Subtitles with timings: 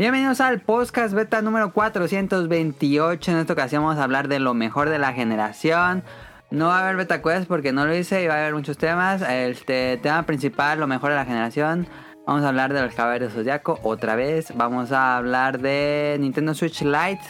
[0.00, 3.32] Bienvenidos al podcast beta número 428.
[3.32, 6.02] En esta ocasión vamos a hablar de lo mejor de la generación.
[6.50, 8.78] No va a haber beta quest porque no lo hice y va a haber muchos
[8.78, 9.20] temas.
[9.20, 11.86] Este tema principal, lo mejor de la generación.
[12.26, 14.56] Vamos a hablar de los caballeros Zodiaco otra vez.
[14.56, 17.20] Vamos a hablar de Nintendo Switch Lite,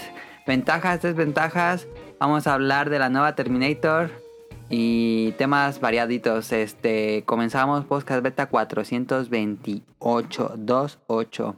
[0.46, 1.88] ventajas, desventajas.
[2.20, 4.12] Vamos a hablar de la nueva Terminator
[4.68, 6.52] y temas variaditos.
[6.52, 11.56] Este, comenzamos podcast beta 428 28.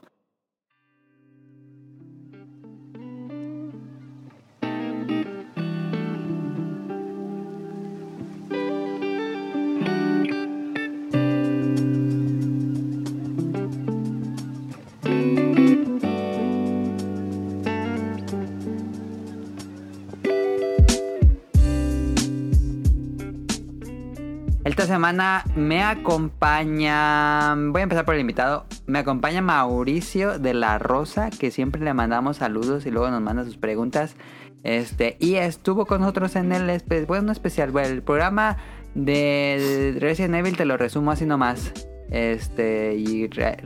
[24.92, 31.30] Semana me acompaña, voy a empezar por el invitado, me acompaña Mauricio de la Rosa,
[31.30, 34.16] que siempre le mandamos saludos y luego nos manda sus preguntas.
[34.64, 38.58] Este, y estuvo con nosotros en el bueno, no especial, bueno, el programa
[38.94, 41.72] de Resident Evil, te lo resumo así nomás.
[42.10, 43.56] Este, y re-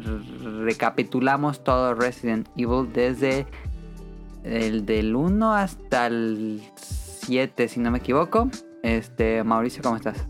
[0.64, 3.47] recapitulamos todo Resident Evil desde
[4.44, 8.48] el del 1 hasta el 7, si no me equivoco.
[8.84, 10.28] Este, Mauricio, ¿cómo estás?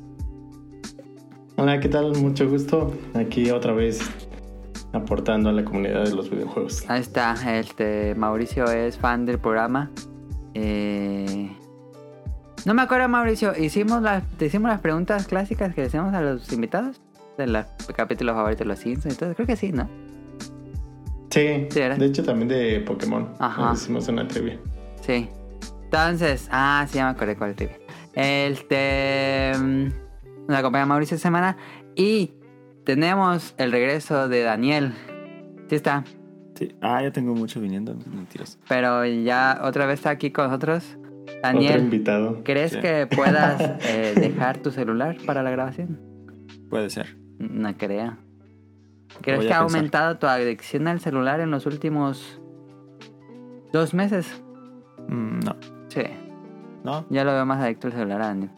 [1.57, 2.13] Hola, ¿qué tal?
[2.17, 2.93] Mucho gusto.
[3.15, 4.01] Aquí otra vez
[4.93, 6.85] aportando a la comunidad de los videojuegos.
[6.89, 9.91] Ahí está, este Mauricio es fan del programa.
[10.55, 11.51] Eh,
[12.65, 16.21] No me acuerdo, Mauricio, hicimos las, te hicimos las preguntas clásicas que le hacemos a
[16.23, 17.01] los invitados
[17.39, 19.35] de los capítulos favoritos de los Simpsons y todo.
[19.35, 19.89] Creo que sí, ¿no?
[21.31, 23.29] Sí, Sí, de hecho también de Pokémon.
[23.39, 23.73] Ajá.
[23.75, 24.59] Hicimos una trivia.
[25.03, 25.29] Sí.
[25.85, 27.79] Entonces, ah, sí, ya me acordé cuál trivia.
[28.15, 29.53] Este.
[30.49, 31.57] Nos acompaña Mauricio esta semana.
[31.95, 32.33] Y
[32.85, 34.93] tenemos el regreso de Daniel.
[35.69, 36.05] Sí está.
[36.55, 36.75] Sí.
[36.81, 37.95] Ah, ya tengo mucho viniendo.
[38.07, 38.59] Mentiras.
[38.69, 40.97] Pero ya otra vez está aquí con nosotros.
[41.23, 42.43] Otro Daniel, invitado.
[42.45, 42.81] ¿crees Sí.
[42.81, 45.99] que puedas eh, dejar tu celular para la grabación?
[46.71, 47.17] Puede ser.
[47.39, 48.17] No creo.
[49.21, 49.77] ¿Crees que ha pensar.
[49.79, 52.41] aumentado tu adicción al celular en los últimos
[53.73, 54.43] dos meses?
[55.09, 55.57] Mm, no.
[55.89, 56.03] Sí.
[56.85, 58.51] No, Ya lo veo más adicto al celular, Daniel.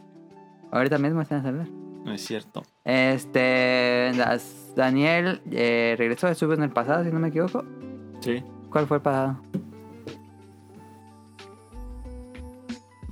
[0.71, 1.69] Ahorita mismo está en el celular.
[2.09, 2.63] No es cierto.
[2.85, 4.13] Este.
[4.15, 7.65] las- Daniel eh, regresó, estuvo en el pasado, si no me equivoco.
[8.21, 8.43] Sí.
[8.71, 9.41] ¿Cuál fue el pasado?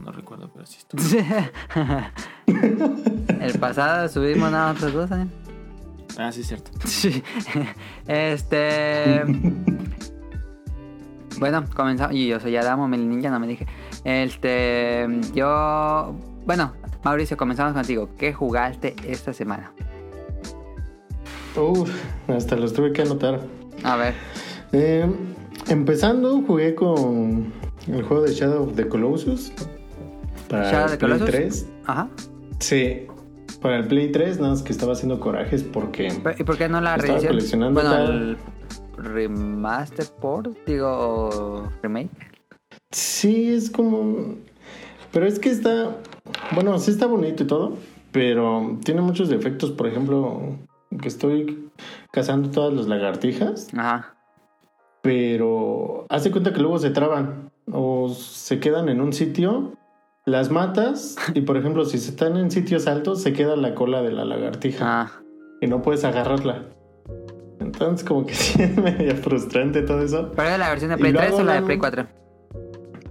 [0.04, 1.02] No recuerdo, pero sí estuvo.
[3.40, 5.30] el pasado subimos nada más nosotros dos, Daniel.
[6.18, 6.70] Ah, sí, es cierto.
[6.86, 7.22] Sí.
[8.06, 9.22] Este.
[11.40, 12.14] bueno, comenzamos.
[12.14, 13.66] Y yo soy Adamo, el ninja, no me dije.
[14.04, 15.08] Este.
[15.34, 16.14] Yo.
[16.46, 16.72] Bueno,
[17.06, 18.08] Mauricio, comenzamos contigo.
[18.18, 19.72] ¿Qué jugaste esta semana?
[21.56, 21.88] Uf,
[22.26, 23.42] hasta los tuve que anotar.
[23.84, 24.12] A ver.
[24.72, 25.06] Eh,
[25.68, 27.52] empezando, jugué con
[27.86, 29.52] el juego de Shadow of the Colossus.
[30.48, 31.30] Para ¿Shadow el of the Play Colossus?
[31.30, 31.66] 3.
[31.86, 32.08] Ajá.
[32.58, 33.06] Sí,
[33.62, 36.80] para el Play 3, nada más que estaba haciendo corajes porque ¿Y por qué no
[36.80, 37.34] la Estaba reedición?
[37.34, 38.36] coleccionando Bueno, tal.
[38.98, 42.10] el remaster port, digo, remake.
[42.90, 44.34] Sí, es como.
[45.12, 45.96] Pero es que está.
[46.52, 47.74] Bueno, sí está bonito y todo.
[48.12, 49.70] Pero tiene muchos defectos.
[49.72, 50.56] Por ejemplo,
[51.00, 51.70] que estoy
[52.12, 53.68] cazando todas las lagartijas.
[53.76, 54.14] Ajá.
[55.02, 57.50] Pero hace cuenta que luego se traban.
[57.70, 59.72] O se quedan en un sitio.
[60.24, 61.16] Las matas.
[61.34, 64.24] Y por ejemplo, si se están en sitios altos, se queda la cola de la
[64.24, 65.02] lagartija.
[65.02, 65.12] Ah,
[65.60, 66.64] Y no puedes agarrarla.
[67.60, 70.32] Entonces, como que sí es medio frustrante todo eso.
[70.34, 72.06] ¿pero la versión de Play 3 luego o la de Play 4?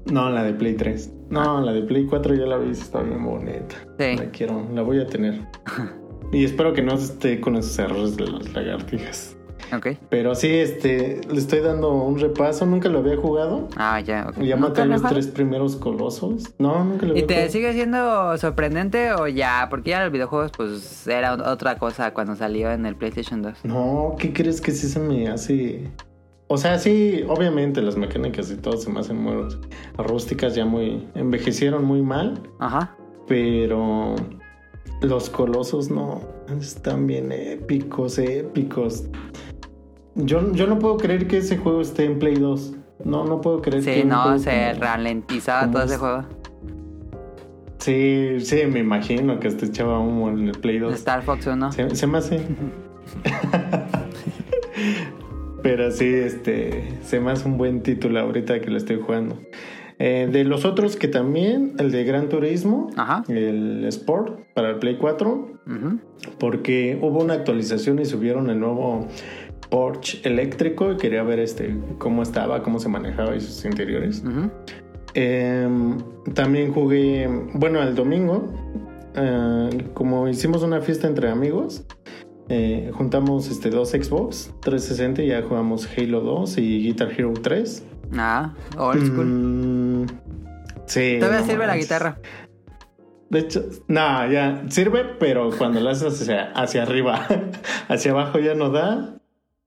[0.06, 1.12] No, la de Play 3.
[1.30, 3.76] No, la de Play 4 ya la vi, está bien bonita.
[4.00, 4.16] Sí.
[4.18, 5.42] La quiero, la voy a tener.
[6.32, 9.36] y espero que no esté con esos errores de las lagartijas.
[9.76, 9.88] Ok.
[10.10, 12.66] Pero sí, este, le estoy dando un repaso.
[12.68, 13.68] Nunca lo había jugado.
[13.76, 14.44] Ah, ya, ok.
[14.44, 16.54] Ya ¿Nunca maté a lo los tres primeros colosos.
[16.60, 17.52] No, nunca lo ¿Y había te jugado.
[17.52, 19.66] sigue siendo sorprendente o ya?
[19.70, 23.66] Porque ya los videojuegos, pues, era otra cosa cuando salió en el PlayStation 2.
[23.66, 25.90] No, ¿qué crees que sí se me hace?
[26.48, 29.34] O sea, sí, obviamente las mecánicas y todo se me hacen muy
[29.98, 31.08] rústicas, ya muy.
[31.16, 32.40] envejecieron muy mal.
[32.60, 32.96] Ajá.
[33.28, 34.16] Pero
[35.02, 36.22] los colosos no
[36.60, 39.06] están bien épicos, épicos.
[40.14, 42.74] Yo, yo no puedo creer que ese juego esté en Play 2.
[43.04, 46.24] No, no puedo creer que Sí, no, se como- ralentizaba como todo ese es- juego.
[47.80, 50.94] Sí, sí, me imagino que este echaba humo en el Play 2.
[50.94, 51.72] Star Fox 1.
[51.72, 52.40] Se, se me hace.
[55.66, 59.40] Pero sí, este, se me hace un buen título ahorita que lo estoy jugando.
[59.98, 63.24] Eh, de los otros que también, el de Gran Turismo, Ajá.
[63.30, 65.32] el Sport para el Play 4,
[65.66, 66.00] Ujú.
[66.38, 69.08] porque hubo una actualización y subieron el nuevo
[69.72, 74.24] Porsche eléctrico y quería ver este cómo estaba, cómo se manejaba y sus interiores.
[75.16, 75.98] Em,
[76.36, 78.54] también jugué, bueno, el domingo,
[79.16, 81.86] eh, como hicimos una fiesta entre amigos,
[82.48, 87.84] eh, juntamos este, dos Xbox 360 y ya jugamos Halo 2 y Guitar Hero 3.
[88.18, 89.26] Ah, old school.
[89.26, 90.06] Mm,
[90.86, 91.18] sí.
[91.20, 92.20] Todavía no sirve la guitarra.
[93.30, 97.26] De hecho, no, ya sirve, pero cuando lo haces hacia, hacia arriba,
[97.88, 99.18] hacia abajo ya no da.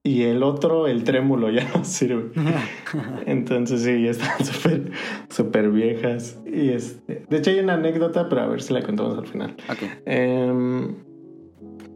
[0.01, 2.31] Y el otro, el trémulo, ya no sirve.
[3.25, 4.91] Entonces sí, ya están súper
[5.27, 6.39] súper viejas.
[6.45, 9.57] Y este, de hecho hay una anécdota, pero a ver si la contamos al final.
[9.69, 9.79] Ok.
[10.05, 10.95] Eh,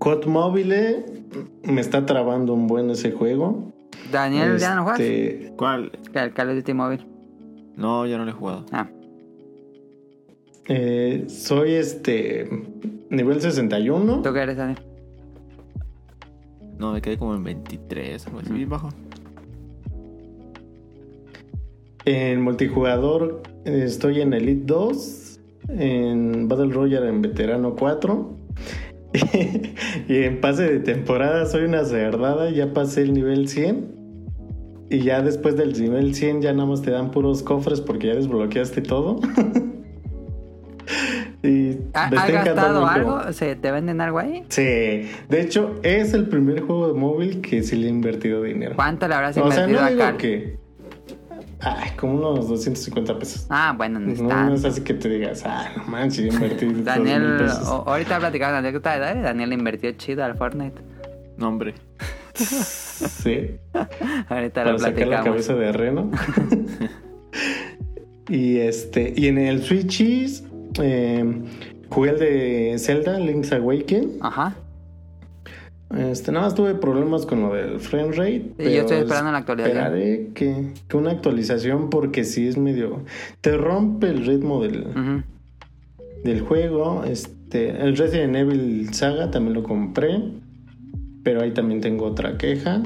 [0.03, 1.05] Code Mobile
[1.63, 3.71] me está trabando un buen ese juego.
[4.11, 5.00] Daniel, ¿ya no juegas?
[5.00, 5.94] Este, ¿Cuál?
[6.13, 7.05] El Call of Duty Mobile.
[7.77, 8.65] No, ya no lo he jugado.
[8.73, 8.89] Ah,
[10.67, 12.50] eh, soy este
[13.09, 14.21] nivel 61.
[14.21, 14.79] ¿tú qué eres, Daniel?
[16.77, 18.55] No, me quedé como en 23, algo así, Mm.
[18.55, 18.89] bien bajo.
[22.03, 25.39] En multijugador estoy en Elite 2,
[25.69, 28.35] en Battle Royale en Veterano 4.
[30.07, 33.94] y en pase de temporada soy una cerdada, ya pasé el nivel 100.
[34.89, 38.15] Y ya después del nivel 100 ya nada más te dan puros cofres porque ya
[38.15, 39.19] desbloqueaste todo.
[41.44, 43.33] y ¿Ha- ¿Has gastado algo?
[43.33, 44.44] ¿Se te venden algo ahí?
[44.50, 44.62] Sí,
[45.30, 48.75] de hecho es el primer juego de móvil que sí le he invertido dinero.
[48.75, 50.57] ¿Cuánto le habrás O sea, invertido no a digo que...
[51.65, 53.45] Ay, como unos 250 pesos.
[53.50, 57.36] Ah, bueno, no es No, es así que te digas, ah, no manches, invertí Daniel,
[57.38, 57.68] pesos.
[57.68, 59.24] o- ahorita platicaba la anécdota de Daniel.
[59.24, 60.81] Daniel invirtió chido al Fortnite.
[61.38, 61.74] No, hombre.
[62.36, 63.57] Sí,
[64.30, 65.24] Ahorita lo para sacar la platicamos.
[65.24, 66.12] cabeza de reno.
[68.30, 70.44] y este, y en el Switches
[70.81, 71.42] eh,
[71.89, 74.18] jugué el de Zelda, Link's Awakening.
[74.21, 74.56] Ajá.
[75.97, 78.45] Este, nada más tuve problemas con lo del frame rate.
[78.57, 79.77] yo estoy esperando la actualización.
[79.77, 83.03] Esperaré que, que una actualización porque sí es medio...
[83.41, 84.85] Te rompe el ritmo del,
[86.23, 87.03] del juego.
[87.03, 90.19] Este, el Resident Evil Saga también lo compré.
[91.23, 92.81] Pero ahí también tengo otra queja.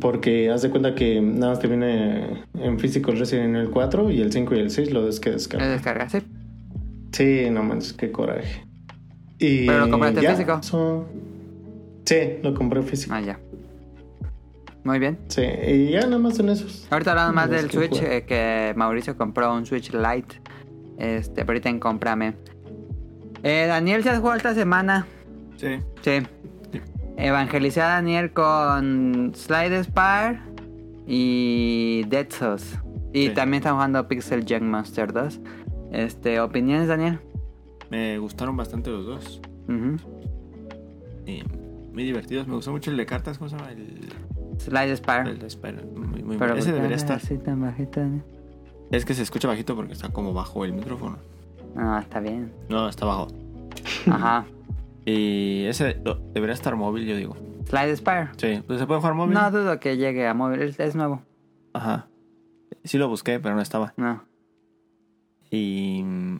[0.00, 4.10] Porque haz de cuenta que nada más te viene en físico el Resident Evil 4
[4.10, 5.70] y el 5 y el 6 lo des que ¿Lo descargar.
[5.70, 6.12] descargas?
[6.12, 6.18] Sí.
[7.12, 8.64] Sí, no manches, qué coraje.
[9.38, 10.58] Y ¿Pero lo compraste ya, físico?
[10.62, 11.06] eso-
[12.06, 13.14] Sí, lo compré físico.
[13.14, 13.38] Ah, ya.
[14.84, 15.18] Muy bien.
[15.28, 16.86] Sí, y ya nada más son esos.
[16.90, 20.40] Ahorita hablando más del que Switch, eh, que Mauricio compró un Switch Lite.
[20.98, 22.34] Este, pero ahorita en Cómprame.
[23.42, 25.06] Eh, Daniel se jugado esta semana.
[25.56, 25.78] Sí.
[26.02, 26.22] Sí.
[27.16, 30.40] Evangelicé a Daniel con Slide Spire
[31.06, 32.78] y Dead Cells.
[33.12, 33.34] Y Sí.
[33.34, 35.40] también estamos jugando Pixel Junk Monster 2.
[35.92, 37.18] Este, ¿opiniones, Daniel?
[37.90, 39.40] Me gustaron bastante los dos.
[39.68, 39.96] Ujú.
[41.26, 41.42] Y
[41.96, 42.46] muy divertidos.
[42.46, 43.38] Me gustó mucho el de cartas.
[43.38, 43.72] ¿Cómo se llama?
[43.72, 44.12] El,
[44.58, 45.30] Slide Spire.
[45.30, 45.82] el Spyro.
[45.94, 46.54] Muy, muy Pero bueno.
[46.56, 47.16] Ese ¿por qué debería estar.
[47.16, 48.02] así tan bajito?
[48.90, 51.16] Es que se escucha bajito porque está como bajo el micrófono.
[51.74, 52.52] No, está bien.
[52.68, 53.28] No, está bajo.
[54.10, 54.44] Ajá.
[55.08, 56.02] Y ese
[56.34, 57.36] debería estar móvil, yo digo.
[57.68, 58.28] Slide Spire.
[58.38, 59.34] Sí, pues se puede jugar móvil.
[59.34, 60.74] No dudo que llegue a móvil.
[60.76, 61.22] Es, nuevo.
[61.72, 62.08] Ajá.
[62.82, 63.94] Sí lo busqué, pero no estaba.
[63.96, 64.24] No.
[65.48, 66.38] Y mm,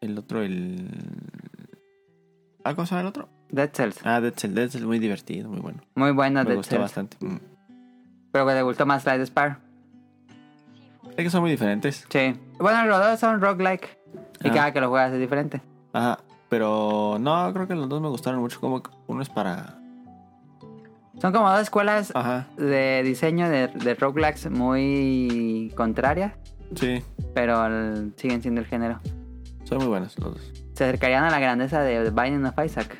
[0.00, 0.90] el otro, el...
[2.64, 3.28] ¿Ah, llama el otro?
[3.50, 3.98] Dead Cells.
[4.04, 4.54] Ah, Dead Cell.
[4.54, 5.80] Dead Cell muy divertido, muy bueno.
[5.94, 6.82] Muy bueno Me Dead gustó Cells.
[6.82, 7.16] bastante.
[7.20, 7.38] Mm.
[8.32, 9.56] Pero que te gustó más Slide Spire.
[11.10, 12.06] Es que son muy diferentes.
[12.08, 12.34] Sí.
[12.58, 13.98] Bueno, los dos son roguelike.
[14.44, 14.52] Y Ah.
[14.52, 15.60] cada que lo juegas es diferente.
[15.92, 16.18] Ajá.
[16.48, 18.60] Pero no, creo que los dos me gustaron mucho.
[18.60, 19.74] Como que uno es para...
[21.20, 22.46] Son como dos escuelas Ajá.
[22.56, 26.34] de diseño de, de roguelikes muy contrarias.
[26.76, 27.02] Sí.
[27.34, 29.00] Pero el- siguen siendo el género.
[29.64, 30.52] Son muy buenos los dos.
[30.74, 32.96] Se acercarían a la grandeza de Binding of Isaac.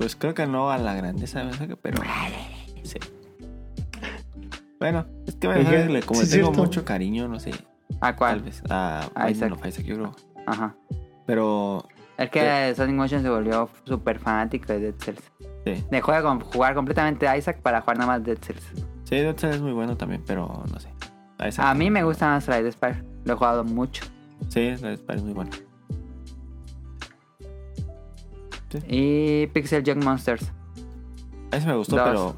[0.00, 2.00] Pues creo que no a la grandeza de Miyazaki, pero...
[2.84, 2.96] Sí.
[4.78, 5.48] Bueno, es que
[5.90, 7.50] le- como sí tengo mucho cariño, no sé.
[7.96, 8.40] ¿A Tal cuál?
[8.40, 8.62] vez.
[8.70, 9.52] A Isaac.
[9.52, 10.16] of Isaac, yo creo.
[10.46, 10.74] Ajá.
[11.26, 11.86] Pero...
[12.16, 15.22] Es que Sonic Motion se volvió súper fanático de Dead Cells.
[15.66, 15.84] Sí.
[15.90, 18.62] Dejó de jugar completamente a Isaac para jugar nada más Dead Cells.
[19.04, 20.88] Sí, Dead Cell es muy bueno también, pero no sé.
[21.38, 23.04] A, Isaac- A mí me gusta más Slide Spire.
[23.26, 24.04] Lo he jugado mucho.
[24.48, 25.50] Sí, Dead Spire es muy bueno.
[28.88, 30.50] Y Pixel Junk Monsters.
[31.52, 32.04] Ese me gustó, Dos.
[32.08, 32.36] pero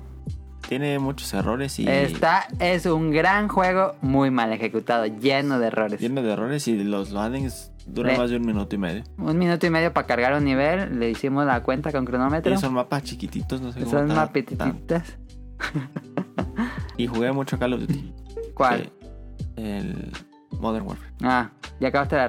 [0.68, 6.00] tiene muchos errores y Esta es un gran juego muy mal ejecutado, lleno de errores.
[6.00, 9.02] lleno de errores y los loadings duran Le- más de un minuto y medio.
[9.18, 12.54] Un minuto y medio para cargar un nivel, le hicimos la cuenta con cronómetro.
[12.54, 14.72] Y son mapas chiquititos, no sé cómo Son mapititas.
[16.96, 18.12] Y jugué mucho Call of Duty.
[18.54, 18.90] ¿Cuál?
[19.56, 20.10] El
[20.60, 21.10] Modern Warfare.
[21.22, 22.28] Ah, ya acabaste la,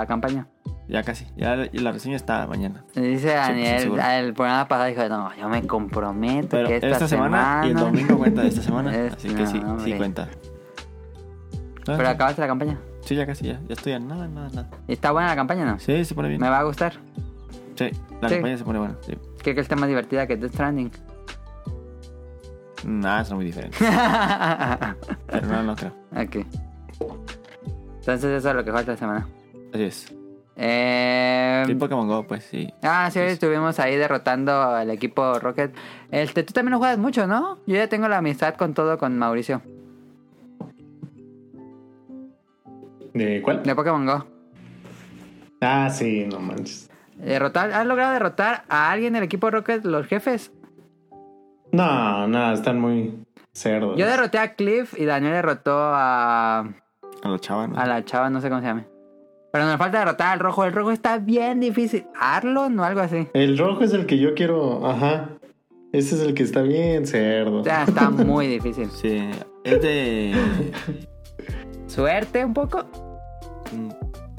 [0.00, 0.46] la campaña.
[0.88, 1.26] Ya casi.
[1.36, 2.84] Ya la, la reseña está mañana.
[2.94, 7.62] Dice Daniel, el programa pasado dijo, no, yo me comprometo Pero que esta, esta, semana,
[7.66, 8.90] y el domingo cuenta de esta semana.
[9.16, 9.96] Así que sí, no, sí hombre.
[9.96, 10.28] cuenta.
[11.84, 12.78] Pero Ah, acabaste la campaña.
[13.02, 13.60] Sí, ya casi, ya.
[13.68, 14.68] Ya estoy a nada, nada, nada.
[14.88, 15.78] ¿Está buena la campaña no?
[15.78, 16.40] Sí, se pone bien.
[16.40, 16.94] ¿Me va a gustar?
[17.76, 18.34] Sí, la Sí.
[18.36, 18.96] campaña se pone buena.
[19.06, 19.12] Sí.
[19.42, 20.90] Creo que está más divertida que Death Stranding.
[22.84, 23.78] Nada, son muy diferentes.
[25.26, 25.92] Pero no, no creo.
[26.12, 26.46] ok.
[28.00, 29.28] Entonces eso es lo que falta la semana.
[29.72, 30.14] Así es.
[30.56, 32.72] Eh, Sí, Pokémon Go, pues sí.
[32.82, 35.74] Ah, sí, hoy estuvimos ahí derrotando al equipo Rocket.
[36.10, 37.58] Este, tú también lo juegas mucho, ¿no?
[37.66, 39.62] Yo ya tengo la amistad con todo con Mauricio.
[43.14, 43.62] ¿De cuál?
[43.62, 44.26] De Pokémon Go.
[45.60, 46.90] Ah, sí, no manches.
[47.16, 50.52] Derrotar, ¿Has logrado derrotar a alguien del equipo Rocket, los jefes?
[51.72, 53.96] No, no, están muy cerdos.
[53.98, 56.60] Yo derroté a Cliff y Daniel derrotó a,
[57.22, 57.78] A los chavos, ¿no?
[57.78, 58.84] a la chava, no sé cómo se llama.
[59.56, 60.64] Pero nos falta derrotar al rojo.
[60.66, 62.04] El rojo está bien difícil.
[62.14, 63.26] Arlon o algo así.
[63.32, 64.86] El rojo es el que yo quiero.
[64.86, 65.30] Ajá.
[65.92, 67.64] Ese es el que está bien cerdo.
[67.64, 68.90] Ya, está muy difícil.
[68.90, 69.18] Sí,
[69.64, 70.34] es de.
[71.86, 72.84] Suerte un poco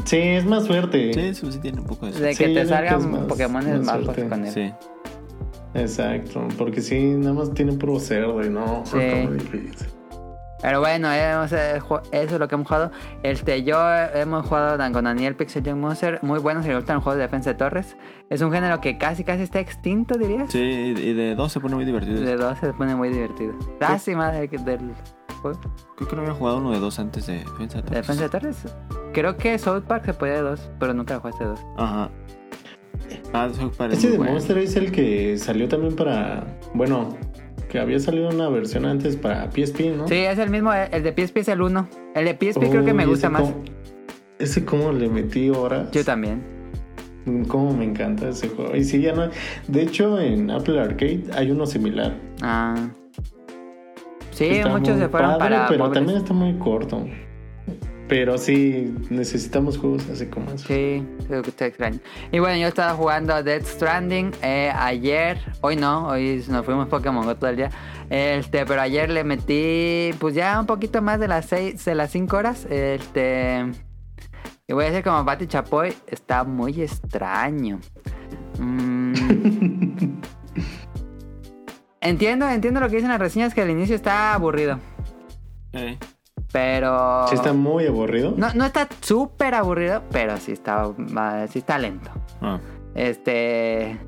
[0.06, 1.12] Sí, es más suerte.
[1.16, 2.22] Sí, eso sí tiene un poco de eso.
[2.22, 4.30] de que te salgan más- Pokémones más suerte.
[4.30, 4.52] con él.
[4.54, 4.72] Sí.
[5.74, 6.48] Exacto.
[6.60, 8.84] Porque sí, nada más tiene puro cerdo y no.
[8.86, 9.00] Sí.
[9.00, 9.88] Está muy difícil.
[10.62, 11.78] Pero bueno, hemos, eh,
[12.12, 12.92] eso es lo que hemos jugado.
[13.24, 16.20] Este, yo eh, hemos jugado con Daniel Pixel Young Monster.
[16.24, 17.96] Muy bueno, si le gustan los juegos de defensa de torres.
[18.30, 20.52] Es un género que casi casi está extinto, dirías.
[20.52, 22.20] Sí, y de dos se pone muy divertido.
[22.22, 23.54] De dos se pone muy divertido.
[23.80, 24.94] Lástima de- del
[25.42, 25.60] juego
[25.96, 27.92] Creo que no había jugado uno de dos antes de Defensa de de Torres.
[28.08, 28.58] defensa de torres.
[29.14, 31.60] Creo que South Park se podía de dos, pero nunca lo jugaste de dos.
[31.78, 32.10] Ajá.
[33.34, 34.34] Ah, South Park es Ese de bueno.
[34.34, 36.44] Monster es el que salió también para.
[36.74, 37.16] Bueno,
[37.70, 40.08] que había salido una versión antes para PSP, ¿no?
[40.08, 41.88] Sí, es el mismo, el de PSP es el 1.
[42.16, 43.42] El de PSP creo que me gusta más.
[43.44, 43.64] cómo-
[44.40, 45.90] ese cómo le metí horas.
[45.92, 46.42] Yo también.
[47.50, 48.76] Cómo me encanta ese juego.
[48.76, 49.30] Y sí, ya no.
[49.68, 52.14] De hecho, en Apple Arcade hay uno similar.
[52.42, 52.76] Ah.
[54.32, 57.06] Sí, Está muchos se fueron padre, para Pero también está muy corto.
[58.08, 60.66] Pero sí, necesitamos juegos así como eso.
[60.68, 62.00] Sí, creo que está extraño.
[62.32, 67.26] Y bueno, yo estaba jugando Dead Stranding eh, ayer, hoy no, hoy nos fuimos Pokémon
[67.26, 67.70] Go todo el día.
[68.10, 72.12] Este, pero ayer le metí pues ya un poquito más de las seis, de las
[72.12, 72.66] 5 horas.
[72.70, 73.66] Este,
[74.68, 77.80] y voy a decir como Pati Chapoy, está muy extraño.
[78.58, 79.14] Mm.
[82.02, 84.80] entiendo, entiendo lo que dicen las reseñas que al inicio está aburrido,
[85.74, 85.98] Eh,
[86.52, 88.34] pero Sí, está muy aburrido.
[88.38, 90.86] no, no está súper aburrido, pero sí está,
[91.50, 92.10] sí está lento.
[92.42, 92.60] ah,
[92.96, 94.00] Este.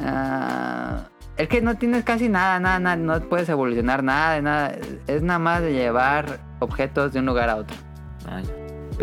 [0.00, 1.04] ah,
[1.36, 4.74] es que no tienes casi nada, nada, nada, no puedes evolucionar nada, de nada.
[5.06, 7.76] Es nada más de llevar objetos de un lugar a otro.
[8.26, 8.42] ya.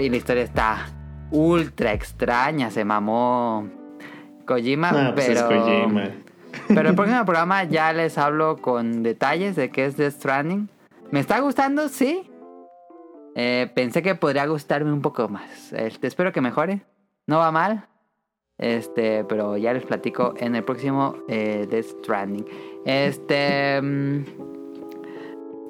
[0.02, 0.86] Y la historia está
[1.32, 3.68] ultra extraña, se mamó
[4.46, 5.40] Kojima, Ah, pues pero.
[5.40, 6.04] es Kojima.
[6.68, 10.70] Pero el próximo programa ya les hablo con detalles de qué es Death Stranding.
[11.12, 11.90] ¿Me está gustando?
[11.90, 12.30] Sí.
[13.36, 15.74] Eh, pensé que podría gustarme un poco más.
[15.74, 16.82] Este, espero que mejore.
[17.28, 17.88] No va mal.
[18.58, 22.46] Este, pero ya les platico en el próximo eh, Death Stranding.
[22.86, 23.82] Este.
[23.82, 24.24] mm,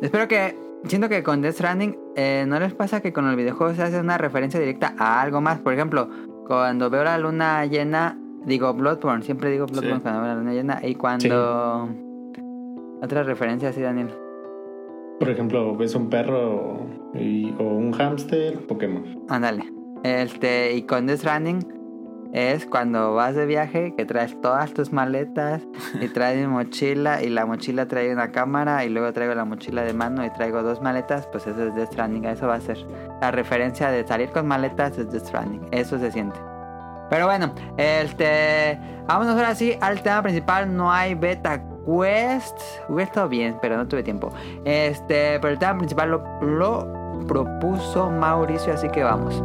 [0.01, 0.57] espero que.
[0.85, 3.99] Siento que con Death Stranding eh, no les pasa que con el videojuego se hace
[3.99, 5.59] una referencia directa a algo más.
[5.59, 6.09] Por ejemplo,
[6.47, 9.23] cuando veo la luna llena, digo Bloodborne.
[9.23, 10.01] Siempre digo Bloodborne Sí.
[10.01, 10.79] cuando veo la luna llena.
[10.81, 11.89] Y cuando.
[13.01, 14.09] Otra referencia así, Daniel.
[15.19, 19.03] Por ejemplo, ves un perro y- o un hámster, Pokémon.
[19.29, 19.63] Ándale.
[20.03, 21.59] Este, y con Death Stranding
[22.31, 25.67] es cuando vas de viaje que traes todas tus maletas
[25.99, 29.81] y traes mi mochila y la mochila trae una cámara y luego traigo la mochila
[29.83, 32.77] de mano y traigo dos maletas, pues eso es Death Stranding, eso va a ser
[33.19, 36.39] la referencia de salir con maletas es Death Stranding, eso se siente.
[37.09, 43.29] Pero bueno, este, vámonos ahora sí al tema principal, no hay beta quest, hubiera estado
[43.29, 44.31] bien, pero no tuve tiempo.
[44.65, 49.43] Este, pero el tema principal lo, lo propuso Mauricio, así que vamos.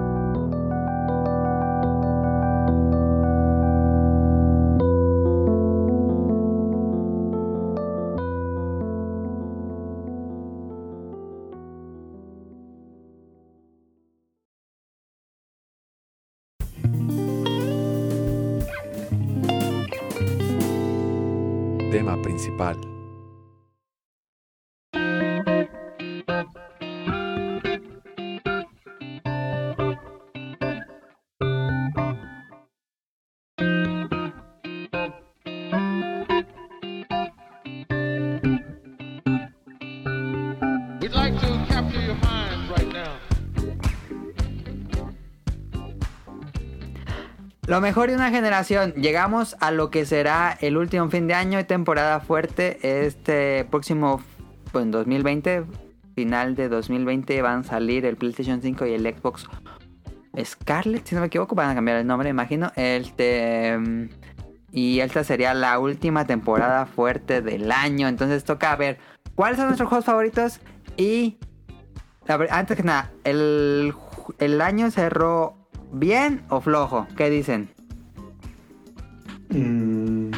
[47.75, 48.93] Lo mejor de una generación.
[48.93, 52.79] Llegamos a lo que será el último fin de año y temporada fuerte.
[53.05, 54.23] Este próximo,
[54.71, 55.65] pues en 2020,
[56.15, 59.49] final de 2020, van a salir el PlayStation 5 y el Xbox
[60.41, 61.57] Scarlet, si no me equivoco.
[61.57, 62.71] Van a cambiar el nombre, imagino.
[62.77, 63.77] Este.
[63.77, 64.09] mm,
[64.71, 68.07] Y esta sería la última temporada fuerte del año.
[68.07, 68.99] Entonces toca ver
[69.35, 70.61] cuáles son nuestros juegos favoritos.
[70.97, 71.39] Y.
[72.51, 73.93] antes que nada, el,
[74.39, 75.64] el año cerró
[75.95, 77.07] bien o flojo.
[77.17, 77.69] ¿Qué dicen?
[79.51, 80.31] Mm,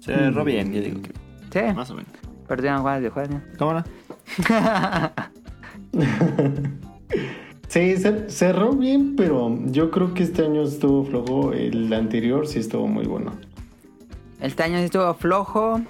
[0.00, 1.12] Cerró bien, yo digo que
[1.52, 2.10] Sí, más o menos.
[2.46, 3.36] perdieron juegos de juegos.
[3.58, 3.84] ¿Cómo no?
[7.68, 11.52] sí, cer- cerró bien, pero yo creo que este año estuvo flojo.
[11.52, 13.32] El anterior sí estuvo muy bueno.
[14.40, 15.80] Este año sí estuvo flojo.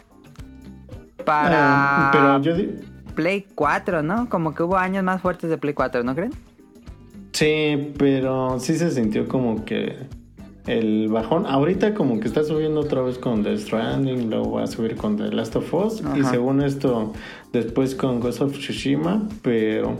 [1.25, 2.81] Para Ah, pero yo di-
[3.15, 4.29] Play 4, ¿no?
[4.29, 6.33] Como que hubo años más fuertes de Play 4, ¿no creen?
[7.39, 9.95] Sí, pero sí se sintió como que
[10.67, 11.47] el bajón.
[11.47, 15.17] Ahorita como que está subiendo otra vez con The Stranding, luego va a subir con
[15.17, 17.13] The Last of Us y según esto
[17.53, 19.97] después con Ghost of Tsushima, pero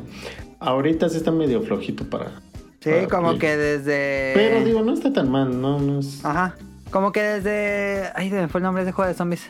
[0.59, 2.41] ahorita sí está medio flojito para...
[2.81, 3.39] Sí, para como Play.
[3.39, 4.33] que desde...
[4.35, 6.25] Pero digo, no está tan mal, no, no es...
[6.25, 6.57] Ajá.
[6.91, 8.11] Como que desde...
[8.17, 9.49] Ay, me fue el nombre de ese juego de zombies.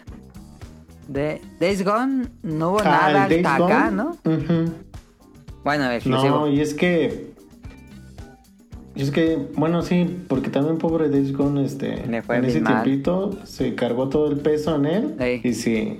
[1.08, 3.90] De Days Gone no hubo Ah, nada hasta acá.
[3.90, 4.10] ¿no?
[4.26, 4.74] Ujú.
[5.64, 6.40] Bueno, exclusivo.
[6.40, 7.37] No, y es que...
[8.98, 12.60] y Es que, bueno, sí, porque también pobre Days Gone, este, Le fue en ese
[12.60, 12.82] mal.
[12.82, 15.40] tiempito se cargó todo el peso en él Ey.
[15.44, 15.96] y sí,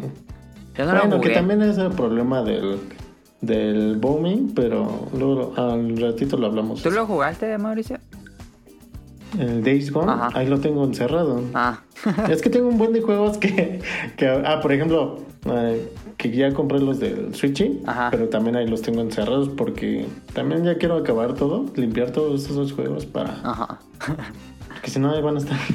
[0.77, 2.79] Yo no bueno, que también es el problema del,
[3.41, 6.83] del booming, pero luego al ratito lo hablamos.
[6.83, 7.99] ¿Tú lo jugaste, Mauricio?
[9.39, 10.31] El Days Gone, Ajá.
[10.35, 11.43] ahí lo tengo encerrado.
[11.55, 11.81] Ah.
[12.31, 13.81] es que tengo un buen de juegos que,
[14.17, 18.09] que ah, por ejemplo, eh, que ya compré los del Switchy, Ajá.
[18.11, 22.73] pero también ahí los tengo encerrados porque también ya quiero acabar todo, limpiar todos esos
[22.73, 23.41] juegos para...
[23.45, 23.79] Ajá.
[24.69, 25.59] Porque si no, ahí van a estar...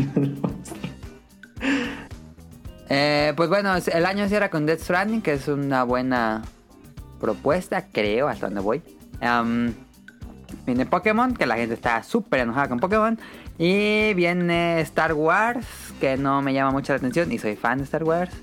[2.95, 6.43] Eh, pues bueno, el año cierra con Death Stranding, que es una buena
[7.19, 8.83] propuesta, creo, hasta donde voy.
[10.67, 13.17] Viene Pokémon, que la gente está súper enojada con Pokémon.
[13.57, 15.65] Y viene Star Wars,
[15.99, 18.35] que no me llama mucho la atención, y soy fan de Star Wars.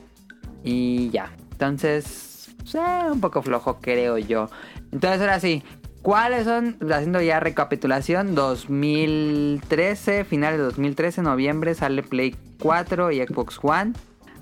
[0.64, 1.30] Y ya,
[1.60, 4.48] entonces, pues, eh, un poco flojo, creo yo.
[4.92, 5.62] Entonces, ahora sí,
[6.02, 13.58] ¿cuáles son, haciendo ya recapitulación, 2013, finales de 2013, noviembre, sale Play 4 y Xbox
[13.62, 13.92] One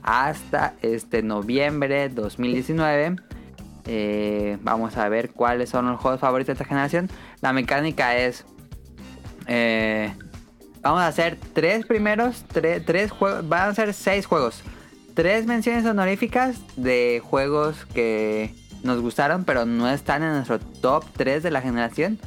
[0.02, 3.16] hasta este noviembre 2019.
[3.90, 7.10] Eh, vamos a ver cuáles son los juegos favoritos de esta generación.
[7.40, 8.44] La mecánica es...
[9.48, 10.12] eh,
[10.82, 14.62] vamos a hacer tres primeros, tre- tres juegos, van a ser seis juegos.
[15.18, 18.54] Tres menciones honoríficas de juegos que
[18.84, 22.20] nos gustaron, pero no están en nuestro top 3 de la generación.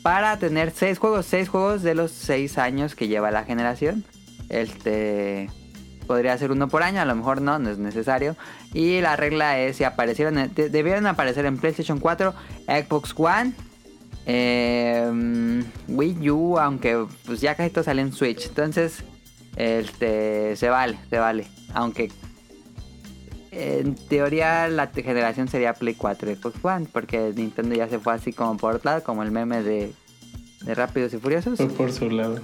[0.00, 4.02] Para tener seis juegos, seis juegos de los seis años que lleva la generación.
[4.48, 5.50] Este
[6.06, 8.34] podría ser uno por año, a lo mejor no, no es necesario.
[8.72, 12.32] Y la regla es si aparecieron, de- debieron aparecer en PlayStation 4,
[12.66, 13.52] Xbox One,
[14.24, 18.46] eh, Wii U, aunque pues ya casi todo sale en Switch.
[18.46, 19.04] Entonces,
[19.56, 21.46] este, se vale, se vale.
[21.74, 22.10] Aunque
[23.50, 28.14] en teoría la generación sería Play 4 y Xbox One, porque Nintendo ya se fue
[28.14, 29.92] así como por otro lado, como el meme de,
[30.62, 31.56] de Rápidos y Furiosos.
[31.56, 32.40] Fue por su lado.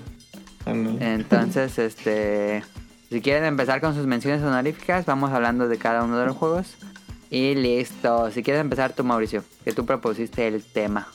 [0.67, 1.15] Ándale.
[1.15, 2.63] Entonces, este,
[3.11, 6.75] si quieren empezar con sus menciones honoríficas, vamos hablando de cada uno de los juegos.
[7.31, 8.31] Y listo.
[8.31, 11.09] Si quieres empezar tú, Mauricio, que tú propusiste el tema.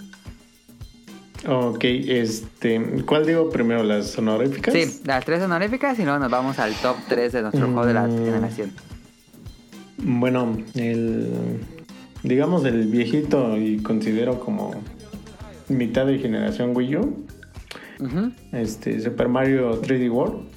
[1.47, 3.04] Ok, este...
[3.06, 3.82] ¿Cuál digo primero?
[3.84, 4.73] ¿Las honoríficas?
[4.73, 7.93] Sí, las tres honoríficas y luego nos vamos al top 3 de nuestro juego de
[7.93, 8.25] la Mm.
[8.25, 8.73] generación.
[10.03, 11.59] Bueno, el...
[12.23, 14.71] Digamos el viejito y considero como
[15.69, 17.25] mitad de generación Wii U.
[18.51, 20.47] Este, Super Mario 3D World.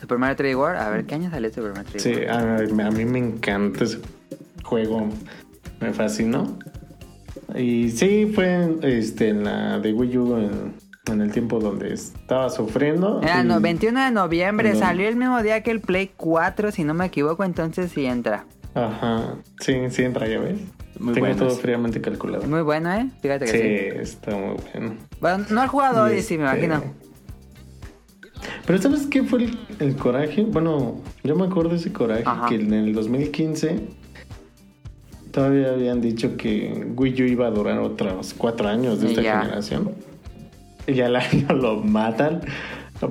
[0.00, 0.78] Super Mario 3D World.
[0.80, 2.80] A ver, ¿qué año salió Super Mario 3D Sí, World?
[2.80, 3.98] a, a mí me encanta ese
[4.62, 5.08] juego.
[5.80, 6.56] Me fascinó.
[7.56, 10.74] Y sí, fue este, en la de Wii U en,
[11.12, 13.20] en el tiempo donde estaba sufriendo.
[13.20, 14.78] Era no, 21 de noviembre, No.
[14.78, 18.44] salió el mismo día que el Play 4, si no me equivoco, entonces sí entra.
[18.74, 20.58] Ajá, sí, sí entra, ya ves.
[20.98, 21.36] Muy Tengo buenas.
[21.38, 22.44] todo fríamente calculado.
[22.46, 23.08] Muy bueno, ¿eh?
[23.22, 23.98] Fíjate que Sí, sí.
[24.02, 24.96] está muy bueno.
[25.20, 26.94] Bueno, no he jugado hoy, sí, me Este, imagino.
[28.66, 30.42] Pero ¿sabes qué fue el, el coraje?
[30.42, 32.48] Bueno, yo me acuerdo de ese coraje Ajá.
[32.48, 33.80] que en el 2015
[35.30, 39.40] todavía habían dicho que Wii U iba a durar otros cuatro años de esta ya.
[39.42, 39.92] generación.
[40.86, 42.40] Y al año lo matan.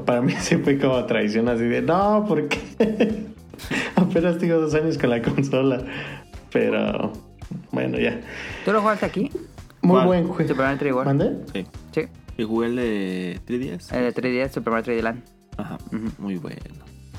[0.06, 3.26] Para mí se fue como traición así de, no, ¿por qué?
[3.95, 5.84] Apenas tengo dos años con la consola.
[6.52, 7.13] Pero
[7.72, 8.19] bueno, ya.
[8.65, 9.30] ¿Tú lo jugaste aquí?
[9.82, 10.08] Muy ¿Cuál?
[10.08, 10.50] buen juego.
[10.50, 11.06] Super Mario 3D World.
[11.08, 11.45] ¿Mande?
[11.54, 11.65] Sí.
[11.93, 12.08] Sí.
[12.38, 13.93] Y jugué el de 3DS.
[13.95, 15.24] El de 3DS, Super Mario 3D Land.
[15.58, 15.78] Ajá,
[16.17, 16.58] muy bueno.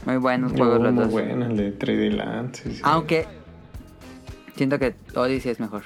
[0.06, 1.12] Muy buenos juegos Oh, los muy dos.
[1.12, 2.54] bueno, el de 3D Land.
[2.54, 2.80] sí, sí.
[2.84, 3.26] Aunque
[4.56, 5.82] siento que Odyssey es mejor.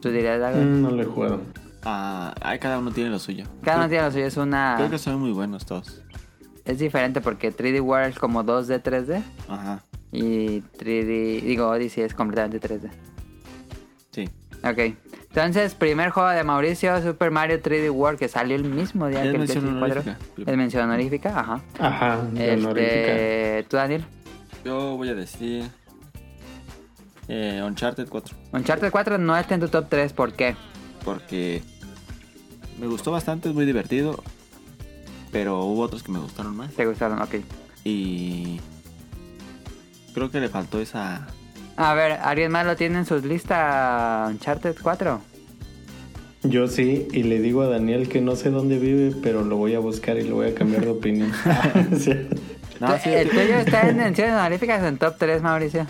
[0.00, 0.60] ¿Tú dirías algo?
[0.62, 1.40] Mm, no lo he jugado.
[1.84, 3.44] Ah, cada uno tiene lo suyo.
[3.62, 4.74] Cada uno tiene lo suyo, es una...
[4.76, 6.02] Creo que son muy buenos todos.
[6.64, 9.22] Es diferente porque 3D World es como 2D, 3D.
[9.48, 11.42] Ajá, Y 3D...
[11.42, 12.90] Digo, Odyssey es completamente 3D.
[14.12, 14.28] sí.
[14.62, 14.78] Ok.
[15.28, 19.24] Entonces, primer juego de Mauricio, Super Mario 3D World, que salió el mismo día Es
[19.24, 20.00] que el mención 64.
[20.00, 20.50] honorífica.
[20.50, 21.60] Es mención honorífica, ajá.
[21.80, 22.20] Ajá.
[22.36, 24.04] Este, ¿Tú, Daniel?
[24.64, 25.64] Yo voy a decir...
[27.28, 28.36] Eh, Uncharted 4.
[28.52, 30.54] Uncharted 4 no está en tu top 3, ¿por qué?
[31.04, 31.62] Porque
[32.78, 34.22] me gustó bastante, es muy divertido.
[35.34, 36.72] Pero hubo otros que me gustaron más.
[36.74, 37.20] ¿Te gustaron?
[37.20, 37.34] Ok.
[37.82, 38.60] Y
[40.14, 41.26] creo que le faltó esa...
[41.76, 45.20] A ver, ¿alguien más lo tiene en sus listas Uncharted 4?
[46.44, 49.74] Yo sí, y le digo a Daniel que no sé dónde vive, pero lo voy
[49.74, 51.32] a buscar y lo voy a cambiar de opinión.
[52.80, 55.86] No, sí, el tuyo está en menciones honoríficas en top 3, Mauricio.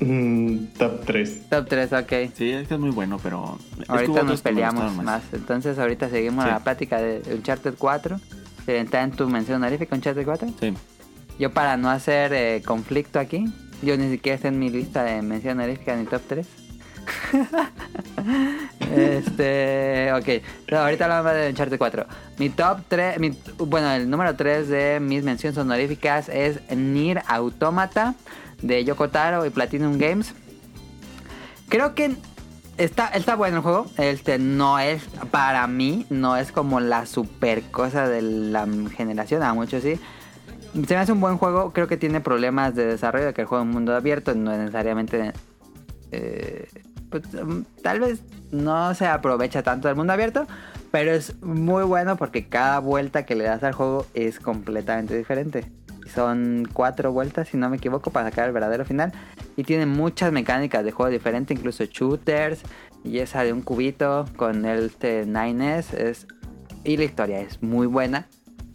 [0.00, 1.48] Mm, top 3.
[1.50, 2.12] Top 3, ok.
[2.36, 3.58] sí, es que es muy bueno, pero...
[3.88, 5.22] Ahorita nos peleamos gustaron más.
[5.32, 6.50] Entonces, ahorita seguimos Sí.
[6.50, 8.20] la plática de Uncharted 4.
[8.66, 10.48] ¿Está en tu mención honorífica Uncharted 4?
[10.60, 10.74] Sí.
[11.38, 13.44] Yo para no hacer eh, conflicto aquí,
[13.82, 16.46] yo ni siquiera está en mi lista de mención honorífica ni top 3.
[18.96, 20.42] este, ok.
[20.66, 22.06] Pero ahorita hablamos de Uncharted 4.
[22.38, 28.14] Mi top 3, mi- bueno, el número 3 de mis menciones honoríficas es Nier Automata
[28.64, 30.34] de Yoko Taro y Platinum Games.
[31.68, 32.16] Creo que
[32.76, 33.86] está, está bueno el juego.
[33.98, 39.54] Este no es, para mí, no es como la super cosa de la generación, a
[39.54, 40.00] muchos sí.
[40.72, 43.62] Se me hace un buen juego, creo que tiene problemas de desarrollo, que el juego
[43.62, 45.32] es un mundo abierto, no es necesariamente...
[46.10, 46.68] eh,
[47.10, 50.46] pues, mm, tal vez no se aprovecha tanto del mundo abierto,
[50.90, 55.70] pero es muy bueno porque cada vuelta que le das al juego es completamente diferente.
[56.12, 59.12] Son cuatro vueltas, si no me equivoco, para sacar el verdadero final.
[59.56, 62.62] Y tiene muchas mecánicas de juego diferentes, incluso shooters.
[63.02, 65.94] Y esa de un cubito con el este, 9S.
[65.94, 66.26] Es...
[66.84, 68.26] Y la historia es muy buena.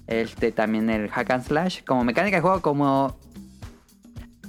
[0.08, 1.84] Este también el hack and slash.
[1.86, 3.18] Como mecánica de juego, como.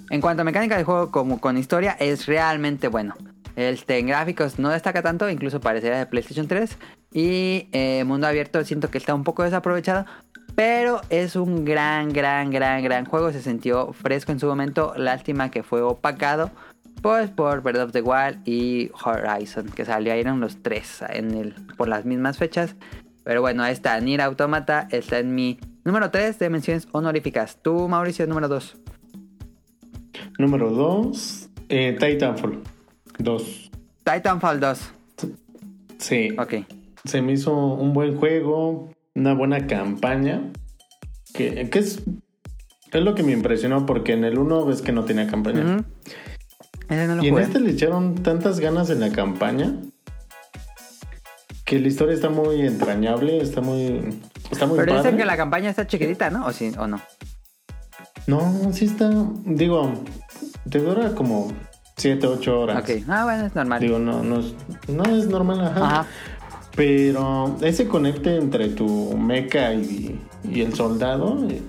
[0.08, 3.14] En cuanto a mecánica de juego, como con historia, es realmente bueno.
[3.56, 6.76] Este, en gráficos no destaca tanto, incluso parecería de PlayStation 3.
[7.12, 10.06] Y eh, mundo abierto siento que está un poco desaprovechado.
[10.54, 13.32] Pero es un gran, gran, gran, gran juego.
[13.32, 14.92] Se sintió fresco en su momento.
[14.96, 16.50] Lástima que fue opacado.
[17.02, 19.66] Pues por Breath of the Wild y Horizon.
[19.70, 22.76] Que salieron los tres en el, por las mismas fechas.
[23.24, 23.98] Pero bueno, ahí está.
[24.00, 27.58] Nier Automata está en mi número 3 de menciones honoríficas.
[27.62, 28.76] Tú, Mauricio, número 2.
[30.38, 32.60] Número 2, eh, Titanfall
[33.18, 33.70] 2.
[34.04, 34.92] Titanfall 2.
[35.98, 36.54] Sí, Ok.
[37.04, 40.50] se me hizo un buen juego, una buena campaña.
[41.32, 42.02] Que, que es,
[42.92, 45.62] es lo que me impresionó porque en el 1 ves que no tenía campaña.
[45.76, 45.84] Ujú.
[46.88, 47.44] Ese no Y en jugué.
[47.44, 49.74] este le echaron tantas ganas en la campaña
[51.64, 54.18] que la historia está muy entrañable, está muy,
[54.50, 55.02] está muy Pero padre.
[55.04, 56.46] dicen que la campaña está chiquitita, ¿no?
[56.46, 57.00] ¿O, sí, o no?
[58.26, 59.08] No, sí está,
[59.44, 59.94] digo,
[60.68, 61.52] te dura como
[61.96, 62.82] 7, 8 horas.
[62.82, 63.04] Ok.
[63.08, 63.80] Ah, bueno, es normal.
[63.80, 64.54] Digo, no, no es,
[64.88, 65.84] no es normal, ajá.
[65.84, 66.06] Ajá.
[66.76, 71.60] Pero ese conecte entre tu mecha y, y el soldado eh,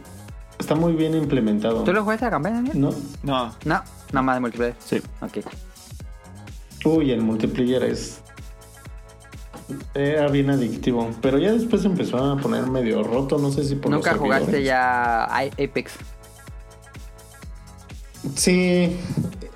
[0.60, 1.84] está muy bien implementado.
[1.84, 2.80] ¿Tú lo jugaste la campaña, Daniel?
[2.80, 2.90] ¿No?
[3.24, 4.76] No, No, nada más de multiplayer.
[4.80, 5.02] sí.
[5.22, 5.40] Ok.
[6.86, 8.22] Uy, el multiplayer es.
[9.94, 11.10] Era bien adictivo.
[11.22, 13.38] Pero ya después empezó a poner medio roto.
[13.38, 15.94] No sé si por ¿Nunca los jugaste ya Apex?
[18.36, 18.98] Sí.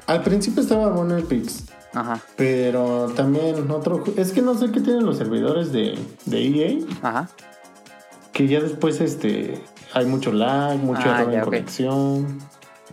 [0.07, 1.64] Al principio estaba bueno Pix.
[1.95, 2.19] Ajá.
[2.35, 4.03] Pero también otro.
[4.17, 6.77] Es que no sé qué tienen los servidores de, de EA.
[7.01, 7.29] Ajá.
[8.33, 9.61] Que ya después este.
[9.93, 12.39] Hay mucho lag, mucho Ah, error ya, en conexión.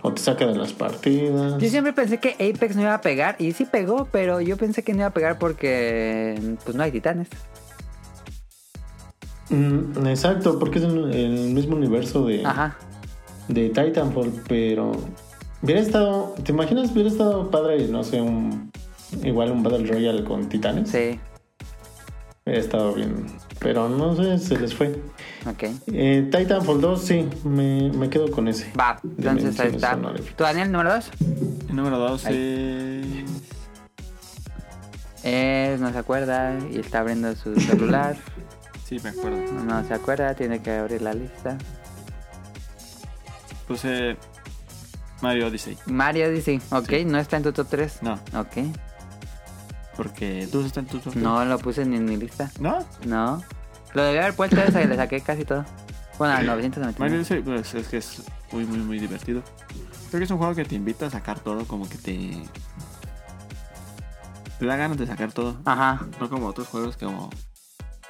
[0.03, 1.59] O te saca de las partidas.
[1.61, 3.37] Yo siempre pensé que Apex no iba a pegar.
[3.39, 6.91] Y sí pegó, pero yo pensé que no iba a pegar porque pues no hay
[6.93, 7.29] titanes.
[9.51, 12.77] Mm, exacto, porque es el, el mismo universo de, Ajá.
[13.49, 14.93] de Titanfall, pero
[15.63, 16.91] hubiera estado, ¿te imaginas?
[16.93, 18.71] Hubiera estado padre, no sé, un
[19.23, 20.91] igual un Battle Royale con titanes.
[20.91, 21.19] Sí.
[22.45, 23.27] Hubiera estado bien,
[23.61, 24.89] pero no sé, se les fue.
[25.47, 25.65] Ok.
[25.93, 28.73] Eh, Titanfall 2, sí, me, me quedo con ese.
[28.79, 28.99] Va.
[29.05, 29.97] Entonces ahí está.
[30.37, 31.11] ¿Tú, Daniel, número 2?
[31.69, 33.25] El número 2 Ahí.
[33.25, 33.43] es...
[35.25, 38.17] Es, no se acuerda y está abriendo su celular.
[38.85, 39.39] Sí, me acuerdo.
[39.65, 41.57] No se acuerda, tiene que abrir la lista.
[43.67, 44.19] Puse
[45.23, 45.79] Mario Odyssey.
[45.87, 47.05] Mario dice, ok, Sí.
[47.07, 48.03] no está en tu top 3.
[48.03, 48.15] No.
[48.39, 48.67] Ok.
[49.97, 52.45] Porque tú estás en tu top No lo puse ni en mi lista.
[52.59, 52.61] 10.
[52.61, 52.87] ¿No?
[53.07, 53.43] No.
[53.95, 55.65] Lo debía haber puesto esa y le saqué casi todo.
[56.19, 57.17] Bueno, al Mario 999.
[57.17, 59.43] Odyssey, pues es que es muy, muy, muy divertido.
[60.09, 62.43] Creo que es un juego que te invita a sacar todo, como que te.
[64.59, 65.59] Te da ganas de sacar todo.
[65.65, 66.07] Ajá.
[66.21, 67.31] No como otros juegos como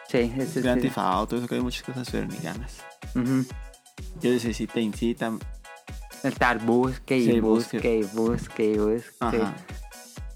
[0.08, 0.82] Sí, es, Grand.
[0.82, 2.76] Theft Auto, eso que hay muchas cosas, pero ni ganas.
[3.14, 3.46] Ujú.
[4.20, 5.38] Yo sé si te incitan.
[6.22, 7.96] Estar busque y Sí, busque, busque.
[7.96, 9.10] y busque y busque.
[9.20, 9.54] Ajá.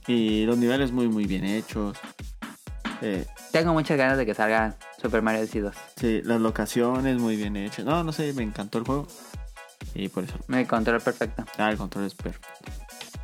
[0.06, 1.98] Y los niveles muy, muy bien hechos.
[3.02, 5.74] Eh, Tengo muchas ganas de que salga Super Mario Odyssey 2.
[5.96, 7.84] sí, las locaciones muy bien hechas.
[7.84, 9.06] No, no sé, me encantó el juego.
[9.94, 10.34] Y por eso.
[10.46, 11.44] Me control perfecto.
[11.58, 12.48] Ah, el control es perfecto.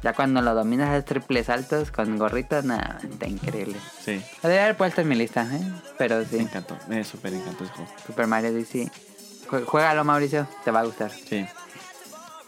[0.03, 3.77] Ya cuando lo dominas a triples altos con gorritos, nada, está increíble.
[4.05, 5.61] Sí, Lo debería haber puesto en mi lista, ¿eh?
[5.97, 6.77] Pero me sí, encantó.
[6.89, 7.91] Me súper encantó ese juego.
[8.07, 8.91] Super Mario Odyssey.
[9.67, 11.11] Juégalo, Mauricio, te va a gustar.
[11.13, 11.47] Sí.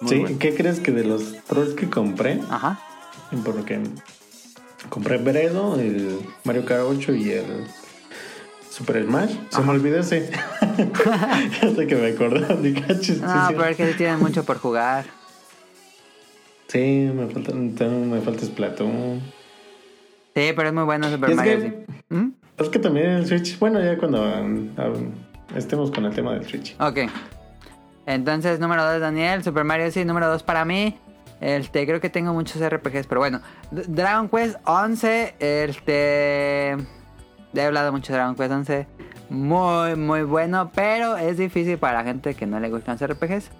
[0.00, 0.38] Muy Sí, bueno.
[0.40, 2.40] ¿qué crees que de los trolls que compré?
[2.50, 2.80] Ajá.
[3.44, 3.80] Porque
[4.88, 7.44] compré Bredo, el Mario Kart 8 y el
[8.70, 9.34] Super Smash.
[9.50, 10.30] Se me olvidó ese.
[10.60, 12.84] Hasta que me acordé.
[12.88, 13.54] "Ah, chis, sí, No, sí".
[13.56, 15.04] pero es que sí tienen mucho por jugar.
[16.68, 19.20] Sí, me falta, me falta Splatoon.
[20.34, 21.86] Sí, pero es muy bueno Super es Mario que-.
[22.08, 22.32] ¿Mm?
[22.58, 25.12] Es que también el Switch, bueno, ya cuando um, um,
[25.56, 26.74] estemos con el tema del Switch.
[26.80, 26.98] Ok.
[28.06, 29.42] Entonces, número 2, Daniel.
[29.44, 30.98] Super Mario Odyssey, número 2 para mí.
[31.44, 33.42] Este, creo que tengo muchos RPGs, pero bueno.
[33.70, 36.76] Dragon Quest 11, este...
[37.52, 38.86] He hablado mucho de Dragon Quest 11.
[39.28, 43.50] Muy, muy bueno, pero es difícil para la gente que no le gustan los RPGs.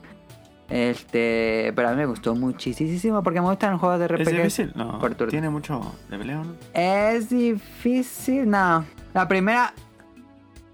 [0.70, 4.30] Este, pero a mí me gustó muchísimo porque me gustan los juegos de ¿Es RPGs.
[4.32, 4.72] difícil?
[4.74, 4.98] No.
[4.98, 5.14] por.
[5.28, 6.54] Tiene mucho leveleo, ¿no?
[6.72, 8.82] Es difícil, no.
[9.12, 9.74] La primera,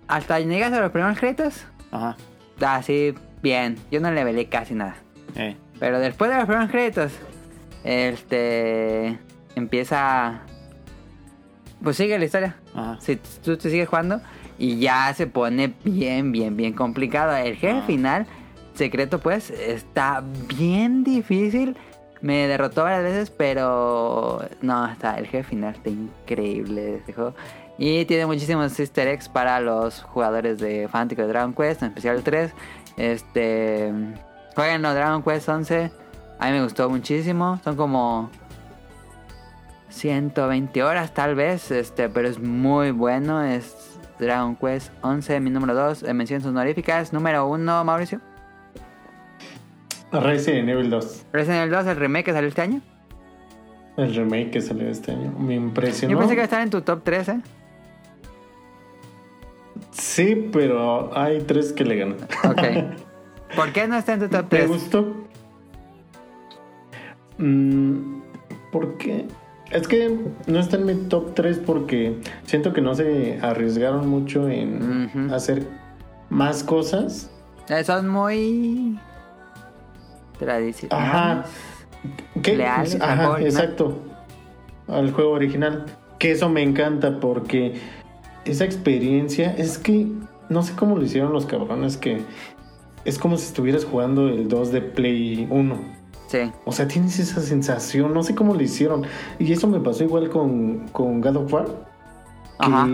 [0.06, 2.16] hasta llegas a los primeros créditos, Ajá.
[2.64, 3.78] así bien.
[3.90, 4.94] Yo no le velé casi nada.
[5.34, 5.56] Eh.
[5.80, 7.12] Pero después de los primeros créditos,
[7.82, 9.18] este
[9.56, 10.42] empieza.
[11.82, 12.56] Pues sigue la historia.
[12.74, 12.98] Ajá.
[13.00, 14.20] Si tú te sigues jugando
[14.58, 17.34] y ya se pone bien, bien, bien complicado.
[17.34, 18.26] El jefe final,
[18.74, 20.22] secreto, pues, está
[20.56, 21.76] bien difícil.
[22.20, 27.34] Me derrotó varias veces, pero no, está, el jefe final está increíble este juego.
[27.78, 32.22] Y tiene muchísimos easter eggs para los jugadores de de Dragon Quest, en especial el
[32.22, 32.52] 3.
[32.98, 33.90] Este.
[34.60, 35.90] Jueguen los Dragon Quest 11.
[36.38, 37.58] A mí me gustó muchísimo.
[37.64, 38.28] Son como
[39.88, 43.42] 120 horas tal vez, este, pero es muy bueno.
[43.42, 46.02] Es Dragon Quest 11, mi número 2.
[46.12, 47.14] Menciones honoríficas.
[47.14, 48.20] Número 1, Mauricio.
[50.12, 52.82] Resident Evil 2, Resident Evil 2, el remake que salió este año.
[53.96, 55.32] el remake que salió este año.
[55.38, 56.12] Me impresionó.
[56.12, 57.40] Yo pensé que iba a estar en tu top 3, ¿eh?
[59.92, 62.18] Sí, pero hay tres que le ganan.
[62.44, 63.00] Ok.
[63.56, 64.68] ¿Por qué no está en tu top Me 3?
[64.68, 65.14] gustó.
[67.38, 68.20] Mm,
[68.72, 69.26] ¿Por qué?
[69.70, 74.48] Es que no está en mi top 3 porque siento que no se arriesgaron mucho
[74.48, 75.66] en hacer
[76.28, 77.30] más cosas.
[77.68, 78.98] Eh, Son muy
[80.38, 81.08] tradicionales.
[81.08, 81.44] Ajá.
[82.42, 82.56] ¿Qué?
[82.56, 83.98] Leales al Ajá, exacto.
[84.88, 85.86] Al juego original.
[86.18, 87.80] Que eso me encanta porque
[88.44, 90.08] esa experiencia es que
[90.48, 92.22] no sé cómo lo hicieron los cabrones que
[93.04, 95.76] es como si estuvieras jugando el 2 de Play 1.
[96.26, 96.38] Sí.
[96.64, 99.02] O sea, tienes esa sensación, no sé cómo lo hicieron.
[99.38, 101.66] Y eso me pasó igual con, con God of War.
[101.66, 102.88] Que Ajá.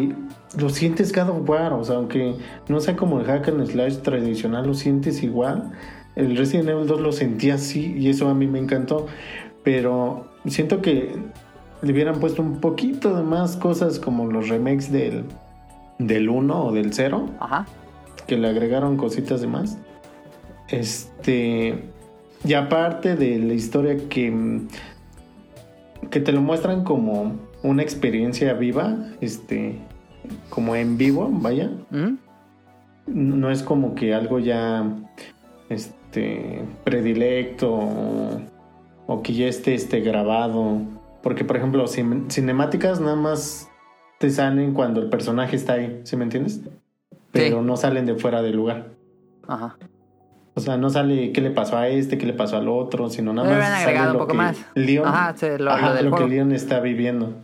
[0.58, 2.36] lo sientes God of War, o sea, aunque
[2.68, 5.72] no sea como el hack and slash tradicional, lo sientes igual.
[6.14, 9.06] El Resident Evil 2 lo sentí así y eso a mí me encantó.
[9.64, 11.16] Pero siento que
[11.82, 15.24] le hubieran puesto un poquito de más cosas como los remakes del,
[15.98, 17.66] del 1 o del 0 Ajá.
[18.26, 19.76] que le agregaron cositas de más.
[20.68, 21.82] Este.
[22.44, 24.60] Y aparte de la historia que.
[26.10, 29.78] que te lo muestran como una experiencia viva, este.
[30.50, 31.70] como en vivo, vaya.
[31.90, 32.14] ¿Mm?
[33.06, 34.84] No es como que algo ya.
[35.68, 36.62] este.
[36.84, 37.72] predilecto.
[37.74, 38.40] O,
[39.08, 40.80] o que ya esté este, grabado.
[41.22, 43.68] Porque, por ejemplo, cin- cinemáticas nada más
[44.18, 46.60] te salen cuando el personaje está ahí, ¿sí me entiendes?
[47.32, 48.88] Pero no salen de fuera del lugar.
[49.46, 49.76] Ajá.
[50.56, 53.32] O sea, no sale qué le pasó a este, qué le pasó al otro, sino
[53.34, 53.60] nada Le más.
[53.60, 54.66] hubieran sale agregado un lo poco que más.
[54.74, 56.26] Leon, Ajá, sí, lo- lo ajá, del lo que.
[56.26, 57.34] Leon está viviendo.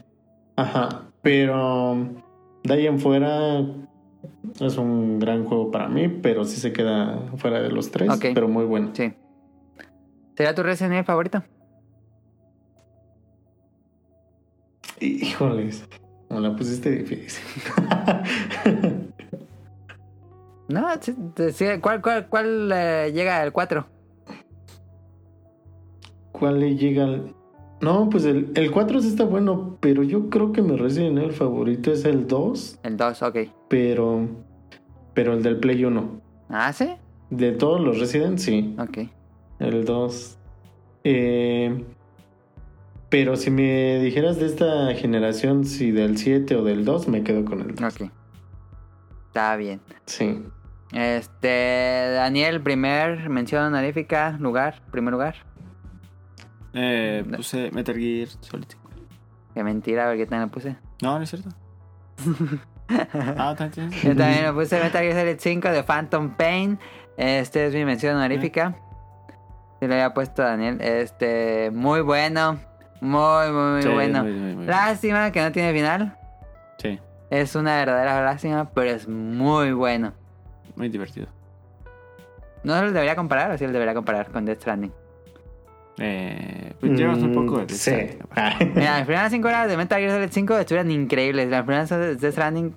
[0.57, 1.03] Ajá.
[1.21, 1.97] Pero
[2.65, 3.61] de ahí en fuera
[4.61, 8.09] es un gran juego para mí, pero sí se queda fuera de los tres.
[8.09, 8.27] Ok.
[8.35, 8.91] Pero muy bueno.
[8.95, 9.13] Sí.
[10.37, 11.43] ¿Será tu Resident Evil favorito?
[15.01, 15.85] Híjoles,
[16.31, 17.43] me la pusiste difícil.
[20.73, 21.15] No, sí,
[21.53, 23.87] sí, ¿cuál, cuál, cuál eh, llega al 4?
[26.33, 27.35] ¿Cuál le llega al.?
[27.81, 31.33] No, pues el, el 4 sí está bueno, pero yo creo que mi Resident Evil
[31.33, 33.37] favorito es el 2, El 2, ok.
[33.69, 34.29] pero.
[35.15, 36.21] Pero el del Play 1.
[36.49, 36.89] ¿Ah, sí?
[37.29, 38.75] De todos los Resident, sí.
[38.79, 38.99] Ok.
[39.59, 40.39] El 2.
[41.05, 41.85] Eh,
[43.11, 47.45] pero si me dijeras de esta generación, si del 7 o del 2, me quedo
[47.45, 47.95] con el 2.
[47.95, 48.11] Ok.
[49.29, 49.81] Está bien.
[50.07, 50.43] Sí.
[50.93, 55.35] Este, Daniel, primer mención honorífica, lugar, primer lugar.
[56.75, 58.91] Eh, puse Metal Gear Solid 5.
[59.55, 60.77] Qué mentira, a ver qué tal lo puse.
[61.03, 61.51] No, no es cierto.
[63.39, 63.91] ah, también.
[63.91, 66.79] Yo también lo puse Metal Gear Solid 5 de Phantom Pain.
[67.17, 68.75] Este es mi mención honorífica.
[69.81, 70.81] Si lo había puesto Daniel.
[70.81, 72.59] Este, muy bueno.
[73.01, 74.23] Muy, muy, muy Sí, bueno.
[74.23, 76.17] muy, muy, muy Lástima que no tiene final.
[76.79, 76.99] Sí,
[77.31, 80.13] Es una verdadera lástima, pero es muy bueno.
[80.83, 81.29] Muy divertido.
[82.65, 84.93] ¿No lo debería comparar o sí lo debería comparar con Death Stranding?
[85.99, 87.91] Eh, pues llevas un poco de Mm, Sí.
[88.75, 91.49] Mira, las primeras 5 horas de Metal Gear Solid 5 estuvieron increíbles.
[91.51, 92.75] Las primeras horas de Death Stranding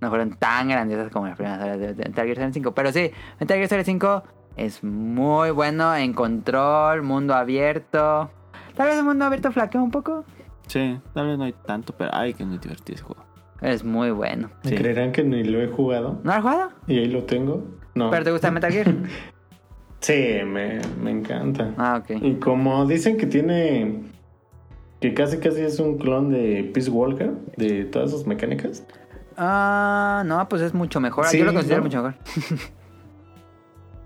[0.00, 2.72] no fueron tan grandiosas como las primeras horas de de Metal Gear Solid 5.
[2.74, 4.22] Pero sí, Metal Gear Solid 5
[4.56, 8.30] es muy bueno en control, mundo abierto.
[8.74, 10.24] Tal vez el mundo abierto flaquea un poco.
[10.66, 13.24] Sí, tal vez no hay tanto, pero ay, que es muy divertido ese juego.
[13.60, 14.50] Es muy bueno.
[14.62, 14.74] Sí.
[14.76, 16.20] Creerán que ni lo he jugado.
[16.22, 16.70] ¿No has jugado?
[16.86, 17.64] Y ahí lo tengo.
[17.94, 18.10] No.
[18.10, 18.94] ¿Pero te gusta Metal Gear?
[20.00, 20.12] Sí,
[20.46, 21.74] me, me encanta.
[21.76, 22.22] ah, ok.
[22.22, 24.02] Y como dicen que tiene.
[25.00, 28.86] Que casi casi es un clon de Peace Walker, de todas sus mecánicas.
[29.36, 31.24] Ah, no, pues es mucho mejor.
[31.26, 31.84] Sí, Yo lo considero ¿no?
[31.86, 32.14] mucho mejor.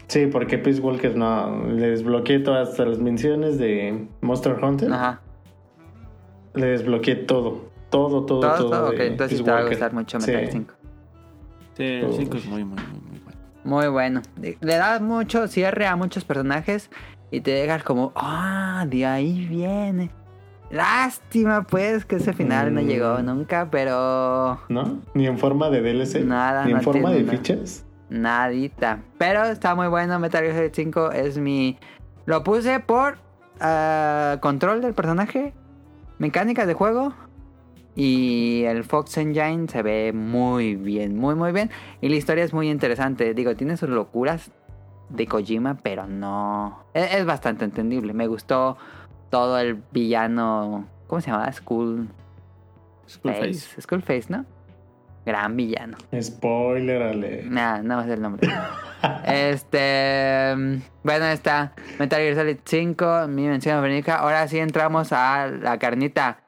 [0.08, 1.66] Sí, porque Peace Walker no.
[1.68, 4.92] Le desbloqueé todas las menciones de Monster Hunter.
[4.92, 5.20] Ajá.
[6.54, 7.70] Le desbloqueé todo.
[7.92, 8.70] Todo, todo, Todo, todo.
[8.70, 8.94] todo, ok.
[8.98, 10.26] Entonces sí Peace te va a gustar mucho Sí.
[10.32, 10.74] Metal Gear 5.
[11.76, 12.16] Sí, el Todos.
[12.16, 13.40] 5 es muy, muy, muy, muy bueno.
[13.64, 14.22] Muy bueno.
[14.60, 16.90] Le da mucho cierre a muchos personajes
[17.30, 20.10] y te dejas como, ah, de ahí viene.
[20.70, 22.86] Lástima, pues, que ese final no Mm.
[22.86, 25.00] llegó nunca, pero ¿No?
[25.14, 26.24] Ni en forma de DLC.
[26.24, 27.32] Nada, Ni en no forma de nada.
[27.38, 27.84] fichas.
[28.08, 29.00] nadita.
[29.18, 30.18] Pero está muy bueno.
[30.18, 31.78] Metal Gear Solid 5 es mi.
[32.26, 33.18] Lo puse por
[33.60, 35.52] ah, control del personaje,
[36.18, 37.12] mecánicas de juego.
[37.94, 41.70] Y el Fox Engine se ve muy bien, muy, muy bien.
[42.00, 43.34] Y la historia es muy interesante.
[43.34, 44.50] Digo, tiene sus locuras
[45.10, 46.84] de Kojima, pero no.
[46.94, 48.14] Es, es bastante entendible.
[48.14, 48.78] Me gustó
[49.30, 50.88] todo el villano.
[51.06, 51.52] ¿Cómo se llamaba?
[51.52, 52.08] Skull
[53.08, 53.54] Skullface.
[53.54, 53.82] Face.
[53.82, 54.44] Skull Face, ¿no?
[55.24, 55.96] Gran villano.
[56.20, 57.44] Spoiler, Ale.
[57.44, 58.48] Nah, no es el nombre.
[59.26, 60.82] este.
[61.04, 64.16] Bueno, está Metal Gear Solid 5, mi mención honorífica.
[64.16, 66.41] Ahora sí entramos a la carnita.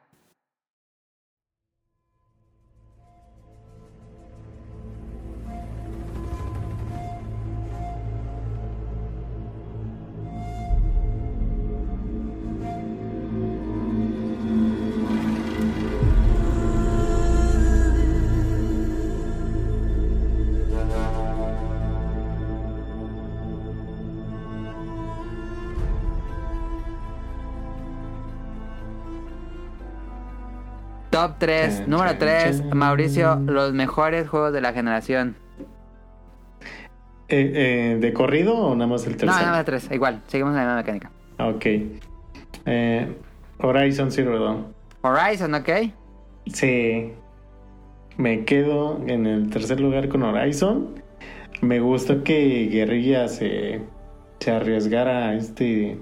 [31.15, 32.77] Top 3, Chan, número chan, 3, chan.
[32.79, 35.37] Mauricio, los mejores juegos de la generación.
[37.29, 39.41] Eh, eh, ¿De corrido o nada más el No, tercero?
[39.41, 41.11] nada más 3, igual, seguimos la misma mecánica.
[41.39, 41.67] Ok.
[42.67, 43.17] Eh,
[43.59, 44.67] Horizon Zero Dawn.
[45.03, 45.69] Horizon, ¿ok?
[46.47, 47.13] Sí.
[48.17, 51.01] Me quedo en el tercer lugar con Horizon.
[51.61, 53.83] Me gustó que Guerrilla se,
[54.41, 55.99] se arriesgara a este,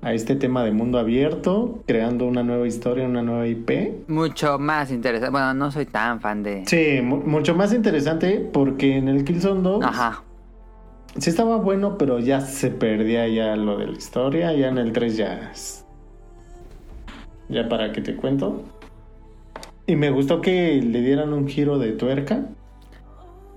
[0.00, 4.08] a este tema de mundo abierto, creando una nueva historia, una nueva IP.
[4.08, 5.30] Mucho más interesante.
[5.32, 6.64] Bueno, no soy tan fan de.
[6.66, 10.22] Sí, mu- mucho más interesante porque en el Killzone 2 Ajá.
[11.16, 14.52] sí estaba bueno, pero ya se perdía ya lo de la historia.
[14.52, 15.84] Ya en el 3 ya es-
[17.48, 18.62] Ya para que te cuento.
[19.86, 22.42] Y me gustó que le dieran un giro de tuerca.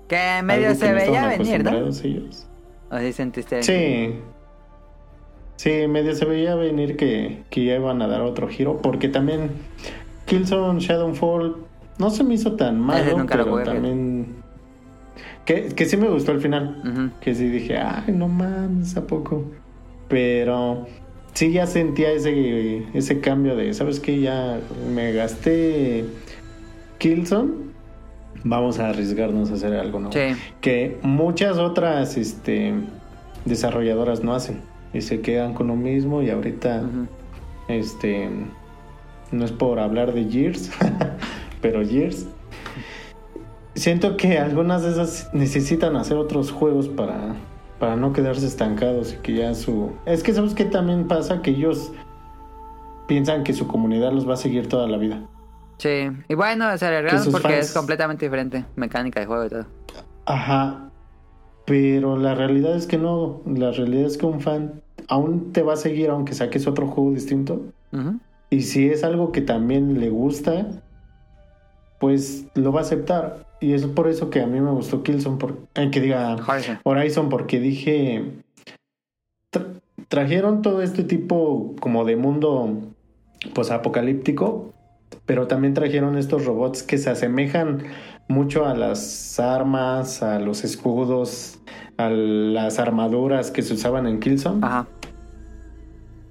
[0.08, 1.70] Que medio algo que se veía venir, ¿no?
[1.88, 2.48] ellos.
[2.90, 3.62] ¿O sí sentiste?
[3.62, 4.14] Sí.
[5.56, 8.80] Sí, medio se veía venir que, que ya iban a dar otro giro.
[8.82, 9.50] Porque también
[10.26, 11.56] Killzone Shadowfall
[11.98, 14.42] no se me hizo tan malo, pero también...
[15.44, 17.12] Que, que sí me gustó el final.
[17.20, 19.44] Que sí dije, ay, no mames, ¿a poco?
[20.08, 20.86] Pero
[21.32, 24.20] sí ya sentía ese, ese cambio de, ¿sabes qué?
[24.20, 24.60] Ya
[24.92, 26.04] me gasté
[26.98, 27.72] Killzone.
[28.44, 30.12] Vamos a arriesgarnos a hacer algo nuevo.
[30.12, 30.36] Sí.
[30.60, 32.74] Que muchas otras este,
[33.44, 34.60] desarrolladoras no hacen.
[34.92, 36.82] Y se quedan con lo mismo y ahorita,
[37.68, 38.28] este,
[39.30, 40.70] no es por hablar de Gears,
[41.62, 42.26] pero Gears.
[43.74, 47.34] Siento que algunas de esas necesitan hacer otros juegos para,
[47.78, 49.92] para no quedarse estancados y que ya su...
[50.04, 51.90] Es que sabes que también pasa que ellos
[53.08, 55.22] piensan que su comunidad los va a seguir toda la vida.
[55.78, 56.10] Sí.
[56.28, 56.86] Y bueno, se
[57.30, 58.66] porque fans- es completamente diferente.
[58.76, 59.66] Mecánica de juego y todo.
[60.26, 60.90] Ajá.
[61.64, 63.40] Pero la realidad es que no.
[63.46, 67.12] La realidad es que un fan aún te va a seguir aunque saques otro juego
[67.12, 67.60] distinto.
[68.50, 70.66] Y si es algo que también le gusta,
[71.98, 73.46] pues lo va a aceptar.
[73.60, 76.78] Y es por eso que a mí me gustó Killzone, por, eh, que diga Horizon.
[76.82, 78.24] Horizon, porque dije,
[79.52, 82.78] tra- trajeron todo este tipo como de mundo
[83.54, 84.72] pues apocalíptico,
[85.26, 87.84] pero también trajeron estos robots que se asemejan
[88.28, 91.58] mucho a las armas, a los escudos,
[91.96, 94.86] a las armaduras que se usaban en Killzone, Ajá.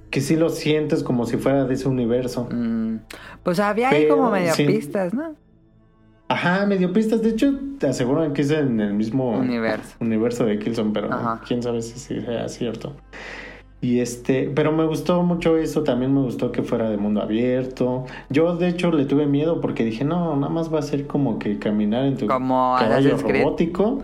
[0.09, 2.47] que sí lo sientes como si fuera de ese universo.
[2.51, 2.97] Mm,
[3.43, 4.65] Pues había ahí como medio sí.
[4.65, 5.35] pistas, ¿no?
[6.27, 7.21] Ajá, medio pistas.
[7.21, 9.95] De hecho, te aseguran que es en el mismo Universo.
[9.99, 11.41] universo de Killzone, pero Ajá.
[11.45, 12.93] quién sabe si sea cierto.
[13.83, 18.05] Y este, pero me gustó mucho eso, también me gustó que fuera de mundo abierto.
[18.29, 21.39] Yo de hecho le tuve miedo porque dije, no, nada más va a ser como
[21.39, 24.03] que caminar en tu Como caballo robótico.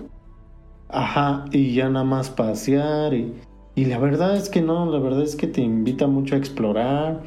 [0.90, 3.34] Ajá, y ya nada más pasear y,
[3.76, 7.22] y la verdad es que no, la verdad es que te invita mucho a explorar.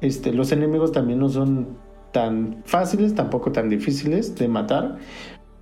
[0.00, 1.76] Este, los enemigos también no son
[2.12, 4.98] tan fáciles, tampoco tan difíciles de matar,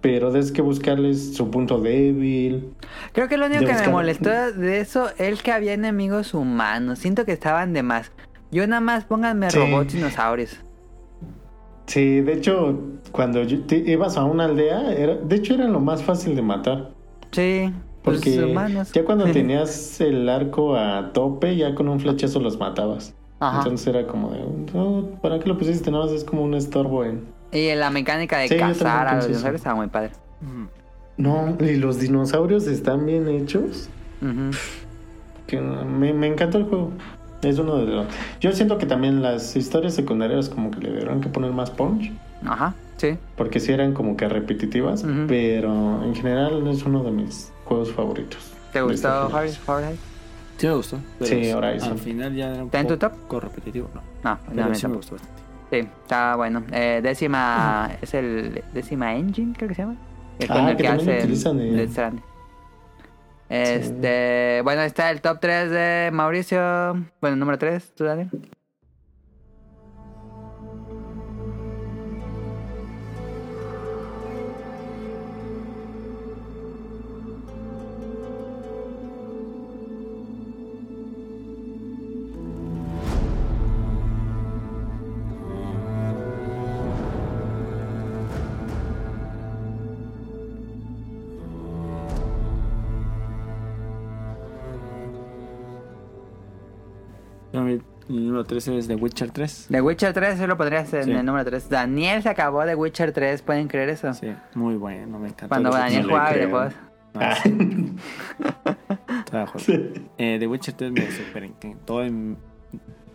[0.03, 2.75] pero tienes que buscarles su punto débil.
[3.13, 6.99] Creo que lo único que me molestó de eso es que había enemigos humanos.
[6.99, 8.11] Siento que estaban de más.
[8.51, 9.57] Yo nada más pónganme Sí.
[9.59, 10.59] robots dinosaurios.
[11.87, 12.79] Sí, de hecho,
[13.13, 16.43] cuando yo- te ibas a una aldea, era, de hecho era lo más fácil de
[16.43, 16.91] matar.
[17.33, 17.73] Sí.
[18.03, 18.91] Pues Porque humanos.
[18.93, 23.15] ya cuando tenías el arco a tope, ya con un flechazo los matabas.
[23.39, 23.59] Ajá.
[23.59, 25.91] Entonces era como de, no, ¿para qué lo pusiste?
[25.91, 27.25] Nada más es como un estorbo en...
[27.53, 30.11] Y la mecánica de Sí, cazar a los dinosaurios estaba muy padre.
[30.41, 30.65] Mm.
[31.19, 33.89] No, y los dinosaurios están bien hechos.
[35.47, 36.91] Que me, me encanta el juego.
[37.43, 38.07] Es uno de los...
[38.41, 42.13] Yo siento que también las historias secundarias como que le deberían que poner más punch.
[42.45, 42.75] Ajá,
[43.09, 43.19] sí.
[43.37, 45.05] Porque sí eran como que repetitivas.
[45.29, 48.53] Pero en general es uno de mis juegos favoritos.
[48.73, 49.29] ¿Te gustó.
[49.37, 49.51] Harry?
[50.59, 50.99] Sí me gustó.
[51.21, 51.93] Sí, Horizon.
[51.93, 53.13] Al final ya era un ¿Está en tu top?
[53.13, 53.91] poco repetitivo.
[53.95, 54.01] No,
[54.31, 55.43] No, pero no, sí me gustó bastante.
[55.71, 56.63] Sí, está bueno.
[56.71, 59.97] Eh, décima, es el décima engine, creo que se llama.
[60.39, 62.23] Es Ah, con el que que, hace utilizan.
[63.49, 66.61] Este, bueno, está el top 3 de Mauricio.
[67.21, 68.31] Bueno, número 3, tú Daniel.
[98.13, 99.69] Mi número 3 es The Witcher 3.
[99.71, 101.11] The Witcher 3, eso lo pondrías en Sí.
[101.13, 101.71] el número 3.
[101.71, 104.13] Daniel se acabó de Witcher 3, ¿pueden creer eso?
[104.13, 105.49] Sí, muy bueno, me encantó.
[105.49, 106.75] Cuando The Daniel jugaba videojuegos.
[109.53, 109.85] Jodido.
[110.19, 112.37] Eh, The Witcher 3 me super encantó en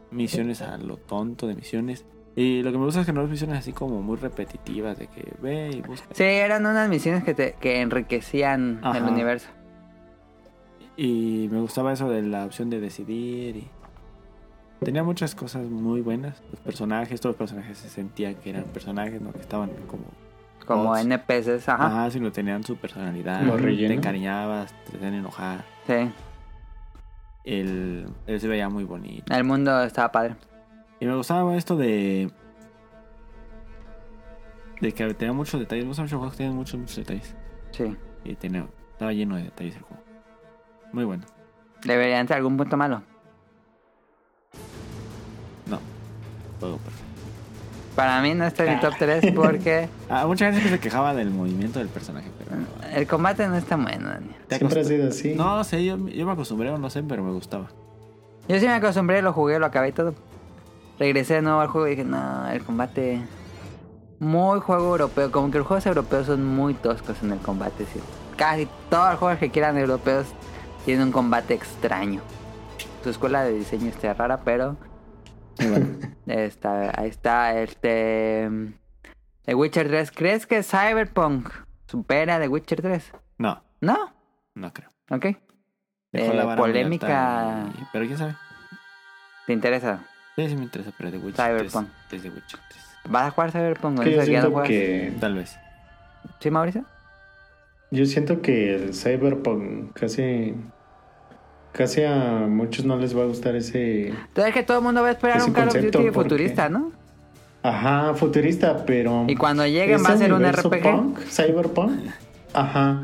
[0.09, 2.03] misiones a lo tonto de misiones.
[2.35, 5.07] Y lo que me gusta es que no es misiones así como muy repetitivas de
[5.07, 6.07] que ve y busca.
[6.13, 9.47] Sí, eran unas misiones que, te, que enriquecían el universo.
[10.95, 13.67] Y me gustaba eso de la opción de decidir y
[14.83, 16.41] tenía muchas cosas muy buenas.
[16.51, 20.03] Los personajes, todos los personajes se sentían que eran personajes, no que estaban como
[20.65, 21.05] Como bots.
[21.05, 21.85] NPCs, ajá.
[21.85, 23.41] Ajá, sino tenían su personalidad.
[23.43, 25.63] Lo te encariñabas, te hacían enojar.
[25.87, 26.11] Sí,
[27.43, 29.33] El, él se veía muy bonito.
[29.33, 30.35] el mundo estaba padre.
[30.99, 32.31] Y me gustaba esto de.
[34.81, 35.85] De que tenía muchos detalles.
[35.85, 37.35] Me gustan muchos juegos que tienen muchos, muchos detalles.
[37.71, 37.95] Sí.
[38.23, 40.03] Y tenía, estaba lleno de detalles el juego.
[40.91, 41.23] Muy bueno.
[41.83, 43.03] Deberían ser algún punto malo.
[46.59, 47.07] Juego perfecto.
[47.95, 51.15] Para mí no está en mi top 3 porque Ah, mucha gente que se quejaba
[51.15, 52.61] del movimiento del personaje, pero.
[52.95, 54.35] el combate no está bueno, Daniel.
[54.47, 55.33] ¿Te Siempre ha sido así.
[55.33, 57.69] No sé, yo, yo me acostumbré o no sé, pero me gustaba.
[58.47, 60.13] Yo sí me acostumbré, lo jugué, lo acabé y todo.
[60.99, 63.21] Regresé de nuevo al juego y dije, no, el combate...
[64.19, 67.85] Muy juego europeo, como que los juegos europeos son muy toscos en el combate.
[67.93, 67.99] ¿sí?
[68.35, 70.25] Casi todos los juegos que quieran europeos
[70.85, 72.21] tienen un combate extraño.
[73.03, 74.75] Su escuela de diseño está rara, pero
[75.69, 75.87] bueno.
[76.27, 78.49] está, ahí está este...
[79.45, 80.11] The Witcher 3.
[80.11, 81.49] ¿Crees que Cyberpunk
[81.87, 83.11] supera The Witcher 3?
[83.37, 84.13] no, No,
[84.55, 84.89] no creo.
[85.09, 85.25] ok.
[86.11, 87.65] Dejó Eh, la polémica.
[87.77, 88.35] y- Pero quién sabe.
[89.45, 90.05] ¿Te interesa?
[90.35, 91.89] Sí, sí me interesa, pero The Witcher Cyberpunk.
[92.09, 92.83] 3 es The Witcher 3.
[93.09, 93.99] ¿Vas a jugar Cyberpunk?
[94.03, 95.57] Que yo ¿Eso que ya siento que Tal vez.
[96.39, 96.83] ¿Sí, Mauricio?
[97.91, 100.55] yo siento que el Cyberpunk casi
[101.71, 104.09] casi a muchos no les va a gustar ese...
[104.09, 106.91] Entonces que todo el mundo va a esperar un Call of Duty futurista, ¿no?
[107.63, 109.25] Ajá, futurista, pero...
[109.27, 110.81] Y cuando lleguen va a ser un RPG.
[110.81, 111.91] Punk, cyberpunk.
[112.53, 113.01] Ajá.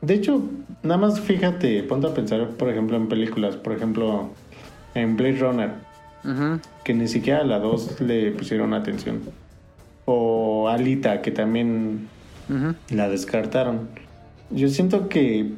[0.00, 0.42] De hecho,
[0.82, 3.56] nada más fíjate, ponte a pensar, por ejemplo, en películas.
[3.56, 4.30] Por ejemplo,
[4.94, 5.70] en Blade Runner,
[6.24, 6.60] Ujú.
[6.84, 9.20] que ni siquiera a la 2 le pusieron atención.
[10.04, 12.08] O Alita, que también
[12.48, 12.74] Ujú.
[12.90, 13.88] la descartaron.
[14.50, 15.50] Yo siento que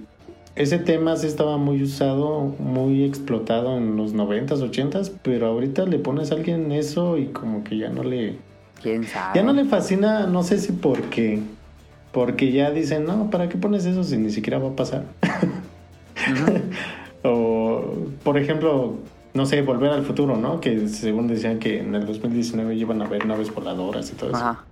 [0.57, 5.99] ese tema sí estaba muy usado, muy explotado en los 90s, 80s, pero ahorita le
[5.99, 8.37] pones a alguien eso y como que ya no le...
[8.83, 9.33] ¿Quién sabe?
[9.35, 11.41] Ya no le fascina, no sé si porque...
[12.13, 15.05] Porque ya dicen, no, ¿para qué pones eso si ni siquiera va a pasar?
[17.25, 17.93] o,
[18.23, 18.95] por ejemplo,
[19.33, 20.61] no sé, Volver al Futuro, ¿no?
[20.61, 24.39] Que según decían que en el 2019 iban a haber naves voladoras y todo eso.
[24.39, 24.65] Ajá.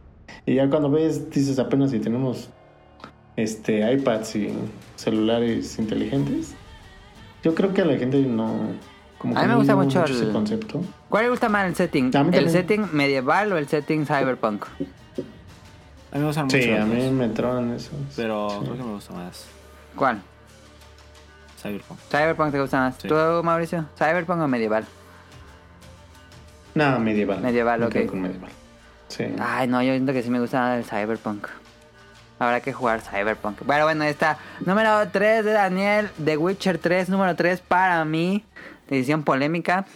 [0.46, 2.48] Y ya cuando ves, dices apenas si tenemos
[3.36, 4.52] este iPads y
[4.96, 6.54] celulares inteligentes.
[7.42, 8.68] Yo creo que a la gente no...
[9.18, 10.82] Como A mí me gusta mucho ese concepto.
[11.08, 12.06] ¿Cuál le gusta más el setting?
[12.06, 12.50] ¿El también.
[12.50, 14.64] setting medieval o el setting cyberpunk?
[14.66, 16.58] A mí me gustan mucho.
[16.58, 17.92] Sí, a mí me tronan eso.
[18.16, 18.56] Pero Sí.
[18.64, 19.46] creo que me gusta más
[19.94, 20.20] ¿Cuál?
[21.60, 22.00] Cyberpunk.
[22.10, 22.96] ¿Cyberpunk te gusta más?
[23.00, 23.06] Sí.
[23.08, 23.14] ¿Tú,
[23.44, 23.86] Mauricio?
[23.96, 24.84] ¿Cyberpunk o medieval?
[26.74, 27.40] No, medieval.
[27.40, 27.92] Medieval, Me ok.
[27.92, 28.50] quedo con medieval.
[29.08, 29.24] Sí.
[29.38, 31.46] Ay, no, yo siento que sí me gusta el Cyberpunk.
[32.42, 33.62] Habrá que jugar Cyberpunk.
[33.64, 34.36] Bueno, bueno, está.
[34.66, 38.44] Número 3 de Daniel, The Witcher 3, número 3 para mí.
[38.88, 39.86] Decisión polémica.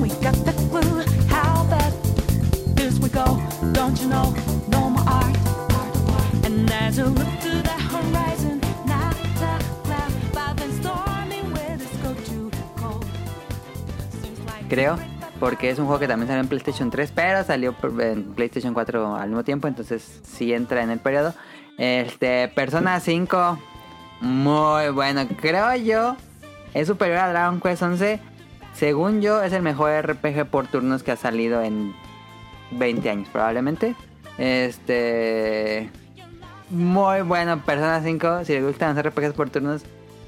[0.00, 1.92] We got the clue how bad
[2.74, 3.40] this we go.
[3.72, 4.34] Don't you know?
[4.68, 5.36] No more art.
[6.44, 12.14] And as you look to the horizon, not the cloud, but then stormy winds go
[12.24, 13.04] too cold.
[14.22, 14.98] Seems like Creo.
[15.40, 19.16] Porque es un juego que también salió en PlayStation 3, pero salió en PlayStation 4
[19.16, 21.34] al mismo tiempo, entonces sí entra en el periodo.
[21.76, 23.58] Este, Persona 5,
[24.20, 25.26] muy bueno.
[25.40, 26.16] Creo yo,
[26.72, 28.33] es superior a Dragon Quest 11.
[28.74, 31.94] Según yo, es el mejor RPG por turnos que ha salido en
[32.72, 33.94] 20 años, probablemente.
[34.38, 35.90] Este.
[36.70, 38.44] Muy bueno, Persona 5.
[38.44, 39.82] Si le gustan hacer RPGs por turnos,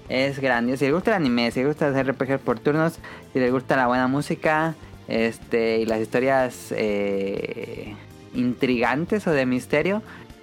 [0.08, 0.76] es grande.
[0.76, 2.98] Si le gusta el anime, si le gusta hacer RPGs por turnos,
[3.32, 4.74] si le gusta la buena música,
[5.08, 7.94] este, y las historias eh,
[8.34, 10.02] intrigantes o de misterio,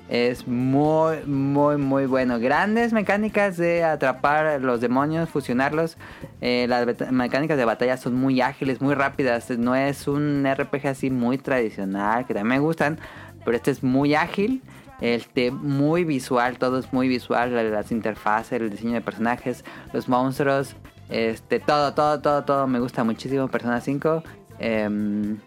[0.10, 2.40] es muy, muy, muy bueno.
[2.40, 5.98] Grandes mecánicas de atrapar los demonios, fusionarlos.
[6.42, 9.50] Eh, las mecánicas de batalla son muy ágiles, muy rápidas.
[9.52, 13.00] No es un RPG así muy tradicional, que también me gustan,
[13.46, 14.62] pero este es muy ágil.
[15.02, 20.08] Este, muy visual, todo es muy visual, la- las interfaces, el diseño de personajes, los
[20.08, 20.76] monstruos,
[21.10, 24.24] este, todo, todo, todo, todo me gusta muchísimo Persona 5.
[24.60, 25.38] Em,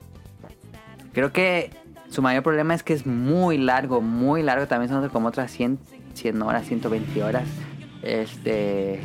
[1.13, 1.71] creo que
[2.11, 5.79] su mayor problema es que es muy largo, muy largo, también son como otras 100,
[6.15, 7.45] 100 horas, 120 horas.
[8.03, 9.01] Este,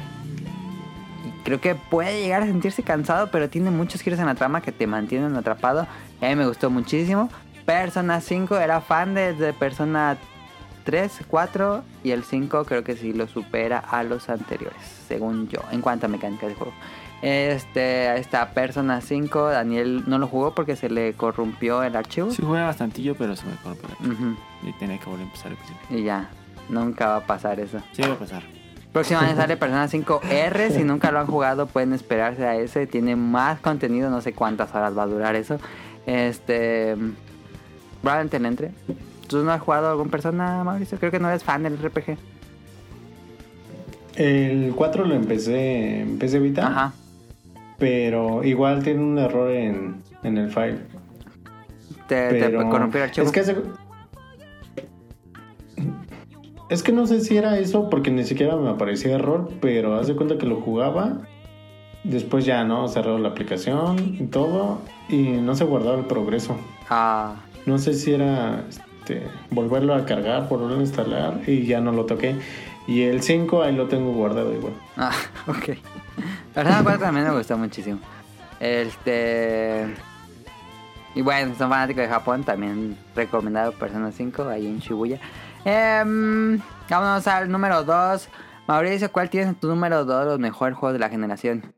[1.25, 4.61] y creo que puede llegar a sentirse cansado, pero tiene muchos giros en la trama
[4.61, 5.87] que te mantienen atrapado.
[6.21, 7.29] Y a mí me gustó muchísimo.
[7.65, 10.17] Persona 5 era fan desde Persona
[10.83, 15.59] 3, 4 y el 5 creo que sí lo supera a los anteriores, según yo,
[15.71, 16.73] en cuanto a mecánica de juego.
[17.21, 22.31] Este, ahí está Persona 5, Daniel no lo jugó porque se le corrompió el archivo.
[22.31, 23.89] Sí jugué bastantillo, pero se me corrompió.
[24.01, 24.35] la- Ujú,
[24.67, 25.97] Y tenía que volver a empezar el principio.
[25.97, 26.29] Y ya,
[26.69, 27.79] nunca va a pasar eso.
[27.93, 28.43] Sí, va a pasar.
[28.91, 30.71] Próximo año sale Persona 5R.
[30.71, 32.87] Si nunca lo han jugado, pueden esperarse a ese.
[32.87, 35.59] Tiene más contenido, no sé cuántas horas va a durar eso.
[36.07, 36.95] Este.
[38.01, 38.71] Probablemente le entre.
[39.27, 40.97] ¿Tú no has jugado algún Persona, Mauricio?
[40.97, 42.17] Creo que no eres fan del RPG.
[44.15, 46.93] El 4 lo empecé en PC Vita, Ajá.
[47.81, 50.77] Pero igual tiene un error en, en el file.
[52.07, 53.25] Te, te Pero corrompió el archivo.
[53.25, 53.55] Es que, hace-
[56.69, 60.15] es que no sé si era eso porque ni siquiera me aparecía error, pero hace
[60.15, 61.21] cuenta que lo jugaba.
[62.03, 62.87] Después ya, ¿no?
[62.87, 64.79] Cerró la aplicación y todo
[65.09, 66.55] y no se guardaba el progreso.
[66.89, 71.91] Ah, No sé si era este, volverlo a cargar, volverlo a instalar y ya no
[71.91, 72.35] lo toqué.
[72.87, 74.73] Y el 5 ahí lo tengo guardado igual.
[74.97, 75.11] ah,
[75.47, 75.77] ok.
[76.53, 77.99] Persona 4 también me gustó muchísimo.
[78.59, 79.87] Este.
[81.15, 85.19] Y bueno, son fanáticos de Japón, también recomendado Persona 5 ahí en Shibuya.
[85.65, 88.29] Em, vámonos al número 2.
[88.67, 91.73] Mauricio, ¿cuál tienes en tu número 2 los mejores juegos de la generación?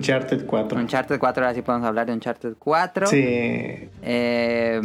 [0.00, 0.78] Uncharted 4.
[0.80, 3.06] Uncharted 4, ahora sí podemos hablar de Uncharted 4.
[3.06, 3.18] Sí.
[4.02, 4.80] Eh,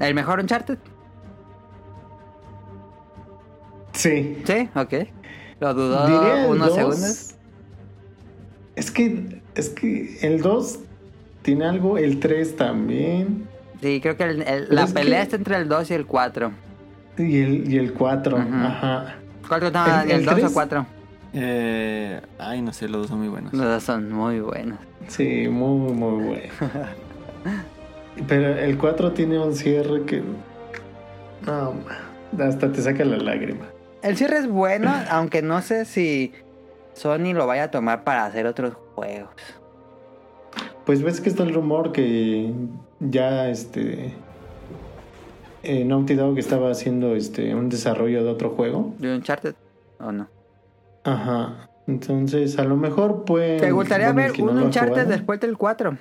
[0.00, 0.78] ¿El mejor Uncharted?
[3.92, 4.42] Sí.
[4.44, 4.94] Sí, ok.
[5.60, 6.74] Lo dudó Diría unos 2.
[6.76, 7.34] segundos.
[8.74, 10.80] Es que, es que el 2
[11.42, 13.48] tiene algo, el 3 también.
[13.80, 16.04] Sí, creo que el- el- la es pelea que- está entre el 2 y el
[16.06, 16.52] 4.
[17.16, 18.36] Y el, y el 4.
[18.36, 18.46] Ujú.
[18.54, 19.16] Ajá.
[19.48, 20.86] ¿Cuál El- el, el 2 o tres- 4?
[21.32, 23.52] Eh, ay, no sé, los dos son muy buenos.
[23.52, 24.78] Los dos son muy buenos.
[25.08, 26.52] Sí, muy, muy bueno.
[28.28, 30.22] Pero el 4 tiene un cierre que.
[31.46, 31.74] No,
[32.38, 33.66] hasta te saca la lágrima.
[34.02, 36.32] El cierre es bueno, aunque no sé si
[36.94, 39.30] Sony lo vaya a tomar para hacer otros juegos.
[40.84, 42.52] Pues ves que está el rumor que
[43.00, 44.14] ya este.
[45.62, 48.94] Eh, Naughty Dog estaba haciendo este un desarrollo de otro juego.
[48.98, 49.54] ¿De Uncharted
[49.98, 50.28] o no?
[51.06, 51.68] Ajá.
[51.86, 53.60] Entonces, a lo mejor pues.
[53.60, 55.96] ¿Te gustaría bueno, ver que no un ha Uncharted después del 4?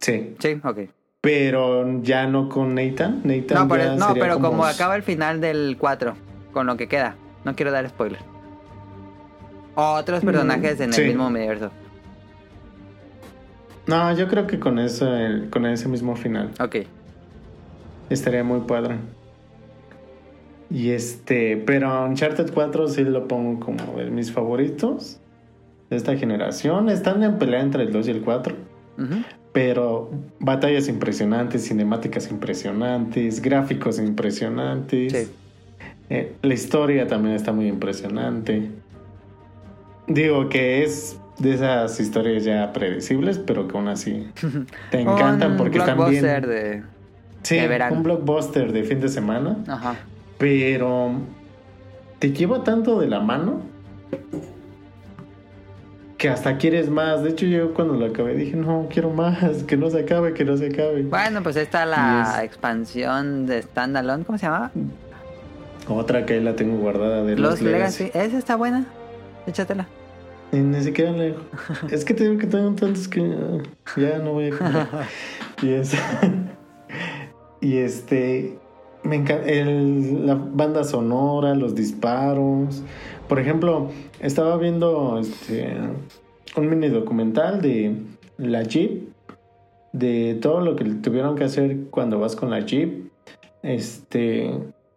[0.00, 0.36] Sí.
[0.38, 0.78] Sí, ok.
[1.20, 3.22] Pero ya no con Nathan.
[3.24, 4.50] Nathan No, pero, no, pero como...
[4.50, 6.14] como acaba el final del 4,
[6.52, 7.16] con lo que queda.
[7.44, 8.20] No quiero dar spoiler.
[9.74, 11.00] Otros Mm, personajes en sí.
[11.02, 11.70] el mismo universo.
[13.86, 16.50] No, yo creo que con eso, el- con ese mismo final.
[16.60, 16.76] Ok.
[18.10, 18.96] Estaría muy padre.
[20.70, 25.18] Y este, pero Uncharted 4 sí lo pongo como de mis favoritos
[25.90, 26.88] de esta generación.
[26.90, 28.54] Están en pelea entre el 2 y el 4.
[28.98, 29.14] Ujú.
[29.52, 30.10] Pero
[30.40, 35.12] batallas impresionantes, cinemáticas impresionantes, gráficos impresionantes.
[35.12, 35.32] Sí.
[36.10, 38.70] Eh, la historia también está muy impresionante.
[40.06, 44.26] Digo que es de esas historias ya predecibles, pero que aún así
[44.90, 46.22] te encantan porque están bien.
[46.22, 46.82] blockbuster de...
[47.42, 47.96] Sí, de verano.
[47.96, 49.96] un blockbuster de fin de semana, Ajá.
[50.38, 51.12] Pero
[52.18, 53.60] te lleva tanto de la mano
[56.16, 57.22] que hasta quieres más.
[57.22, 60.44] De hecho, yo cuando lo acabé dije, no, quiero más, que no se acabe, que
[60.44, 61.02] no se acabe.
[61.02, 64.70] Bueno, pues esta la es- expansión de Standalone, ¿cómo se llamaba?
[65.88, 68.10] Otra que ahí la tengo guardada de Los los, Legacy.
[68.14, 68.84] Esa está buena.
[69.46, 69.86] Échatela.
[70.52, 71.34] Y ni siquiera le...
[71.90, 73.22] Es que te digo que tengo tantos que
[73.96, 75.06] ya no voy a
[75.62, 75.92] y es...
[77.60, 78.58] y este...
[79.08, 82.82] Me encanta la banda sonora, los disparos.
[83.26, 83.88] Por ejemplo,
[84.20, 85.74] estaba viendo este,
[86.56, 87.96] un mini documental de
[88.36, 89.08] la Jeep,
[89.92, 93.10] de todo lo que tuvieron que hacer cuando vas con la Jeep.
[93.62, 94.52] Este,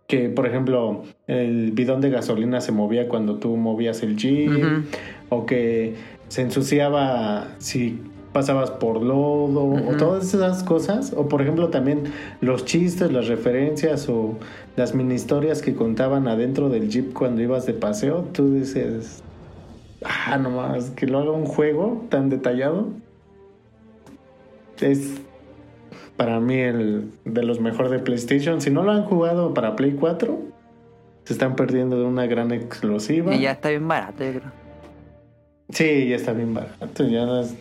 [0.08, 4.84] que por ejemplo, el bidón de gasolina se movía cuando tú movías el Jeep
[5.30, 5.96] o que
[6.28, 8.02] se ensuciaba si
[8.34, 12.04] pasabas por lodo o todas esas cosas o por ejemplo también
[12.40, 14.38] los chistes las referencias o
[14.76, 19.22] las mini historias que contaban adentro del jeep cuando ibas de paseo tú dices
[20.04, 22.88] ah nomás que lo haga un juego tan detallado
[24.80, 25.22] es
[26.16, 29.98] para mí el de los mejores de PlayStation si no lo han jugado para Play
[30.00, 30.40] 4
[31.26, 34.52] se están perdiendo de una gran exclusiva Y ya está bien barato, yo creo.
[35.70, 37.08] Sí, ya está bien barato.
[37.08, 37.56] Ya es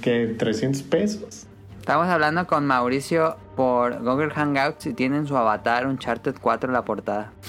[0.00, 1.46] que 300 pesos.
[1.78, 6.84] Estamos hablando con Mauricio por Google Hangouts y tienen su avatar Uncharted 4 en la
[6.84, 7.32] portada.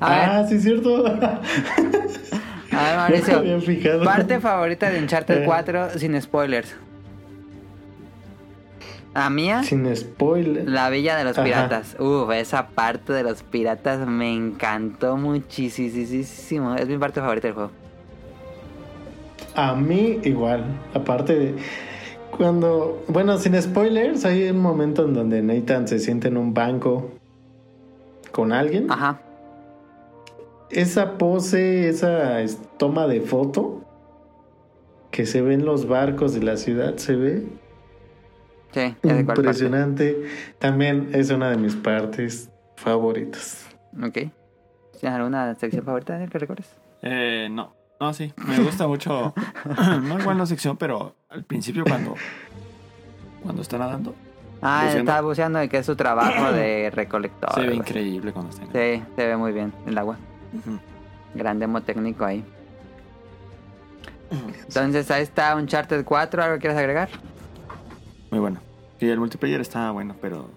[0.00, 1.06] Ah, sí, es cierto.
[1.06, 1.40] a
[2.72, 3.42] ver, Mauricio.
[4.04, 5.44] Parte favorita de Uncharted Eh.
[5.46, 6.74] 4 sin spoilers.
[9.14, 10.68] La mía, Sin spoiler.
[10.68, 11.44] la Villa de los Ajá.
[11.44, 11.96] Piratas.
[12.00, 16.74] Uf, esa parte de los piratas me encantó muchísimo.
[16.74, 17.70] Es mi parte favorita del juego.
[19.54, 20.64] A mí igual.
[20.94, 21.54] Aparte de
[22.36, 27.10] cuando, bueno, sin spoilers, hay un momento en donde Nathan se siente en un banco
[28.32, 28.90] con alguien.
[28.90, 29.20] Ajá.
[30.70, 33.82] Esa pose, esa es- toma de foto
[35.10, 37.42] que se ve en los barcos de la ciudad, se ve
[38.72, 40.22] Sí, impresionante.
[40.58, 43.66] También es una de mis partes favoritas.
[44.02, 44.14] Ok.
[44.98, 46.70] ¿Tienes alguna sección favorita Daniel, que recuerdes?
[47.02, 47.74] Eh, no.
[48.02, 48.32] No, sí.
[48.36, 49.32] Me gusta mucho.
[50.02, 52.16] no igual la sección, pero al principio cuando.
[53.44, 54.12] Cuando está nadando.
[54.60, 55.10] Ah, Buceando.
[55.12, 57.54] está buceando y que es su trabajo de recolector.
[57.54, 57.78] se ve güey.
[57.78, 58.80] increíble cuando está nadando.
[59.06, 60.16] Sí, se ve muy bien el agua.
[60.52, 60.80] Ujú.
[61.36, 62.44] Gran demo técnico ahí.
[64.66, 66.42] Entonces ahí está Uncharted 4.
[66.42, 67.08] ¿Algo quieres agregar?
[68.32, 68.58] Muy bueno.
[68.98, 70.50] Sí, el multiplayer está bueno, pero.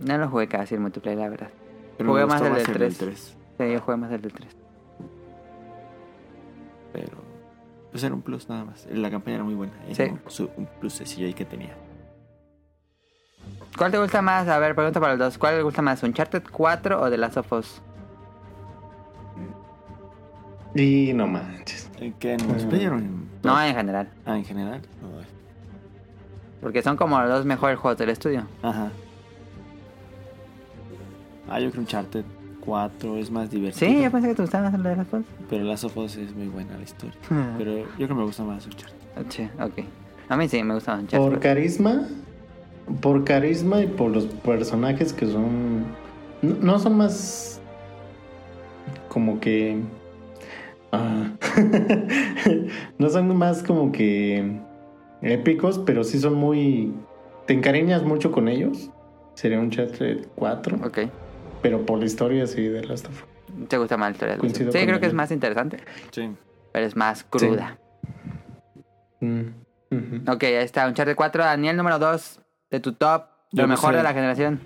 [0.00, 1.48] No lo jugué casi el multiplayer, la verdad.
[1.96, 2.98] pero Jugué me más gustó el del 3.
[2.98, 3.36] 3.
[3.58, 4.57] Sí, yo jugué más el del 3.
[7.98, 8.86] Pues era un plus nada más.
[8.92, 9.72] La campaña era muy buena.
[9.88, 10.48] Era Sí.
[10.56, 11.74] un, plus ahí que tenía.
[13.76, 14.46] ¿Cuál te gusta más?
[14.46, 15.36] A ver, pregunta para los dos.
[15.36, 16.00] ¿Cuál te gusta más?
[16.04, 17.82] ¿Uncharted 4 o The Last of Us?
[20.76, 21.90] Y no manches.
[21.98, 22.34] ¿En qué?
[22.34, 23.28] ¿En multiplayer o en.?
[23.42, 24.08] No, en general.
[24.24, 24.80] Ah, en general.
[25.02, 25.08] No,
[26.60, 28.46] Porque son como los dos mejores juegos del estudio.
[28.62, 28.92] Ajá.
[31.50, 32.24] Ah, yo creo que Uncharted
[32.68, 33.90] 4 es más divertido.
[33.90, 35.26] Sí, yo pensé que te gustaban más de las cosas.
[35.48, 37.16] Pero Last of Us es muy buena la historia.
[37.56, 38.98] Pero yo creo que me gusta más Uncharted.
[39.30, 39.86] Sí, ok.
[40.28, 42.06] A mí sí, me gusta Por carisma,
[43.00, 45.86] por carisma y por los personajes que son.
[46.42, 47.62] No, no son más.
[49.08, 49.80] Como que.
[50.92, 51.30] ah,
[52.98, 54.60] no son más como que.
[55.22, 56.92] Épicos, pero sí son muy.
[57.46, 58.90] Te encariñas mucho con ellos.
[59.32, 59.96] Sería un chat
[60.36, 60.78] 4.
[60.84, 60.98] Ok.
[61.62, 63.68] Pero por la historia sí de Last of Us.
[63.68, 64.34] ¿Te gusta más la historia?
[64.34, 65.78] de Coincido Sí, creo que es más interesante.
[66.10, 66.30] Sí.
[66.72, 67.78] Pero es más cruda.
[69.20, 69.40] Mm,
[69.90, 70.32] ujú.
[70.32, 70.86] Ok, ahí está.
[70.86, 72.40] Uncharted 4, Daniel número 2
[72.70, 73.24] de tu top.
[73.52, 74.60] Yo Lo mejor de la generación.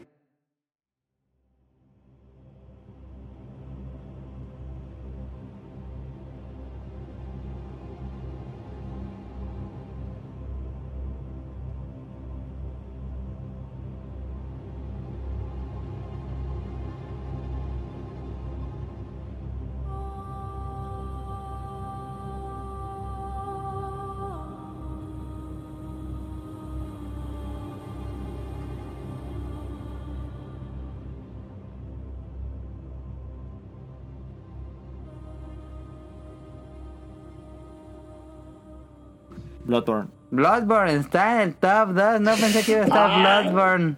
[39.73, 40.11] Bloodborne.
[40.31, 42.21] Bloodborne está en el top 2.
[42.21, 43.97] No pensé que iba a estar Bloodborne.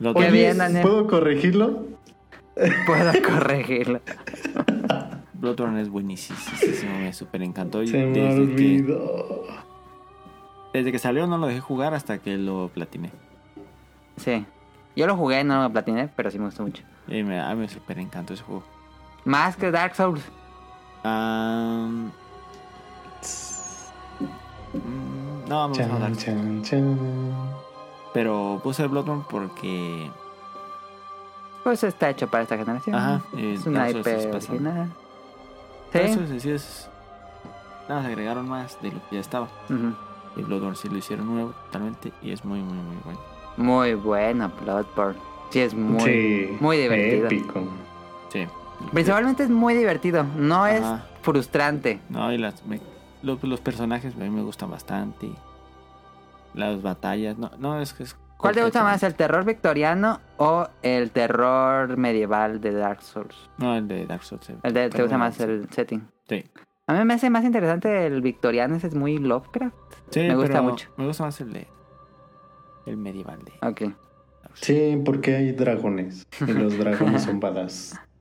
[0.00, 0.26] Bloodborne.
[0.26, 0.82] Qué bien, Daniel.
[0.82, 1.84] ¿Puedo corregirlo?
[2.86, 4.00] Puedo corregirlo.
[5.34, 6.36] Bloodborne es buenísimo.
[7.00, 7.86] Me súper encantó.
[7.86, 9.42] Se me desde, que, olvidó.
[10.72, 13.12] desde que salió no lo dejé jugar hasta que lo platiné.
[14.16, 14.44] Sí.
[14.96, 16.82] Yo lo jugué, no lo platiné, pero sí me gustó mucho.
[17.06, 18.64] Y me, a mí me súper encantó ese juego.
[19.24, 20.22] Más que Dark Souls.
[21.04, 22.08] Mm,
[25.48, 26.98] no, me gusta más Chan, chan, chan.
[28.12, 30.10] Pero puse Bloodborne porque.
[31.62, 32.94] Pues está hecho para esta generación.
[32.94, 34.90] Ajá, eh, es una Dark IP original.
[35.92, 35.98] Sí.
[35.98, 36.88] En sí es.
[37.88, 39.48] Nada, más agregaron más de lo que ya estaba.
[39.68, 39.94] Ujú.
[40.36, 42.12] Y Bloodborne sí lo hicieron nuevo totalmente.
[42.22, 43.20] Y es muy, muy, muy bueno.
[43.56, 45.18] Muy bueno, Bloodborne.
[45.50, 47.26] Sí, es muy, sí, muy divertido.
[47.26, 47.62] Épico.
[48.32, 48.46] Sí.
[48.92, 50.24] Principalmente es muy divertido.
[50.36, 50.82] No es
[51.22, 52.00] frustrante.
[52.08, 52.80] No, y las, me-
[53.24, 55.30] los, los personajes a mí me gustan bastante.
[56.54, 58.16] Las batallas, no, no es que es.
[58.36, 63.34] ¿Cuál te gusta más, el terror victoriano o el terror medieval de Dark Souls?
[63.58, 64.50] No, el de Dark Souls.
[64.62, 66.06] El de, ¿Te gusta más el setting?
[66.28, 66.44] Sí.
[66.86, 69.74] A mí me hace más interesante el victoriano, ese es muy Lovecraft.
[70.10, 70.90] Sí, Me gusta pero mucho.
[70.96, 71.66] Me gusta más el de.
[72.84, 73.52] El medieval de.
[73.66, 73.80] Ok.
[73.80, 74.60] Dark Souls.
[74.60, 76.26] Sí, porque hay dragones.
[76.46, 77.98] Y los dragones son badass.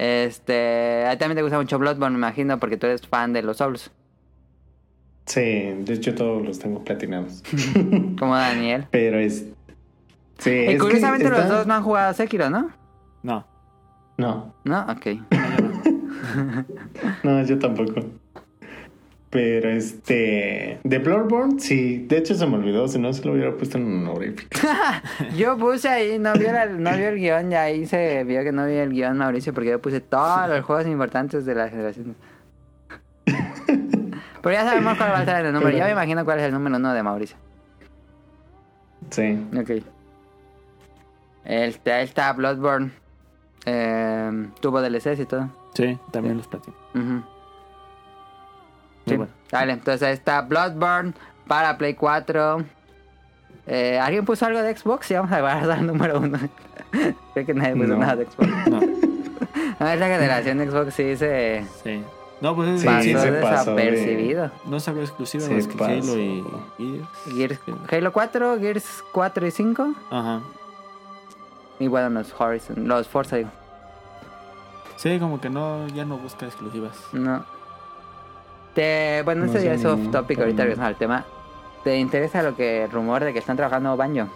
[0.00, 3.42] Este, a ti también te gusta mucho Bloodborne, me imagino, porque tú eres fan de
[3.42, 3.90] los Souls,
[5.26, 7.42] Sí, de hecho todos los tengo platinados.
[8.18, 8.86] como Daniel.
[8.92, 9.44] Pero es.
[10.38, 12.70] Sí, y es que curiosamente los está- dos no han jugado a Sekiro, ¿no?
[13.24, 13.44] No.
[14.16, 15.06] No, No, ok.
[17.24, 18.00] no, yo tampoco.
[19.30, 20.78] Pero este.
[20.84, 22.06] De Bloodborne, sí.
[22.08, 24.48] De hecho se me olvidó, si no se lo hubiera puesto en honorífico.
[25.36, 28.52] Yo puse ahí, no vio, el, no vio el guion, ya ahí se vio que
[28.52, 32.16] no vio el guion Mauricio, porque yo puse todos los juegos importantes de la generación.
[34.42, 35.76] Pero ya sabemos cuál va a estar en el número.
[35.76, 37.36] Ya me imagino cuál es el número uno de Mauricio.
[39.10, 39.38] Sí.
[39.56, 39.70] Ok.
[41.44, 42.92] Ahí está Bloodborne.
[43.66, 45.50] Eh, tuvo DLCs y todo.
[45.74, 46.76] Sí, también los platiné.
[46.94, 47.02] Ujú.
[47.02, 47.37] Muy
[49.08, 49.16] Sí.
[49.16, 49.32] bueno.
[49.52, 51.12] Vale, entonces ahí está Bloodborne
[51.46, 52.64] para Play 4.
[53.66, 55.06] Eh, ¿Alguien puso algo de Xbox?
[55.06, 56.38] Sí, vamos a guardar el número uno.
[57.34, 57.96] Creo que nadie puso No.
[57.98, 58.48] nada de Xbox.
[58.68, 58.80] No,
[59.86, 62.02] A esta generación de Xbox sí se sí.
[62.40, 64.50] No, pues es Sí, pasó sí se pasó desapercibido.
[64.66, 65.90] No salió exclusiva más que pasó.
[65.90, 66.44] Halo y
[66.78, 67.08] Gears.
[67.26, 67.96] Gears- Sí.
[67.96, 69.94] Halo 4, Gears 4 y 5.
[70.10, 70.40] Ajá.
[71.80, 73.50] Y bueno, los Horizon, los Forza, digo.
[74.96, 76.96] Sí, como que no, ya no busca exclusivas.
[77.12, 77.44] No.
[78.78, 81.24] Te, bueno, No este ya es off topic, ahorita regresamos al tema.
[81.82, 84.28] ¿Te interesa lo que el rumor de que están trabajando Banjo?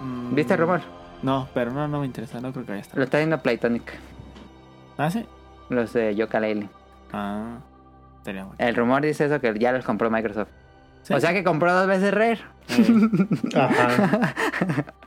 [0.00, 0.80] Mm, ¿Viste el rumor?
[1.22, 2.98] No, pero no, no me interesa, no creo que vaya a estar.
[2.98, 3.92] Lo está haciendo Playtonic,
[4.96, 5.24] Ah, sí.
[5.68, 6.68] los de Yooka-Laylee.
[7.12, 7.58] Ah,
[8.16, 8.56] estaría bueno.
[8.58, 10.48] El rumor dice eso que ya los compró Microsoft.
[11.04, 11.14] Sí.
[11.14, 12.40] O sea que compró dos veces Rare.
[12.70, 14.34] Eh, Ajá.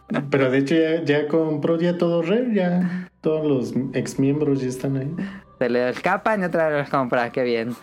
[0.31, 4.69] Pero de hecho ya, ya compró ya todo Rare, ya todos los ex miembros ya
[4.69, 5.13] están ahí.
[5.61, 7.75] Se le escapan y otra vez los compra, qué bien.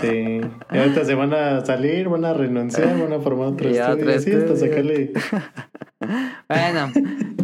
[0.00, 0.40] Sí.
[0.72, 3.94] Y ahorita se van a salir, van a renunciar, van a formar otro Y estudio
[3.94, 4.68] otro y así hasta estudio.
[4.68, 5.12] sacarle.
[6.48, 6.90] Bueno,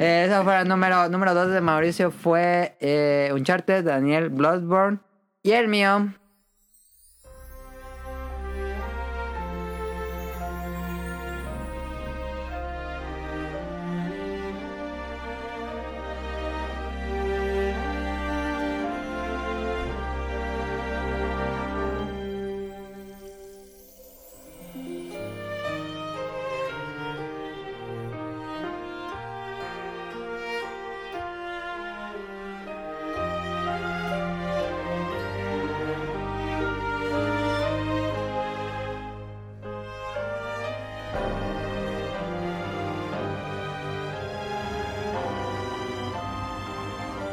[0.01, 2.11] Eh, Eso fue el número, número 2 de Mauricio.
[2.11, 4.99] Fue eh, Uncharted, Daniel, Bloodborne.
[5.45, 6.12] Y el mío.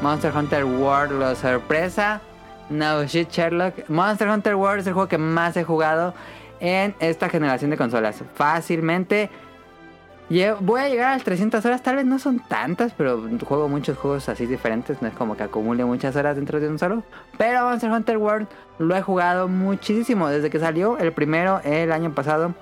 [0.02, 2.22] Monster Hunter World, la sorpresa.
[2.70, 3.90] No shit, Sherlock.
[3.90, 6.14] Monster Hunter World es el juego que más he jugado
[6.60, 8.22] en esta generación de consolas.
[8.36, 9.30] Fácilmente.
[10.62, 13.96] Voy a llegar a las 300 horas, tal vez no son tantas, pero juego muchos
[13.96, 17.04] juegos así diferentes, no es como que acumule muchas horas dentro de un solo.
[17.38, 18.48] Pero Monster Hunter World
[18.80, 22.56] lo he jugado muchísimo, desde que salió el primero el año pasado,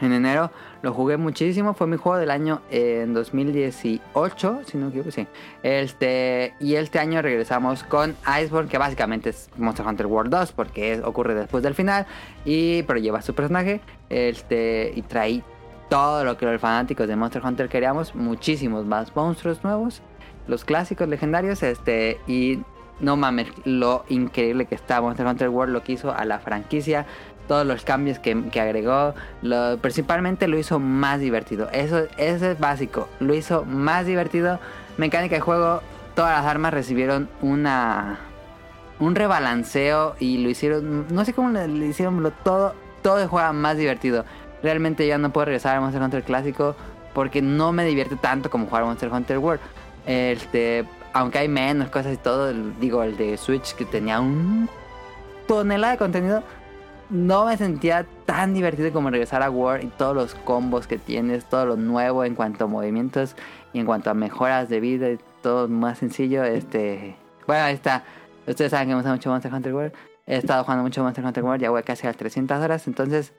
[0.00, 0.50] en enero,
[0.82, 5.26] lo jugué muchísimo, fue mi juego del año en 2018, si no me equivoco, sí.
[5.62, 11.00] Este, y este año regresamos con Iceborne, que básicamente es Monster Hunter World 2, porque
[11.04, 12.06] ocurre después del final,
[12.44, 15.42] y, pero lleva su personaje, este, y trae
[15.88, 20.02] todo lo que los fanáticos de Monster Hunter queríamos, muchísimos más monstruos nuevos,
[20.46, 22.60] los clásicos legendarios, este, y
[23.00, 27.06] no mames, lo increíble que está Monster Hunter World, lo que hizo a la franquicia,
[27.48, 29.14] todos los cambios que, agregó,
[29.80, 31.68] principalmente lo hizo más divertido.
[31.72, 34.60] Eso, eso es básico, lo hizo más divertido.
[34.98, 35.82] Mecánica de juego,
[36.14, 38.18] todas las armas recibieron una
[39.00, 43.52] un rebalanceo y lo hicieron, no sé cómo le, hicieron, lo, todo, todo el juego
[43.52, 44.24] más divertido.
[44.62, 46.74] Realmente ya no puedo regresar al Monster Hunter clásico
[47.14, 49.60] porque no me divierte tanto como jugar Monster Hunter World.
[50.06, 54.68] Este, aunque hay menos cosas y todo, digo, el de Switch que tenía un
[55.46, 56.42] tonelada de contenido,
[57.10, 61.44] no me sentía tan divertido como regresar a War y todos los combos que tienes,
[61.46, 63.34] todo lo nuevo en cuanto a movimientos
[63.72, 66.44] y en cuanto a mejoras de vida y todo más sencillo.
[66.44, 68.04] Este, bueno, ahí está.
[68.46, 69.92] Ustedes saben que me gusta mucho Monster Hunter World.
[70.26, 72.86] He estado jugando mucho Monster Hunter World, ya voy casi a las 300 horas.
[72.86, 73.32] Entonces,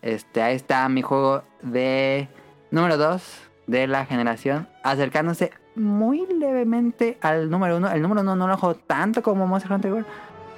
[0.00, 2.28] este, ahí está mi juego de
[2.70, 3.22] número 2
[3.66, 7.90] de la generación, acercándose muy levemente al número 1.
[7.92, 10.06] El número 1 no lo juego tanto como Monster Hunter World,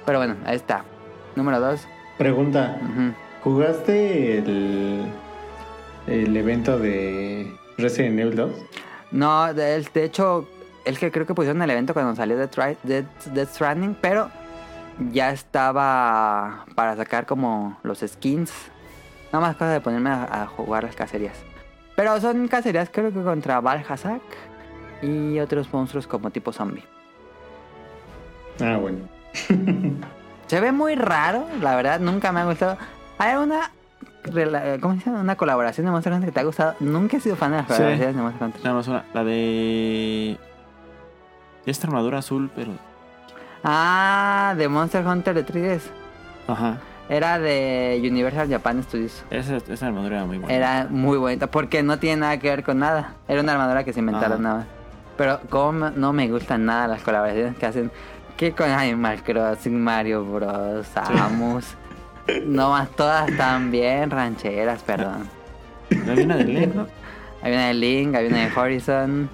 [0.05, 0.85] pero bueno, ahí está.
[1.35, 1.87] Número 2.
[2.17, 2.79] Pregunta.
[3.43, 5.11] ¿jugaste el,
[6.07, 8.51] el evento de Resident Evil 2?
[9.11, 10.47] No, de, de hecho,
[10.85, 14.29] es que creo que pusieron el evento cuando salió Death, Death, Death Stranding, pero
[15.11, 18.51] ya estaba para sacar como los skins.
[19.31, 21.37] Nada más cosa de ponerme a, a jugar las cacerías.
[21.95, 24.21] Pero son cacerías creo que contra Valhazak
[25.01, 26.83] y otros monstruos como tipo zombie.
[28.61, 28.99] Ah, bueno.
[30.47, 32.77] Se ve muy raro, la verdad, nunca me ha gustado.
[33.17, 33.71] ¿Hay una,
[34.25, 35.21] rela- ¿cómo se llama?
[35.21, 36.75] una colaboración de Monster Hunter que te ha gustado?
[36.79, 37.73] Nunca he sido fan de las Sí.
[37.73, 38.63] colaboraciones de Monster Hunter.
[38.63, 39.03] Nada más una.
[39.13, 40.37] La de.
[41.65, 42.71] Esta armadura azul, pero.
[43.63, 45.83] Ah, de Monster Hunter de 3DS.
[46.47, 46.77] Ajá.
[47.09, 49.23] Era de Universal Japan Studios.
[49.29, 50.53] Esa, esa armadura era muy buena.
[50.53, 53.13] Era muy bonita porque no tiene nada que ver con nada.
[53.27, 54.41] Era una armadura que se inventaron Ajá.
[54.43, 54.65] nada más.
[55.17, 57.91] Pero como no me gustan nada las colaboraciones que hacen.
[58.43, 61.75] Que con Animal Crossing, Mario Bros, Samus.
[62.45, 65.29] No más todas están bien rancheras, perdón.
[65.89, 66.87] Había una de Link, ¿no?
[67.41, 69.29] Había una de Link, había una de Horizon,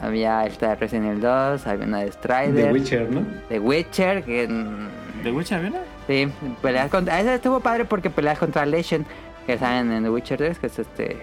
[0.00, 3.26] había esta de Resident Evil 2, había una de The Strider, Witcher, ¿no?
[3.50, 5.80] de Witcher, que ¿De Witcher había una?
[6.06, 6.28] Sí,
[6.62, 7.20] peleas contra.
[7.20, 9.04] Ese estuvo padre porque peleas contra Legion,
[9.46, 11.18] que salen en The Witcher 3, que es este.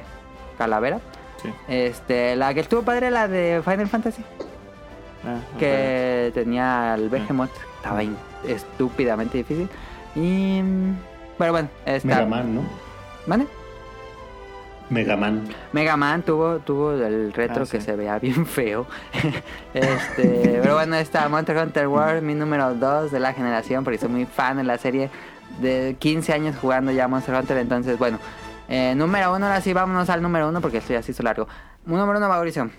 [0.59, 0.99] Calavera.
[1.41, 1.49] Sí.
[1.67, 4.23] Este, la que estuvo padre, la de Final Fantasy,
[5.25, 7.51] Ah, que tenía al Behemoth.
[7.77, 8.01] Estaba
[8.47, 9.69] estúpidamente difícil.
[10.15, 10.61] Y.
[11.37, 12.07] Pero bueno, está.
[12.07, 12.61] Mega Man, ¿no?
[13.27, 13.47] ¿Vale?
[14.89, 15.47] Mega Man.
[15.71, 17.85] Mega Man tuvo, tuvo el retro Ah, que sí.
[17.85, 18.85] se veía bien feo.
[19.73, 24.09] este, pero bueno, está Monster Hunter World, mi número 2 de la generación, porque soy
[24.09, 25.09] muy fan de la serie.
[25.59, 28.19] De 15 años jugando ya Monster Hunter, entonces bueno.
[28.69, 31.47] Eh, número 1, ahora sí, vámonos al número 1 porque estoy así su largo.
[31.85, 32.69] Número 1, Mauricio.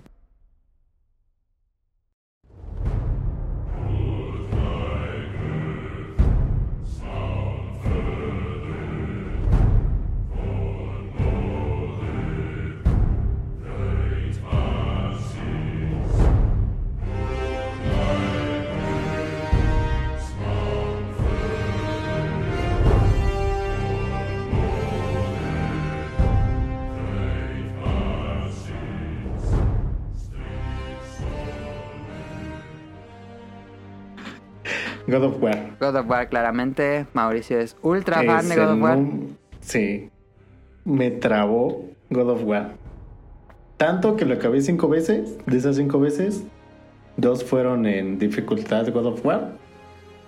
[35.07, 35.57] God of War.
[35.81, 37.07] God of War, claramente.
[37.13, 38.99] Mauricio es ultra fan de God of War.
[39.61, 40.11] Sí.
[40.85, 42.73] Me trabó God of War.
[43.77, 45.37] Tanto que lo acabé cinco veces.
[45.47, 46.45] De esas cinco veces,
[47.17, 49.53] dos fueron en dificultad God of War.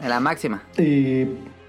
[0.01, 0.63] En la máxima.
[0.77, 1.27] Y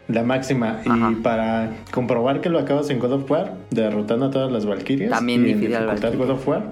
[0.08, 0.82] la máxima.
[0.86, 1.12] Ajá.
[1.12, 5.12] Y para comprobar que lo acabas en God of War, derrotando a todas las Valkyrias.
[5.12, 6.18] También y en difícil al dificultad.
[6.18, 6.64] God of War,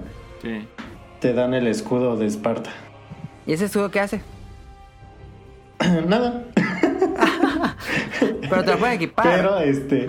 [0.42, 0.66] Sí.
[1.20, 2.70] te dan el escudo de Esparta.
[3.46, 4.20] ¿Y ese escudo qué hace?
[6.08, 6.44] Nada.
[8.48, 9.24] Pero te lo puedes equipar.
[9.36, 10.06] Pero este.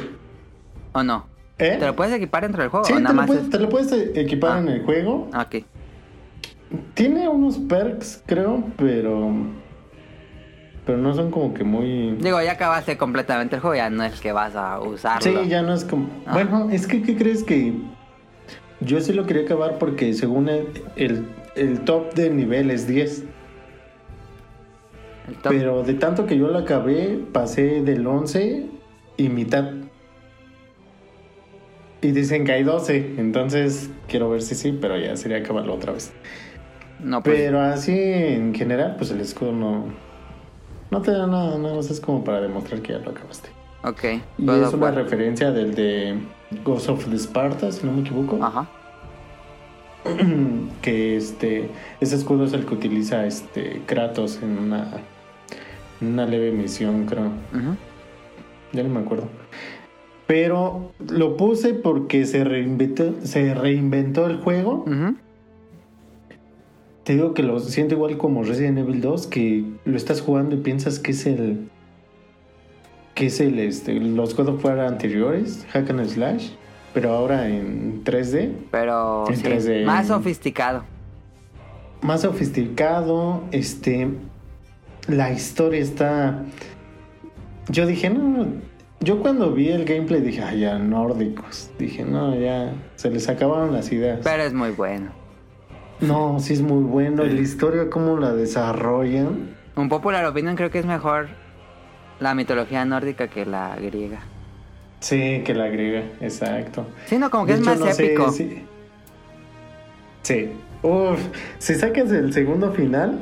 [0.94, 1.26] ¿O no?
[1.58, 1.78] ¿Eh?
[1.80, 2.86] ¿Te lo puedes equipar dentro del juego?
[2.86, 4.60] Sí, ¿O te nada lo, más puedes, es- te lo puedes equipar Ah.
[4.60, 5.30] en el juego.
[5.34, 5.64] Ah, Ok.
[6.94, 9.32] Tiene unos perks, creo, pero.
[10.86, 12.12] Pero no son como que muy.
[12.20, 15.44] Digo, ya acabaste completamente el juego, ya no es que vas a usarlo.
[15.44, 16.10] Sí, ya no es como.
[16.26, 16.34] Ah.
[16.34, 17.74] Bueno, es que, ¿qué crees que.?
[18.82, 23.24] Yo sí lo quería acabar porque según el, el, el top de nivel es 10.
[25.44, 28.66] Pero de tanto que yo lo acabé, pasé del 11
[29.18, 29.72] y mitad.
[32.02, 33.16] Y dicen que hay 12.
[33.18, 36.14] Entonces quiero ver si sí, pero ya sería acabarlo otra vez.
[37.00, 37.38] No, pues.
[37.38, 39.86] Pero así en general, pues el escudo no.
[40.92, 43.50] No te da nada, nada más es como para demostrar que ya lo acabaste.
[43.84, 44.04] Ok.
[44.38, 46.18] Y es una referencia del de
[46.64, 48.44] Ghost of the Sparta, si no me equivoco.
[48.44, 48.68] Ajá.
[50.82, 51.70] que este.
[52.00, 54.92] Ese escudo es el que utiliza este Kratos en una.
[56.02, 57.30] Una leve misión, creo.
[58.74, 59.28] Ya no me acuerdo.
[60.28, 64.86] Pero lo puse porque se reinventó, se reinventó el juego.
[67.04, 70.60] Te digo que lo siento igual como Resident Evil 2, que lo estás jugando y
[70.60, 71.70] piensas que es el.
[73.14, 73.94] que es el este.
[73.94, 76.50] los God of War anteriores, Hack and Slash,
[76.96, 78.52] pero ahora en 3D.
[78.72, 79.86] Pero En sí, 3D.
[79.86, 80.84] más sofisticado.
[82.02, 84.08] Más sofisticado, este.
[85.08, 86.44] La historia está.
[87.70, 88.48] Yo dije, no.
[89.02, 91.70] Yo cuando vi el gameplay dije, ay, ya, nórdicos.
[91.78, 94.20] Dije, no, ya, se les acabaron las ideas.
[94.24, 95.12] Pero es muy bueno.
[96.02, 97.24] No, sí es muy bueno.
[97.24, 99.56] La historia, cómo la desarrollan.
[99.76, 101.28] Un popular opinion creo que es mejor
[102.20, 104.22] la mitología nórdica que la griega.
[105.02, 106.88] Sí, que la griega, exacto.
[107.06, 108.32] Sí, no, como que De es hecho, más no sé épico.
[108.32, 108.64] si-
[110.24, 110.50] Sí.
[110.82, 111.20] Uf,
[111.60, 113.20] si sacas el segundo final,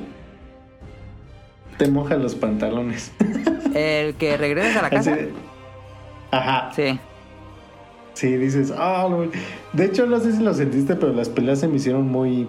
[1.77, 3.11] te moja los pantalones.
[3.73, 5.17] El que regreses a la casa.
[6.31, 6.71] Ajá.
[6.75, 6.99] Sí.
[8.13, 9.25] Sí, dices, ah, no".
[9.73, 12.47] de hecho no sé si lo sentiste, pero las peleas se me hicieron muy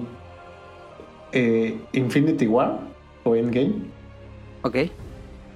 [1.32, 2.78] eh, Infinity War
[3.24, 3.74] o Endgame.
[4.62, 4.76] Ok.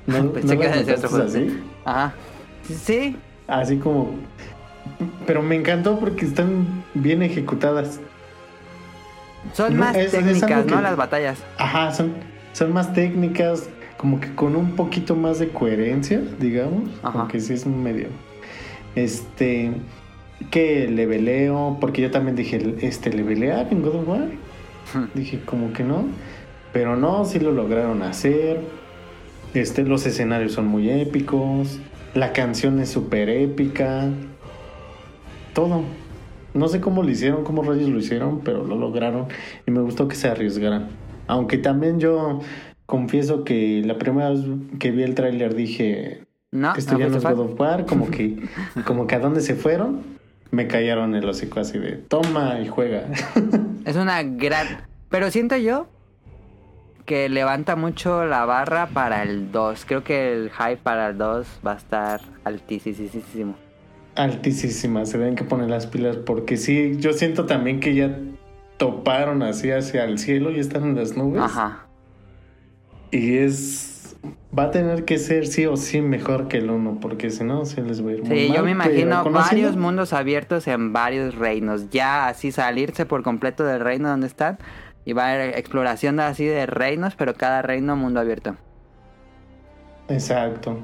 [0.07, 1.61] ¿No, Pensé no que las decir otro así?
[1.85, 2.14] Ajá.
[2.64, 3.16] Sí.
[3.47, 4.11] Así como...
[5.27, 8.01] Pero me encantó porque están bien ejecutadas.
[9.53, 10.77] Son No, más es- técnicas, ¿no?
[10.77, 11.39] que- Las batallas.
[11.59, 12.14] Ajá, son,
[12.59, 16.91] son más técnicas, como que con un poquito más de coherencia, digamos.
[17.05, 18.09] Aunque sí es medio.
[18.97, 19.71] Este.
[20.51, 24.29] Que leveleo, porque yo también dije, este, levelear en God of War.
[25.15, 26.07] dije, como que no.
[26.73, 28.61] Pero no, sí lo lograron hacer.
[29.55, 31.79] Este, los escenarios son muy épicos.
[32.15, 34.09] La canción es súper épica.
[35.55, 35.83] Todo.
[36.55, 39.27] No sé cómo lo hicieron, cómo rayos lo hicieron, pero lo lograron.
[39.65, 40.89] Y me gustó que se arriesgaran.
[41.29, 42.41] Aunque también yo
[42.87, 44.41] confieso que la primera vez
[44.79, 47.35] que vi el tráiler dije, No, esto no ya no fan.
[47.35, 48.43] God of War, como que,
[48.87, 50.03] como que a dónde se fueron,
[50.51, 53.07] me callaron el hocico así de, toma y juega.
[53.85, 54.66] Es una gran...
[55.09, 55.87] Pero siento yo
[57.09, 59.87] que levanta mucho la barra para el 2.
[59.87, 63.57] Creo que el hype para el 2 va a estar altísimo.
[64.14, 68.14] Altísima, se deben que poner las pilas porque sí, yo siento también que ya
[68.79, 71.43] toparon así hacia el cielo y están en las nubes.
[71.43, 71.87] Ajá.
[73.11, 74.16] Y es.
[74.57, 77.64] Va a tener que ser sí o sí mejor que el uno, porque si no,
[77.66, 80.66] se les va a ir muy Sí, yo mal, me pero imagino varios mundos abiertos
[80.66, 81.91] en varios reinos.
[81.91, 84.59] Ya así salirse por completo del reino donde están.
[85.05, 88.57] Y va a haber exploración así de reinos, pero cada reino mundo abierto.
[90.09, 90.79] Exacto.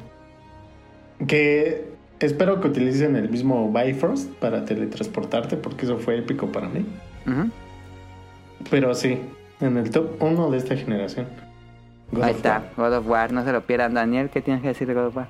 [1.26, 1.88] Que
[2.20, 6.86] espero que utilicen el mismo Bifrost para teletransportarte, porque eso fue épico para mí.
[7.26, 7.51] Ujú.
[8.70, 9.20] Pero sí,
[9.61, 11.26] en el top 1 de esta generación.
[12.12, 12.90] God Ahí está, War.
[12.90, 13.94] God of War, no se lo pierdan.
[13.94, 15.28] Daniel, ¿qué tienes que decir de God of War?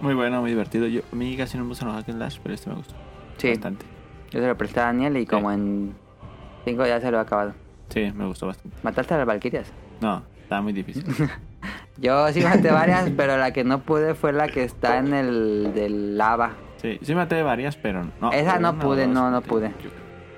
[0.00, 0.86] Muy bueno, muy divertido.
[0.86, 2.94] Yo, a mí casi no me gustan los hack and slash, pero este me gustó
[3.38, 3.86] Sí, bastante.
[4.30, 5.94] yo se lo presté a Daniel y como en
[6.64, 7.52] 5 ya se lo he acabado.
[7.88, 8.76] Sí, me gustó bastante.
[8.82, 9.72] ¿Mataste a las Valkyrias?
[10.00, 11.04] No, estaba muy difícil.
[12.00, 15.72] Yo sí maté varias, pero la que no pude fue la que está en el
[15.74, 16.52] del lava.
[16.76, 18.30] Sí, sí maté varias, pero no.
[18.30, 19.72] Esa no pude, no, no pude.
[19.82, 19.90] yo.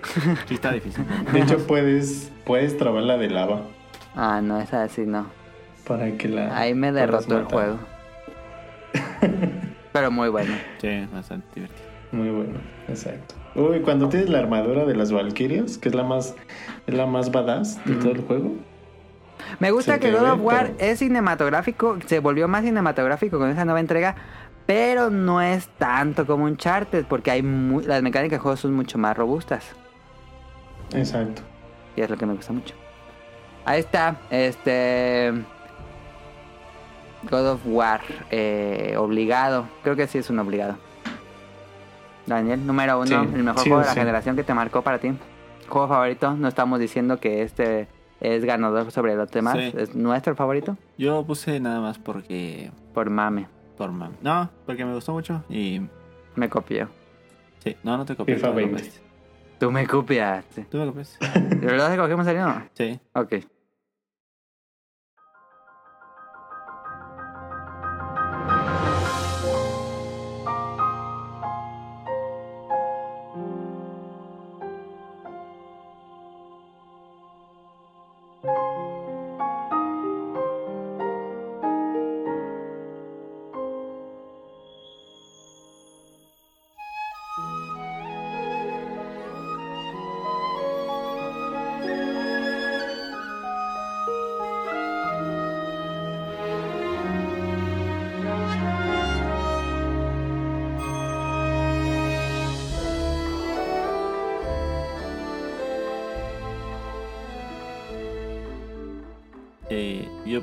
[0.48, 1.05] Sí está difícil.
[1.32, 3.62] De hecho, puedes, puedes trabar la de lava.
[4.16, 5.26] Ah, no, esa sí no.
[5.86, 6.57] Para que la.
[6.57, 7.78] Ahí me derrotó el juego.
[9.92, 10.55] Pero muy bueno.
[10.80, 11.88] Sí, bastante divertido.
[12.12, 13.34] Muy bueno, exacto.
[13.55, 16.34] Uy, cuando tienes la armadura de las Valkyrias, que es la más,
[16.86, 18.53] es la más badass de todo el juego.
[19.59, 23.64] Me gusta que God of War pero- es cinematográfico, se volvió más cinematográfico con esa
[23.64, 24.14] nueva entrega,
[24.66, 28.98] pero no es tanto como Uncharted, porque hay mu- las mecánicas de juego son mucho
[28.98, 29.64] más robustas.
[30.95, 31.43] Exacto.
[31.97, 32.74] Y es lo que me gusta mucho.
[33.64, 35.32] Ahí está, este.
[37.30, 39.66] God of War, eh, obligado.
[39.82, 40.76] Creo que sí es un obligado.
[42.26, 43.99] Daniel, número uno, Sí, el mejor sí juego de la sí.
[44.01, 45.12] generación que te marcó para ti.
[45.68, 47.88] Juego favorito, no estamos diciendo que este
[48.20, 49.72] es ganador sobre los demás, Sí.
[49.76, 52.70] es nuestro favorito, Yo puse nada más porque.
[52.95, 53.47] por mame.
[53.76, 54.12] Por mam.
[54.22, 55.80] No, porque me gustó mucho y.
[56.36, 56.88] Me copió.
[57.64, 58.36] Sí, no, no te copié.
[58.36, 58.72] FIFA me 20.
[58.76, 59.01] copiaste.
[59.61, 60.62] Tú me copiaste.
[60.70, 61.18] Tú me copiaste.
[61.38, 62.66] ¿De verdad cogimos el no?
[62.72, 62.98] Sí.
[63.12, 63.34] Ok.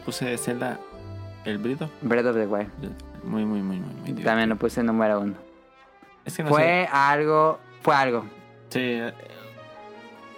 [0.07, 0.79] Puse Zelda
[1.43, 1.89] El Brido.
[2.01, 2.69] Breath of the Wild.
[3.25, 4.23] Muy, muy, muy, muy, muy.
[4.23, 5.33] También lo puse número uno.
[6.23, 8.23] Es que no Fue algo, fue algo.
[8.69, 9.11] Sí, eh,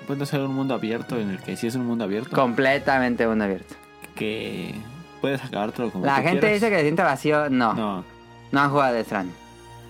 [0.07, 2.36] puede ser un mundo abierto en el que sí es un mundo abierto.
[2.36, 3.76] Completamente mundo abierto.
[4.15, 4.74] que
[5.22, 6.53] puedes acabártelo como La tú gente quieras.
[6.55, 7.47] dice que se siente vacío.
[7.51, 8.03] No, no,
[8.51, 9.32] No, han jugado de Strand.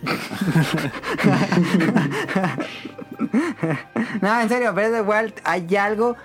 [4.22, 6.18] no, en serio, of the Wild hay algo.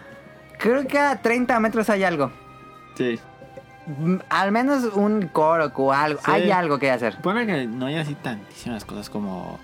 [0.59, 2.33] Creo que a 30 metros hay algo.
[2.97, 3.17] sí.
[3.87, 6.21] Mm, Al menos un coro o algo.
[6.25, 6.31] Sí.
[6.31, 7.17] Hay algo que hacer.
[7.21, 9.59] Pone que no hay así tantísimas cosas como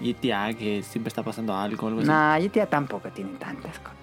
[0.00, 2.08] GTA, que siempre está pasando algo algo así.
[2.08, 3.96] No, GTA tampoco tiene tantas cosas.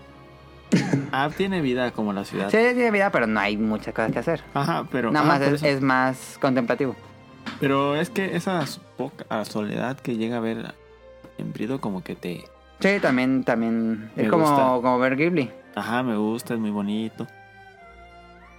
[1.12, 2.50] Ah, tiene vida como la ciudad.
[2.50, 4.44] Sí, tiene vida, pero no hay muchas cosas que hacer.
[4.56, 5.12] Ajá, pero.
[5.12, 6.96] Nada ah, más es, más contemplativo.
[7.60, 8.66] Pero es que esa
[8.98, 10.74] poca soledad que llega a ver
[11.38, 12.46] en Brido, como que te.
[12.80, 14.10] Sí, también, también.
[14.16, 15.52] Es como, como ver Ghibli.
[15.76, 17.28] Ajá, me gusta, es muy bonito.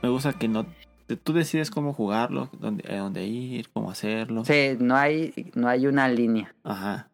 [0.04, 0.66] Me gusta que no.
[1.22, 4.44] Tú decides cómo jugarlo, dónde, a dónde ir, cómo hacerlo.
[4.44, 6.54] Sí, no hay, no hay una línea.
[6.62, 7.08] Ajá.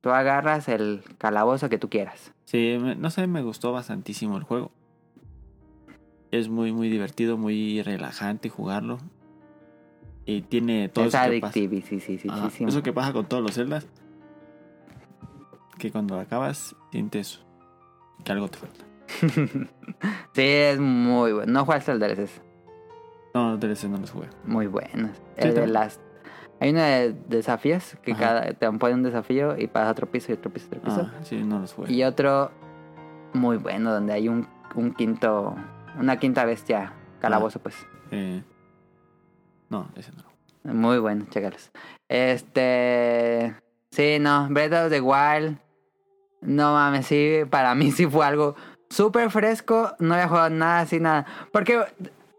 [0.00, 2.32] Tú agarras el calabozo que tú quieras.
[2.44, 4.70] Sí, no sé, me gustó bastantísimo el juego.
[6.30, 8.98] Es muy, muy divertido, muy relajante jugarlo.
[10.26, 11.58] Y tiene todo es eso que pasa.
[11.58, 12.64] adictivo, sí, sí, sí, Ajá, sí, sí.
[12.66, 13.88] Eso que pasa con todos los celdas.
[15.76, 17.40] Que cuando acabas, sientes
[18.22, 18.84] que algo te falta.
[20.34, 21.52] Sí, es muy bueno.
[21.52, 22.42] No jugaste el DLCs.
[23.34, 24.28] No, los DLC no los jugué.
[24.44, 25.16] Muy buenos.
[25.38, 26.00] Sí, el de las...
[26.60, 28.20] Hay uno de desafíos que Ajá.
[28.20, 31.10] cada te pone un desafío y pasas otro piso y otro piso y otro piso.
[31.12, 31.92] Ah, sí, no los jugué.
[31.92, 32.52] Y otro
[33.32, 35.56] muy bueno donde hay un, un quinto,
[35.98, 37.74] una quinta bestia calabozo, pues.
[38.12, 38.42] Eh,
[39.68, 40.72] no, ese no.
[40.72, 41.70] Muy bueno, chécalos.
[42.08, 43.54] Este.
[43.90, 45.58] Sí, no, Breath of the Wild.
[46.40, 48.54] No mames, sí, para mí sí fue algo
[48.90, 49.94] súper fresco.
[49.98, 51.26] No había jugado nada así, nada.
[51.52, 51.80] Porque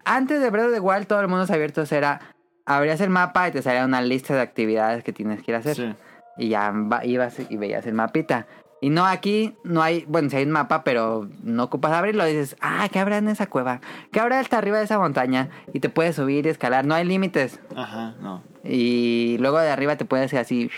[0.04, 2.20] antes de Breath of the Wild, todo el mundo abiertos era.
[2.68, 5.60] Abrías el mapa y te salía una lista de actividades que tienes que ir a
[5.60, 5.76] hacer.
[5.76, 5.96] Sí.
[6.38, 8.48] Y ya va- ibas y veías el mapita.
[8.82, 12.26] Y no, aquí no hay, bueno, si hay un mapa, pero no ocupas abrirlo.
[12.26, 13.82] Dices, ah, ¿qué habrá en esa cueva?
[14.12, 15.50] ¿Qué habrá hasta arriba de esa montaña?
[15.74, 16.86] Y te puedes subir y escalar.
[16.86, 17.60] No hay límites.
[17.76, 18.44] Ajá, no.
[18.64, 20.70] Y luego de arriba te puedes ir así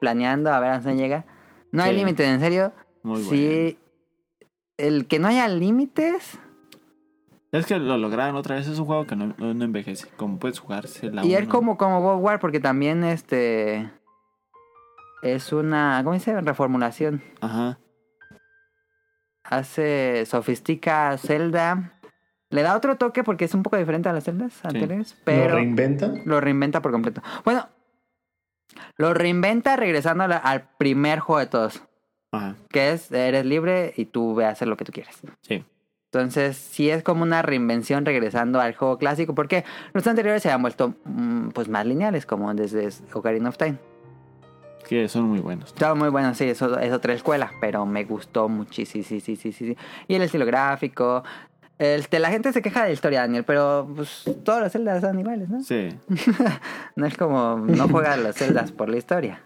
[0.00, 1.24] planeando a ver a dónde llega.
[1.70, 2.72] No hay límites, en serio.
[3.02, 3.78] Muy sí.
[4.76, 6.38] El que no haya límites.
[7.52, 8.66] Es que lo lograron otra vez.
[8.66, 10.08] Es un juego que no, no- no envejece.
[10.16, 11.48] Como puedes jugarse la y es uno.
[11.50, 13.88] como, como God War, porque también este.
[15.22, 16.00] Es una.
[16.02, 16.40] ¿Cómo se dice?
[16.40, 17.22] Reformulación.
[17.40, 17.78] Ajá.
[19.44, 20.26] Hace.
[20.26, 21.92] Sofistica Zelda.
[22.50, 25.16] Le da otro toque porque es un poco diferente a las celdas anteriores.
[25.24, 25.50] Pero.
[25.50, 26.12] ¿Lo reinventa?
[26.24, 27.22] Lo reinventa por completo.
[27.44, 27.68] Bueno,
[28.96, 31.82] lo reinventa regresando al primer juego de todos.
[32.34, 32.56] Ajá.
[32.70, 35.20] Que es, eres libre y tú ve a hacer lo que tú quieras.
[35.42, 35.64] Sí.
[36.14, 39.34] Entonces, sí es como una reinvención regresando al juego clásico.
[39.34, 43.78] Porque los anteriores se han vuelto mm, pues más lineales, como desde Ocarina of Time.
[44.88, 45.70] Que son muy buenos.
[45.70, 49.52] Estaba muy bueno, sí, eso es otra escuela, pero me gustó muchísimo, sí, sí, sí,
[49.52, 49.76] sí, sí.
[50.06, 51.24] Y el estilo gráfico.
[51.78, 55.18] Este, la gente se queja de la historia, Daniel, pero pues todos los celdas son
[55.18, 55.62] iguales, ¿no?
[55.62, 55.88] Sí.
[56.94, 59.42] No es como no juegas los celdas por la historia.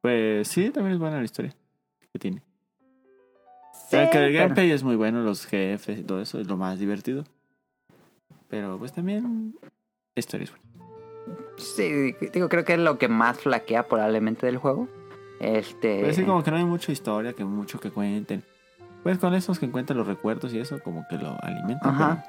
[0.00, 1.54] Pues sí, también es buena la historia
[2.12, 2.42] que tiene.
[3.88, 6.46] Sí, el, que el pero- gameplay es muy bueno, los jefes y todo eso es
[6.46, 7.24] lo más divertido.
[8.48, 9.70] Pero pues también la
[10.20, 10.62] historia es buena.
[11.56, 14.88] Sí, digo, creo que es lo que más flaquea probablemente del juego.
[15.40, 16.00] Este.
[16.02, 18.42] Pero sí, como que no hay mucha historia, que mucho que cuenten.
[19.02, 21.90] Pues con esos que cuentan los recuerdos y eso, como que lo alimentan.
[21.94, 22.24] Ajá.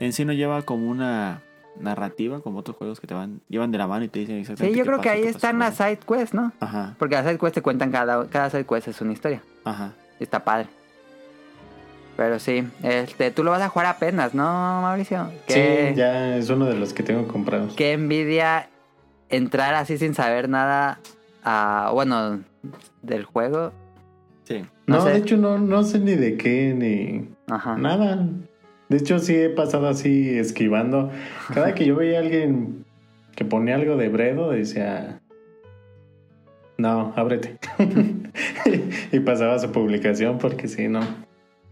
[0.00, 1.42] En sí no lleva como una
[1.80, 4.40] narrativa, como otros juegos que te van, llevan de la mano y te dicen Sí,
[4.42, 4.78] exactamente.
[4.78, 6.52] yo qué creo que ahí están las side quests, ¿no?
[6.60, 9.42] Ajá, Porque las side quests te cuentan cada, cada side quest es una historia.
[9.64, 9.92] ajá.
[10.18, 10.68] Está padre.
[12.16, 14.42] Pero sí, este, tú lo vas a jugar apenas, ¿no,
[14.80, 15.30] Mauricio?
[15.48, 15.60] Sí,
[15.94, 17.74] ya es uno de los que tengo comprados.
[17.74, 18.70] Qué envidia
[19.28, 20.98] entrar así sin saber nada
[21.44, 22.40] a, bueno,
[23.02, 23.72] del juego.
[24.44, 24.64] Sí.
[24.86, 25.10] no No, sé.
[25.10, 27.76] de hecho no, no sé ni de qué ni Ajá.
[27.76, 28.26] nada.
[28.88, 31.10] De hecho sí he pasado así esquivando.
[31.52, 32.84] Cada que yo veía a alguien
[33.34, 35.20] que ponía algo de Bredo decía,
[36.78, 37.58] no, ábrete.
[39.12, 41.02] y pasaba su publicación porque sí, no.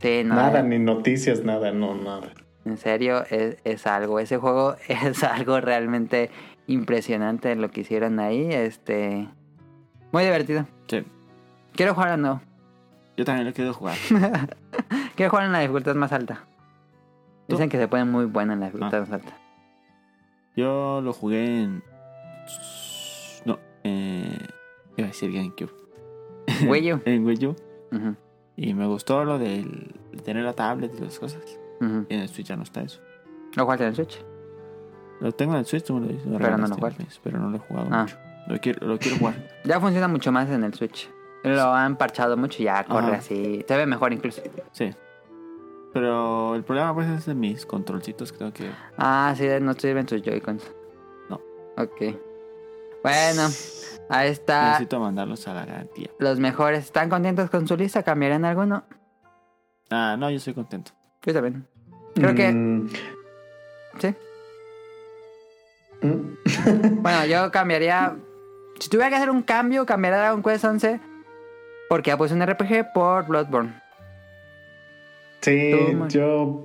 [0.01, 0.35] Sí, no.
[0.35, 2.31] nada, eh, ni noticias, nada, no, nada.
[2.65, 4.19] En serio, es, es algo.
[4.19, 6.31] Ese juego es algo realmente
[6.67, 8.49] impresionante lo que hicieron ahí.
[8.51, 9.29] Este.
[10.13, 10.67] Muy divertido.
[10.89, 11.05] Sí.
[11.75, 12.41] Quiero jugar de nuevo.
[13.17, 13.97] Yo también lo quiero jugar.
[15.17, 16.45] Quiero jugar en la dificultad más alta.
[17.49, 19.01] Dicen que se pone muy bueno en la dificultad Ah.
[19.03, 19.33] más alta.
[20.57, 21.83] Yo lo jugué en.
[23.45, 24.39] No, eh.
[24.97, 25.73] Iba a decir GameCube.
[26.69, 27.01] Wii U.
[27.05, 27.57] en Wii U.
[27.93, 28.17] Ujú,
[28.57, 29.95] Y me gustó lo del
[30.25, 31.43] tener la tablet y las cosas.
[31.81, 33.01] Y en el Switch ya no está eso.
[33.57, 34.25] ¿Lo jugaste en el Switch?
[35.21, 36.23] Lo tengo en el Switch, tú me lo dices.
[36.25, 37.03] Pero no lo el jugaste.
[37.05, 38.03] mes, Pero no lo he jugado Ah.
[38.03, 38.17] mucho.
[38.47, 39.35] Lo quiero, lo quiero jugar.
[39.65, 41.11] Ya funciona mucho más en el Switch.
[41.43, 43.17] Lo han parchado mucho y ya corre Ajá.
[43.17, 43.65] así.
[43.69, 44.41] Se ve mejor incluso.
[44.73, 44.95] Sí.
[45.95, 48.69] Pero el problema pues es de mis controlcitos que tengo que...
[48.99, 50.71] Ah, sí, no sirven tus Joy-Cons.
[51.31, 51.41] No.
[51.79, 52.17] Ok.
[53.03, 53.49] Bueno,
[54.09, 54.71] ahí está.
[54.71, 56.11] Necesito mandarlos a la garantía.
[56.19, 56.85] Los mejores.
[56.87, 58.03] ¿Están contentos con su lista?
[58.03, 58.85] ¿Cambiarán alguno?
[59.91, 60.91] Ah, no, yo estoy contento.
[61.23, 61.67] Yo también.
[62.15, 62.53] Creo que.
[62.53, 62.89] Mm,
[64.01, 64.15] Sí.
[66.03, 67.01] mm.
[67.03, 68.17] Bueno, yo cambiaría.
[68.81, 71.01] Si tuviera que hacer un cambio, cambiaría Dragon Quest 11.
[71.89, 73.81] Porque ya puse un RPG por Bloodborne.
[75.45, 76.09] Sí, Tú, man.
[76.09, 76.65] yo.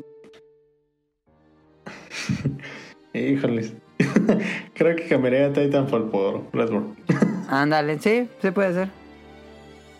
[3.13, 3.73] Híjoles.
[4.73, 6.95] Creo que cambiaría a Titanfall por Bloodborne.
[7.49, 8.89] Ándale, sí, sí puede ser.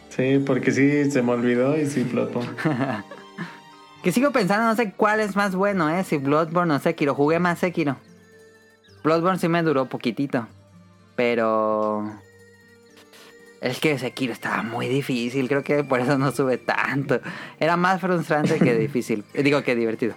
[0.08, 2.50] Sí, porque sí se me olvidó y sí Bloodborne.
[4.02, 6.06] Que sigo pensando, no sé cuál es más bueno, ¿eh?
[6.06, 7.14] Si Bloodborne o Sekiro.
[7.16, 7.98] Jugué más Sekiro.
[9.04, 10.48] Bloodborne sí me duró poquitito.
[11.18, 12.10] Pero...
[13.62, 15.48] Es que Sekiro estaba muy difícil.
[15.48, 17.20] Creo que por eso no sube tanto.
[17.60, 19.26] Era más frustrante que difícil.
[19.34, 20.16] Digo que divertido.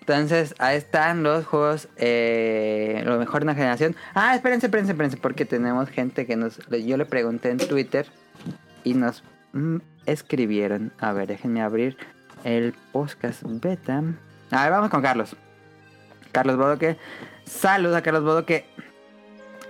[0.00, 3.94] Entonces, ahí están los juegos, eh, lo mejor de una generación.
[4.14, 6.58] Ah, espérense, espérense, espérense, porque tenemos gente que nos...
[6.68, 8.06] Yo le pregunté en Twitter
[8.82, 9.22] y nos
[9.52, 10.92] mm, escribieron.
[10.98, 11.96] A ver, déjenme abrir
[12.42, 14.02] el podcast beta.
[14.50, 15.36] A ver, vamos con Carlos.
[16.32, 16.96] Carlos Bodoque.
[17.44, 18.64] Saludos a Carlos Bodoque.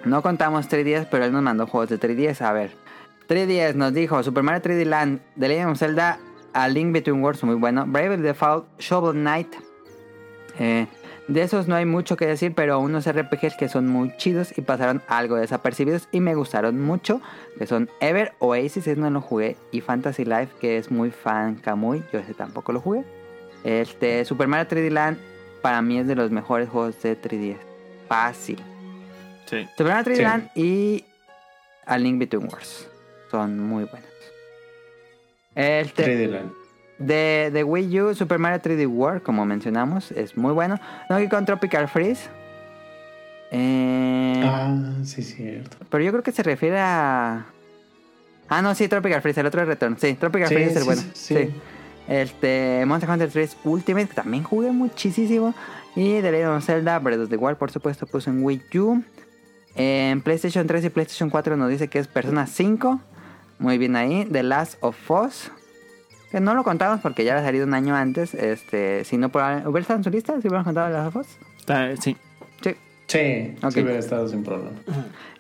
[0.05, 2.43] No contamos 3DS, pero él nos mandó juegos de 3DS.
[2.43, 2.72] A ver.
[3.28, 6.18] 3DS nos dijo Super Mario 3D Land, The Legend of Zelda,
[6.52, 7.85] A Link Between Worlds, muy bueno.
[7.86, 9.55] Bravely Default, Shovel Knight.
[10.59, 10.86] Eh,
[11.28, 14.62] de esos no hay mucho que decir, pero unos RPGs que son muy chidos y
[14.62, 17.20] pasaron algo desapercibidos y me gustaron mucho,
[17.56, 21.55] que son Ever, Oasis, ese no lo jugué, y Fantasy Life, que es muy fan
[21.55, 23.05] Kamui, yo ese tampoco lo jugué.
[23.62, 25.18] Este, Super Mario 3D Land
[25.62, 27.59] para mí es de los mejores juegos de 3DS.
[28.09, 28.59] Fácil.
[29.51, 29.66] Sí.
[29.77, 30.22] Super Mario 3D Sí.
[30.22, 31.05] Land y
[31.86, 32.89] A Link Between Worlds
[33.31, 34.09] son muy buenos.
[35.55, 36.52] Este, 3D Land.
[36.98, 40.78] de, de Wii U, Super Mario 3D World, como mencionamos, es muy bueno.
[41.09, 42.28] Donkey Kong Tropical Freeze.
[43.51, 44.74] Eh, Ah,
[45.05, 45.77] sí, cierto.
[45.90, 47.44] Pero yo creo que se refiere a.
[48.48, 49.97] Ah, no, sí, Tropical Freeze, el otro es Return.
[49.98, 51.02] Sí, Tropical Sí, Freeze es el sí, bueno.
[51.14, 51.35] sí.
[51.36, 51.51] Sí.
[52.09, 55.55] Este, Monster Hunter 3 Ultimate, que también jugué muchísimo.
[55.94, 59.02] Y The Legend of Zelda, Breath of the Wild, por supuesto, puso en Wii U.
[59.82, 63.01] En PlayStation 3 y PlayStation 4 nos dice que es Persona 5.
[63.59, 64.27] Muy bien ahí.
[64.31, 65.51] The Last of Us.
[66.31, 68.35] Que no lo contamos porque ya había salido un año antes.
[68.35, 70.32] Este, si no, por- ¿hubiera estado en su lista?
[70.35, 72.01] Si hubiéramos contado The Last of Us.
[72.02, 72.16] Sí.
[72.62, 72.77] Sí.
[73.07, 73.73] Sí, Ok.
[73.73, 74.70] sí hubiera estado sin problema.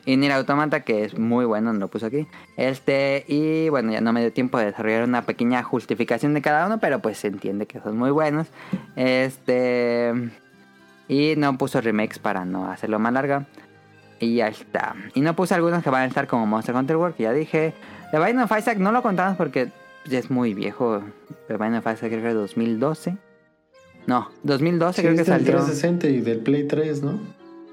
[0.06, 2.26] Y Nier Automata, que es muy bueno, lo puso aquí.
[2.56, 6.66] Este, y bueno, ya no me dio tiempo de desarrollar una pequeña justificación de cada
[6.66, 8.48] uno, pero pues se entiende que son muy buenos.
[8.96, 10.12] Este,
[11.06, 13.46] y no puso remakes para no hacerlo más larga.
[14.20, 14.94] Y ya está.
[15.14, 17.72] Y no puse algunos que van a estar como Monster Hunter World, que ya dije.
[18.12, 19.68] The Binding of Isaac no lo contamos porque
[20.06, 21.02] ya es muy viejo.
[21.48, 23.16] The Binding of Isaac creo que es 2012.
[24.06, 25.46] No, 2012 Sí, creo que salió.
[25.46, 27.18] 360 y del Play 3, ¿no?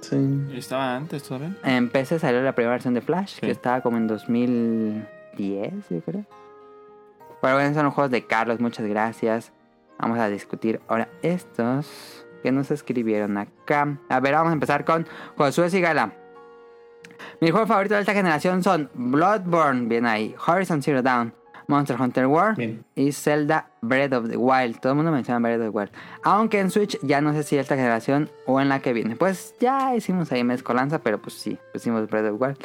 [0.01, 0.15] Sí.
[0.53, 1.55] Estaba antes todavía.
[1.63, 3.41] En PC salió la primera versión de Flash, Sí.
[3.41, 6.25] que estaba como en 2010, yo creo.
[7.41, 9.51] Pero bueno, son los juegos de Carlos, muchas gracias.
[9.99, 13.97] Vamos a discutir ahora estos que nos escribieron acá.
[14.09, 16.13] A ver, vamos a empezar con Josué Sigala.
[17.41, 21.33] Mis juegos favoritos de esta generación son Bloodborne, bien ahí, Horizon Zero Dawn,
[21.67, 22.85] Monster Hunter World Bien.
[22.95, 24.79] y Zelda Breath of the Wild.
[24.79, 25.91] Todo el mundo menciona Breath of the Wild.
[26.23, 29.15] Aunque en Switch ya no sé si esta generación o en la que viene.
[29.15, 32.57] Pues ya hicimos ahí mezcolanza, pero pues sí, pusimos Breath of the Wild.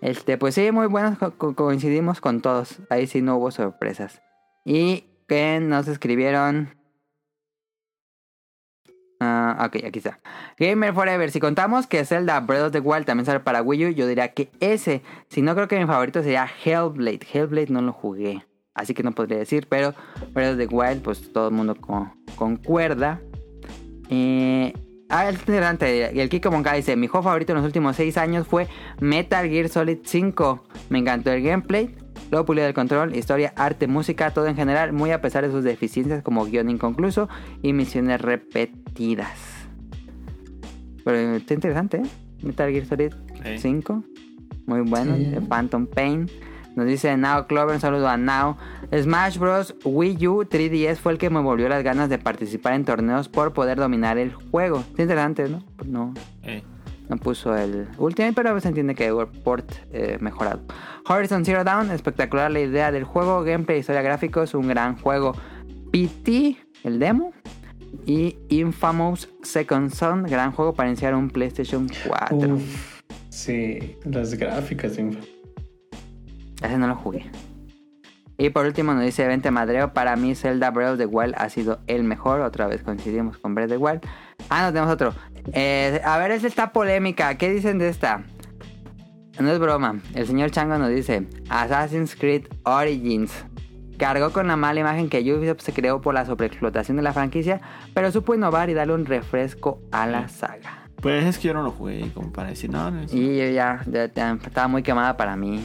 [0.00, 2.78] Este, pues sí, muy buenos, co- co- coincidimos con todos.
[2.90, 4.20] Ahí sí no hubo sorpresas.
[4.64, 6.68] Y que nos escribieron...
[9.20, 10.20] Ah, ok, aquí está.
[10.58, 13.88] Gamer Forever, si contamos que Zelda Breath of the Wild también sale para Wii U,
[13.90, 15.02] yo diría que ese.
[15.28, 17.20] Si no, creo que mi favorito sería Hellblade.
[17.32, 19.94] Hellblade no lo jugué, así que no podría decir, pero
[20.32, 23.20] Breath of the Wild, pues todo el mundo con- concuerda.
[24.10, 24.74] Eh,
[25.08, 28.68] ah, el Kiko Monca dice: Mi juego favorito en los últimos 6 años fue
[29.00, 30.64] Metal Gear Solid 5.
[30.90, 31.94] Me encantó el gameplay,
[32.34, 35.64] lo pulido del control, historia, arte, música, todo en general, muy a pesar de sus
[35.64, 37.28] deficiencias como guion inconcluso
[37.62, 39.38] y misiones repetidas.
[41.04, 42.02] Pero está interesante, ¿eh?
[42.42, 43.12] Metal Gear Solid
[43.44, 43.58] Sí.
[43.58, 44.02] 5.
[44.66, 45.16] Muy bueno.
[45.16, 45.24] Sí.
[45.26, 46.30] de Phantom Pain.
[46.76, 48.56] Nos dice Now Clover, un saludo a Now.
[48.92, 49.74] Smash Bros.
[49.84, 53.52] Wii U 3DS fue el que me volvió las ganas de participar en torneos por
[53.52, 54.80] poder dominar el juego.
[54.80, 55.62] Está interesante, ¿no?
[55.76, 56.62] Pues no, Eh,
[57.14, 60.60] no puso el Ultimate, pero se entiende que hubo port eh, mejorado.
[61.08, 65.34] Horizon Zero Dawn, espectacular la idea del juego, gameplay, historia, gráficos, un gran juego.
[65.92, 67.32] PT, el demo.
[68.06, 72.54] Y Infamous Second Son, gran juego para iniciar un PlayStation 4.
[72.54, 74.98] Uf, sí, las gráficas.
[74.98, 75.20] infa.
[76.62, 77.30] Ese no lo jugué.
[78.36, 81.48] Y por último nos dice Vente Madreo, para mí Zelda Breath of the Wild ha
[81.48, 82.40] sido el mejor.
[82.40, 84.00] Otra vez coincidimos con Breath of the Wild.
[84.48, 85.14] Ah, no, tenemos otro.
[85.52, 87.36] Eh, a ver, esta está polémica.
[87.36, 88.22] ¿Qué dicen de esta?
[89.38, 90.00] No es broma.
[90.14, 93.32] El señor Chango nos dice Assassin's Creed Origins.
[93.98, 97.60] Cargó con la mala imagen que Ubisoft se creó por la sobreexplotación de la franquicia,
[97.94, 100.80] pero supo innovar y darle un refresco a la saga.
[101.00, 103.50] pues es que yo no lo jugué como para decir, no, no es- Y yo
[103.50, 105.62] ya, ya- ya estaba muy quemada para mí.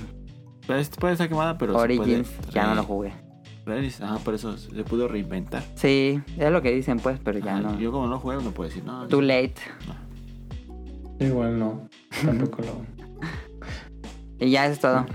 [0.67, 3.13] pues, puede estar quemada, pero Origins, ya no lo jugué.
[3.67, 5.63] Ajá, por eso se pudo reinventar.
[5.75, 7.79] Sí, es lo que dicen pues, pero ya no.
[7.79, 9.07] Yo como no juego no puedo decir, no.
[9.07, 9.55] Too late.
[11.19, 11.89] Igual no.
[12.25, 12.99] Tampoco lo.
[14.41, 15.05] Y ya es todo.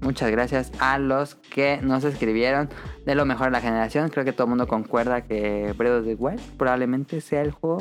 [0.00, 2.68] Muchas gracias a los que nos escribieron
[3.04, 4.08] de lo mejor de la generación.
[4.10, 7.78] Creo que todo el mundo concuerda que Breath of the Wild probablemente sea el juego.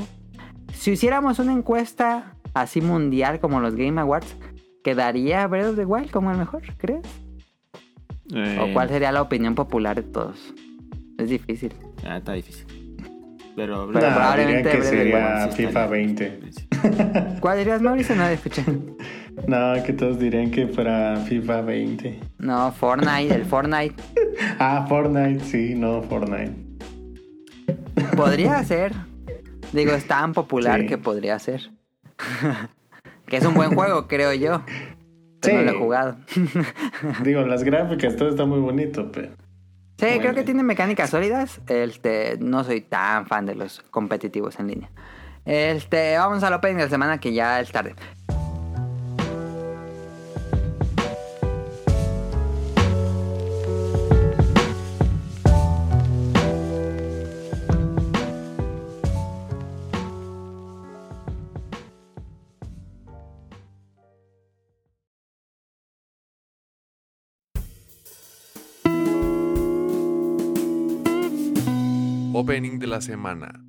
[0.73, 4.37] Si hiciéramos una encuesta así mundial como los Game Awards,
[4.83, 7.05] ¿quedaría Breath of the Wild como el mejor, crees?
[8.33, 10.53] Eh, ¿O cuál sería la opinión popular de todos?
[11.17, 11.73] Es difícil.
[12.07, 12.65] ah, está difícil.
[13.55, 16.39] Pero, Pero Nah, probablemente que sería sí FIFA estaría- 20.
[17.39, 18.15] ¿Cuál dirías, Mauricio?
[18.15, 18.63] No escuché.
[19.49, 22.19] No, que todos dirían que fuera FIFA 20.
[22.39, 23.93] No, Fortnite, el Fortnite.
[24.59, 26.53] Ah, Fortnite, sí, no, Fortnite.
[28.15, 28.93] Podría ser.
[29.73, 30.87] Digo, es tan popular Sí.
[30.87, 31.69] que podría ser.
[33.27, 34.61] que es un buen juego, creo yo.
[35.45, 35.65] Pero Sí.
[35.65, 36.15] no lo he jugado.
[37.23, 39.29] Digo, las gráficas, todo está muy bonito, pero.
[39.97, 41.61] Sí, creo que tiene mecánicas sólidas.
[41.67, 44.89] Este, no soy tan fan de los competitivos en línea.
[45.45, 47.95] Este, vamos al opening de la semana que ya es tarde.
[72.55, 73.65] De la semana.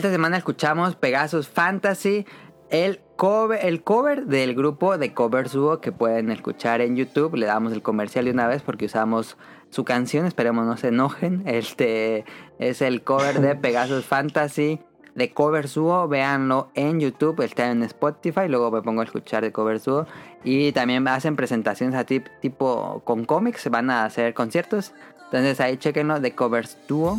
[0.00, 2.24] Esta semana escuchamos Pegasus Fantasy,
[2.70, 7.34] el cover, el cover del grupo de Covers Duo que pueden escuchar en YouTube.
[7.34, 9.36] Le damos el comercial de una vez porque usamos
[9.68, 11.42] su canción, esperemos no se enojen.
[11.46, 12.24] Este
[12.58, 14.80] es el cover de Pegasus Fantasy
[15.14, 19.52] de Covers Duo, véanlo en YouTube, está en Spotify, luego me pongo a escuchar de
[19.52, 20.06] Covers Duo
[20.44, 24.94] y también hacen presentaciones a tip- tipo con cómics, van a hacer conciertos,
[25.24, 27.18] entonces ahí chequenlo de Covers Duo.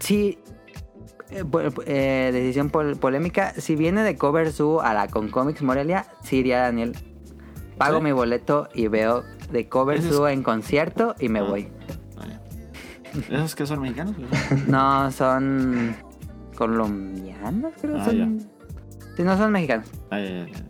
[0.00, 0.38] Sí,
[1.30, 5.62] eh, po- eh, decisión pol- polémica, si viene de Covers Duo a la con cómics
[5.62, 6.96] Morelia, sí iría Daniel.
[7.78, 8.04] Pago ¿Sí?
[8.04, 11.44] mi boleto y veo de es- Duo en concierto y me Ah.
[11.44, 11.68] voy.
[12.16, 12.40] Vaya.
[13.30, 14.14] ¿Esos que son mexicanos?
[14.68, 15.94] No, son
[16.56, 17.96] colombianos, creo.
[17.98, 18.40] Ah, son...
[19.16, 19.86] Sí, no son mexicanos.
[20.10, 20.64] Ah, ya, ya, ya.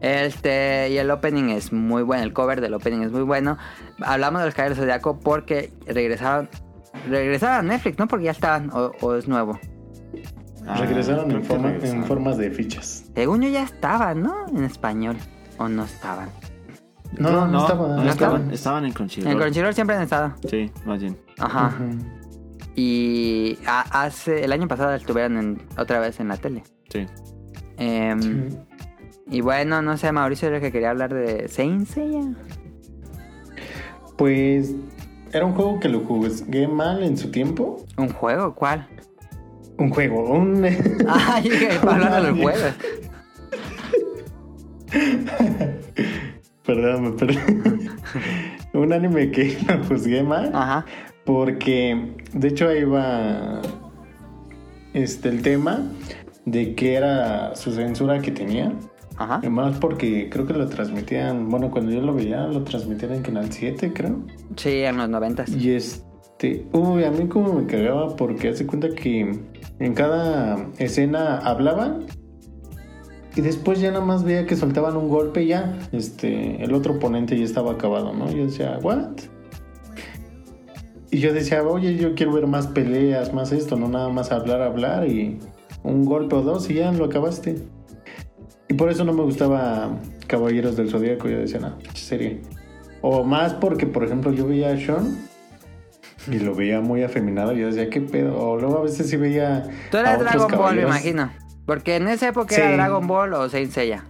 [0.00, 3.58] Este, y el opening es muy bueno, el cover del opening es muy bueno.
[4.00, 6.48] Hablamos de los Caballeros Zodiaco porque regresaron
[7.08, 8.08] regresaron a Netflix, ¿no?
[8.08, 9.58] Porque ya estaban, o, o es nuevo.
[10.66, 13.04] Ah, regresaron en, forma- en formas de fichas.
[13.14, 14.46] Según yo ya estaban, ¿no?
[14.48, 15.16] En español.
[15.58, 16.28] O no estaban.
[17.18, 17.88] No, no, no, estaba.
[17.88, 18.10] no ¿No estaban.
[18.10, 18.50] estaban?
[18.52, 19.32] Estaban en Crunchyroll.
[19.32, 20.34] En Crunchyroll siempre han estado.
[20.48, 21.16] Sí, más bien.
[21.38, 21.74] Ajá.
[22.74, 26.62] Y a- hace el año pasado estuvieron en- otra vez en la tele.
[26.90, 27.06] Sí.
[27.78, 28.20] Em,
[28.50, 28.58] Sí.
[29.30, 32.32] Y bueno, no sé, Mauricio era el que quería hablar de Saint Seiya.
[34.16, 34.74] Pues
[35.32, 37.84] era un juego que lo jugué mal en su tiempo.
[37.96, 38.54] ¿Un juego?
[38.54, 38.86] ¿Cuál?
[39.76, 40.66] Un juego, un...
[41.08, 41.40] Ah,
[41.82, 42.74] para hablar de los juegos.
[46.64, 47.38] Perdón, perdí.
[48.74, 50.50] un anime que lo juzgué mal.
[50.54, 50.84] Ajá.
[51.24, 53.62] Porque, de hecho, ahí va
[54.92, 55.82] este, el tema
[56.44, 58.72] de que era su censura que tenía.
[59.18, 59.36] Ajá.
[59.36, 63.52] Además, porque creo que lo transmitían, bueno, cuando yo lo veía, lo transmitían en Canal
[63.52, 64.24] 7, creo.
[64.56, 65.50] Sí, en los noventas.
[65.50, 69.40] Y este, uy, a mí como me cagaba porque hace cuenta que
[69.80, 72.06] en cada escena hablaban
[73.34, 76.94] y después ya nada más veía que soltaban un golpe y ya, este, el otro
[76.94, 78.30] oponente ya estaba acabado, ¿no?
[78.30, 79.16] Yo decía, ¿what?
[81.10, 84.62] Y yo decía, oye, yo quiero ver más peleas, más esto, no nada más hablar,
[84.62, 85.38] hablar y
[85.82, 87.56] un golpe o dos y ya lo acabaste.
[88.68, 89.90] Y por eso no me gustaba
[90.26, 92.40] Caballeros del Zodíaco, yo decía, no, serie.
[93.00, 95.16] O más porque, por ejemplo, yo veía a Sean
[96.30, 98.36] y lo veía muy afeminado yo decía, ¿qué pedo?
[98.38, 99.64] O luego a veces sí veía.
[99.90, 100.90] Tú a eras otros Dragon Ball, me caballeros.
[100.90, 101.32] imagino.
[101.64, 102.60] Porque en esa época Sí.
[102.60, 104.04] era Dragon Ball o Saint Seiya.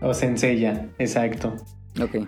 [0.00, 1.54] O Senseiya, exacto.
[2.00, 2.26] Ok.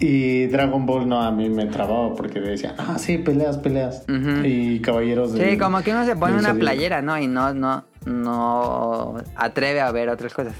[0.00, 4.04] Y Dragon Ball no, a mí me trababa porque decía, ah, sí, peleas, peleas.
[4.44, 7.18] Y Caballeros del Sí, como que uno se pone una playera, ¿no?
[7.18, 10.54] Y no, no, no atreve a ver otras cosas.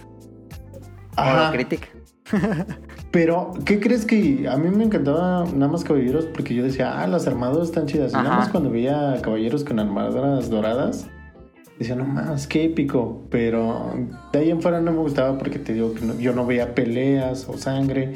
[1.17, 1.47] O Ajá.
[1.47, 1.89] lo critica.
[3.11, 6.27] Pero, ¿qué crees que a mí me encantaba nada más Caballeros?
[6.27, 8.13] Porque yo decía, ah, las armaduras están chidas.
[8.13, 11.09] Y nada más cuando veía Caballeros con armaduras doradas,
[11.79, 13.23] decía, no más, qué épico.
[13.31, 13.95] Pero
[14.33, 16.75] de ahí en fuera no me gustaba porque te digo que no- yo no veía
[16.75, 18.13] peleas o sangre.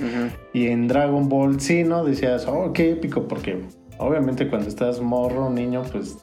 [0.53, 2.05] Y en Dragon Ball sí, ¿no?
[2.05, 3.27] Decías, oh, qué épico.
[3.27, 3.63] Porque
[3.99, 6.19] obviamente cuando estás morro, niño, pues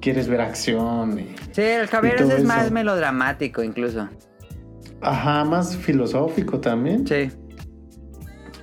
[0.00, 1.18] quieres ver acción.
[1.18, 4.08] Y, Sí, el todo es más melodramático incluso.
[5.00, 7.06] ajá, más filosófico también.
[7.06, 7.30] Sí.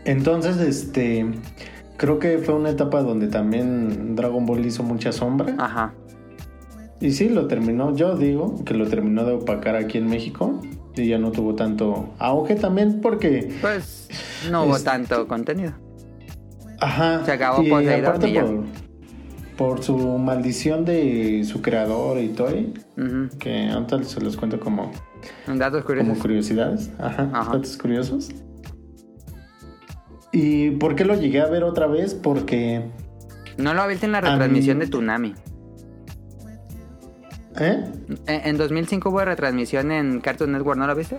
[0.06, 1.26] Entonces, este,
[1.98, 5.54] creo que fue una etapa donde también Dragon Ball hizo mucha sombra.
[5.58, 5.94] Ajá.
[7.00, 10.62] Y sí, lo terminó, yo digo que lo terminó de opacar aquí en México.
[10.96, 14.10] Y ya no tuvo tanto auge también porque, Pues
[14.50, 15.74] no hubo Es- tanto contenido.
[16.80, 17.24] ajá.
[17.24, 17.84] Se acabó y por,
[19.58, 22.74] por su maldición de su creador y Toy,
[23.40, 24.92] que antes se los cuento como,
[25.48, 26.18] Datos como curiosos.
[26.20, 27.52] curiosidades, ajá, Ajá.
[27.54, 28.30] datos curiosos.
[30.32, 32.14] ¿Y por qué lo llegué a ver otra vez?
[32.14, 32.84] Porque,
[33.58, 35.34] No lo viste en la retransmisión mí- de Tunami.
[37.60, 37.84] ¿eh?
[38.28, 41.18] En, en 2005 hubo retransmisión en Cartoon Network, ¿no lo viste?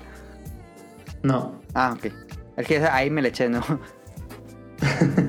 [1.25, 1.61] No.
[1.75, 2.13] Ah, ok.
[2.57, 3.61] Es que ahí me le eché, ¿no?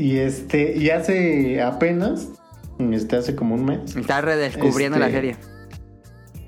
[0.00, 2.30] Y este, y hace apenas,
[2.92, 5.36] este hace como un mes, Estaba redescubriendo Este- la serie.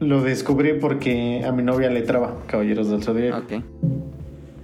[0.01, 3.39] lo descubrí porque a mi novia le traba Caballeros del Zodíaco.
[3.57, 3.63] Ok.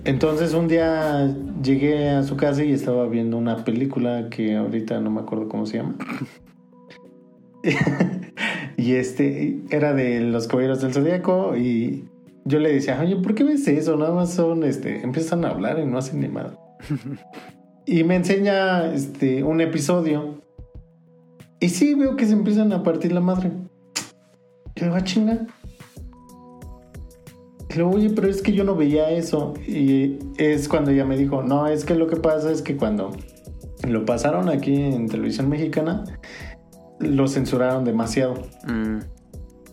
[0.04, 5.10] Entonces un día llegué a su casa y estaba viendo una película que ahorita no
[5.10, 5.94] me acuerdo cómo se llama.
[8.78, 12.04] y este era de los Caballeros del Zodíaco y
[12.46, 13.98] yo le decía, oye, ¿por qué ves eso?
[13.98, 16.58] Nada más son, este, empiezan a hablar y no hacen ni nada.
[17.88, 20.42] y me enseña este, un episodio
[21.58, 23.50] y sí veo que se empiezan a partir la madre.
[24.76, 25.46] Y digo, "Ah, chinga.
[27.70, 29.54] Y luego, oye, pero es que yo no veía eso.
[29.66, 33.10] Y es cuando ella me dijo, no, es que lo que pasa es que cuando
[33.86, 36.04] lo pasaron aquí en televisión mexicana,
[37.00, 38.34] lo censuraron demasiado.
[38.66, 38.98] Mm,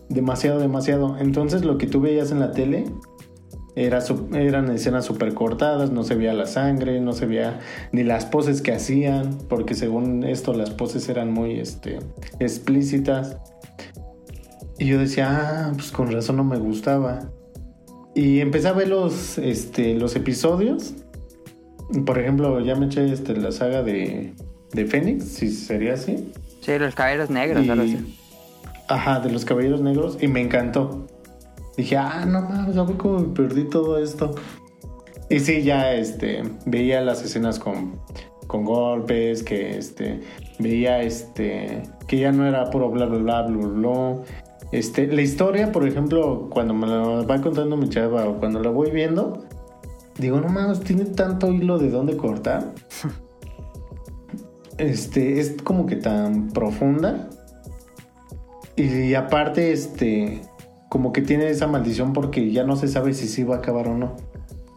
[0.08, 1.18] Demasiado, demasiado.
[1.18, 2.84] Entonces lo que tú veías en la tele
[3.76, 4.02] era,
[4.34, 7.60] eran escenas súper cortadas, no se veía la sangre, no se veía
[7.92, 11.98] ni las poses que hacían, porque según esto las poses eran muy este,
[12.40, 13.36] explícitas.
[14.78, 15.28] Y yo decía,
[15.68, 17.30] ah, pues con razón no me gustaba.
[18.14, 20.94] Y empecé a ver los, este, los episodios.
[22.04, 24.32] Por ejemplo, ya me eché este, la saga de,
[24.72, 26.32] de Fénix, si sería así.
[26.62, 28.18] Sí, los caballeros negros, Y- algo así.
[28.88, 31.05] Ajá, de los Caballeros Negros y me encantó.
[31.76, 34.34] Dije, ah, no mames, a cómo me perdí todo esto.
[35.28, 38.00] Y sí, ya este, veía las escenas con,
[38.46, 40.20] con golpes, que este,
[40.58, 44.16] veía este, que ya no era puro bla bla bla bla bla.
[44.72, 48.70] Este, la historia, por ejemplo, cuando me la va contando mi chava o cuando la
[48.70, 49.44] voy viendo,
[50.18, 52.72] digo, no mames, tiene tanto hilo de dónde cortar.
[54.78, 57.30] Este, es como que tan profunda.
[58.76, 60.42] Y aparte, este,
[60.88, 63.88] como que tiene esa maldición porque ya no se sabe si sí va a acabar
[63.88, 64.16] o no.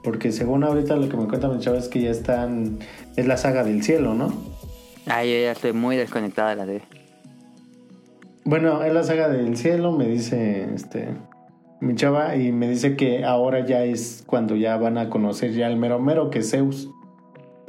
[0.03, 2.79] Porque según ahorita lo que me cuenta mi chava es que ya están,
[3.15, 4.33] es la saga del cielo, ¿no?
[5.05, 6.83] Ay, yo ya estoy muy desconectada de la serie.
[8.45, 11.09] Bueno, es la saga del cielo, me dice, este,
[11.81, 15.67] mi chava, y me dice que ahora ya es cuando ya van a conocer ya
[15.67, 16.89] el mero mero que es Zeus.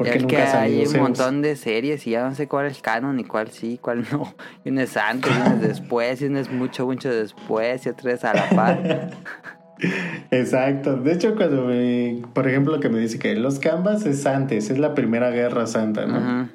[0.01, 1.03] Porque es nunca que hay un Zeus.
[1.03, 4.35] montón de series y ya no sé cuál es canon y cuál sí, cuál no.
[4.65, 7.91] Y uno es antes, y uno es después, y uno es mucho, mucho después, y
[7.91, 9.11] otro es a la par.
[10.31, 10.97] Exacto.
[10.97, 14.79] De hecho, cuando me, por ejemplo, que me dice que los Canvas es antes, es
[14.79, 16.49] la primera guerra santa, ¿no?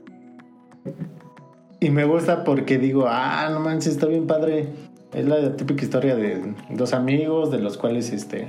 [1.80, 4.70] Y me gusta porque digo, ah, no manches, está bien padre.
[5.14, 8.48] Es la típica historia de dos amigos de los cuales este,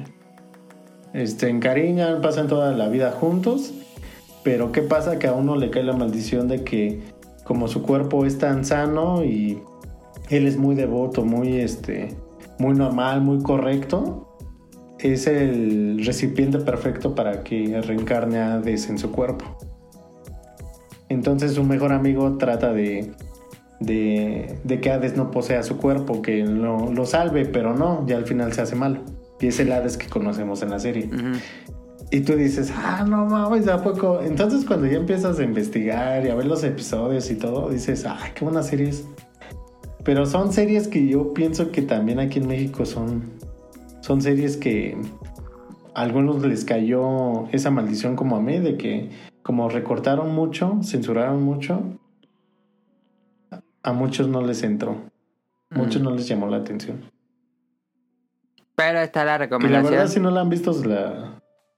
[1.12, 3.74] este, encariñan, pasan toda la vida juntos.
[4.46, 5.18] Pero ¿qué pasa?
[5.18, 7.00] Que a uno le cae la maldición de que
[7.42, 9.60] como su cuerpo es tan sano y
[10.30, 12.16] él es muy devoto, muy, este,
[12.60, 14.38] muy normal, muy correcto,
[15.00, 19.58] es el recipiente perfecto para que reencarne a Hades en su cuerpo.
[21.08, 23.10] Entonces su mejor amigo trata de,
[23.80, 28.26] de, que Hades no posea su cuerpo, que lo, lo salve, pero no, ya al
[28.26, 29.00] final se hace malo.
[29.40, 31.10] Y es el Hades que conocemos en la serie.
[32.10, 34.20] Y tú dices, ah, no mames, ¿a poco?
[34.22, 38.30] Entonces cuando ya empiezas a investigar y a ver los episodios y todo, dices, ay,
[38.34, 39.06] qué buenas series.
[40.04, 43.24] Pero son series que yo pienso que también aquí en México son,
[44.02, 44.96] son series que
[45.94, 49.10] a algunos les cayó esa maldición como a mí, de que
[49.42, 51.82] como recortaron mucho, censuraron mucho,
[53.82, 54.96] a muchos no les entró.
[55.70, 56.04] Muchos Mm.
[56.04, 57.10] no les llamó la atención.
[58.76, 59.90] Pero está la Que la recomendación.
[59.90, 61.35] verdad, si no la han visto, la...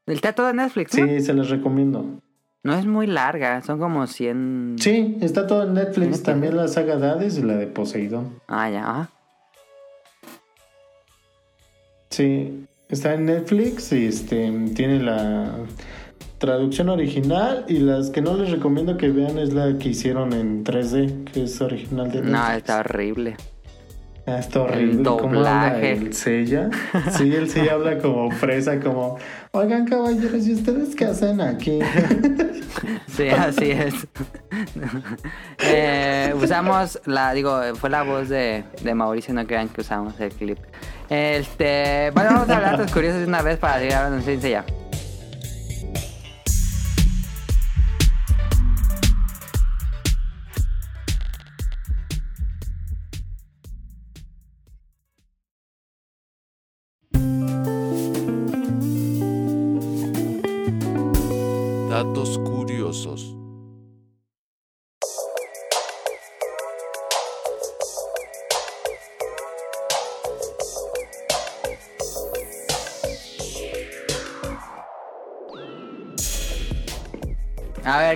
[0.08, 1.06] Está todo en Netflix, ¿no?
[1.06, 2.20] sí, se las recomiendo.
[2.62, 4.76] No es muy larga, son como 100...
[4.80, 5.98] Sí, está todo en Netflix.
[5.98, 6.22] Netflix.
[6.22, 8.40] También la saga de Hades y la de Poseidón.
[8.48, 9.10] Ah, ya, ajá.
[12.10, 15.54] Sí, está en Netflix y este tiene la
[16.38, 20.64] traducción original y las que no les recomiendo que vean es la que hicieron en
[20.64, 22.32] 3D, que es original de Netflix.
[22.32, 23.36] No, está horrible.
[24.28, 25.02] Ah, está horrible.
[25.04, 25.92] ¿Cómo habla doblaje.
[25.92, 26.68] el Sella?
[27.16, 29.16] Sí, él sí habla como fresa, como,
[29.52, 31.78] oigan caballeros, ¿y ustedes qué hacen aquí?
[33.08, 33.94] Sí, así es.
[35.64, 40.30] Eh, usamos la, digo, fue la voz de, de Mauricio, no crean que usamos el
[40.30, 40.58] clip.
[41.10, 44.40] Este, bueno, vamos a hablar de datos curiosos de una vez para seguir hablando en
[44.40, 44.64] ya.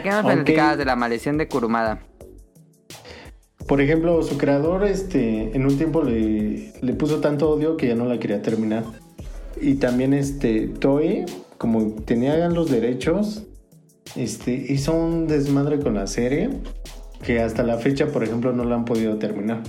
[0.02, 2.00] ¿Qué nos platicabas de la maldición de Kurumada?
[3.66, 7.94] Por ejemplo, su creador este, en un tiempo le, le puso tanto odio que ya
[7.94, 8.84] no la quería terminar.
[9.60, 11.24] Y también este, Toei,
[11.58, 13.44] como tenían los derechos,
[14.16, 16.50] este, hizo un desmadre con la serie
[17.22, 19.62] que hasta la fecha, por ejemplo, no la han podido terminar.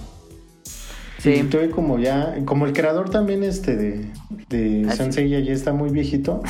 [1.19, 1.35] Sí.
[1.35, 4.11] Y Toei como ya, como el creador también este de,
[4.49, 6.41] de Seiya ya está muy viejito,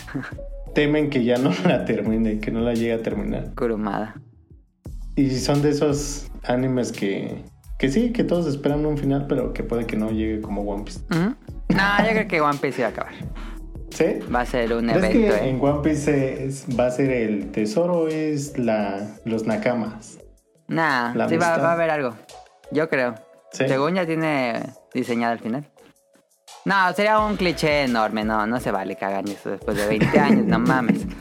[0.76, 3.54] temen que ya no la termine, que no la llegue a terminar.
[3.56, 4.14] Kurumada.
[5.16, 7.42] Y son de esos animes que,
[7.78, 10.84] que sí, que todos esperan un final, pero que puede que no llegue como One
[10.84, 11.00] Piece.
[11.10, 11.34] Ujú.
[11.70, 13.14] No, yo creo que One Piece iba a acabar.
[13.90, 14.04] ¿Sí?
[14.32, 15.48] Va a ser un ¿Crees evento, que ¿eh?
[15.48, 20.18] en One Piece es- va a ser el tesoro o es la, los nakamas?
[20.68, 22.14] Nah, la sí va, va a haber algo.
[22.72, 23.14] Yo creo.
[23.52, 23.64] Sí.
[23.66, 24.60] Según ya tiene
[24.92, 25.66] diseñado el final.
[26.66, 28.24] No, sería un cliché enorme.
[28.24, 30.46] No, no se vale que hagan eso después de 20 años.
[30.46, 31.06] No mames.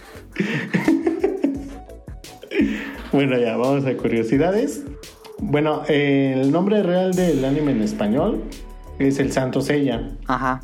[3.11, 4.83] Bueno, ya, vamos a curiosidades.
[5.39, 8.43] Bueno, eh, el nombre real del anime en español
[8.99, 10.11] es el Santo Seiya.
[10.27, 10.61] Ajá.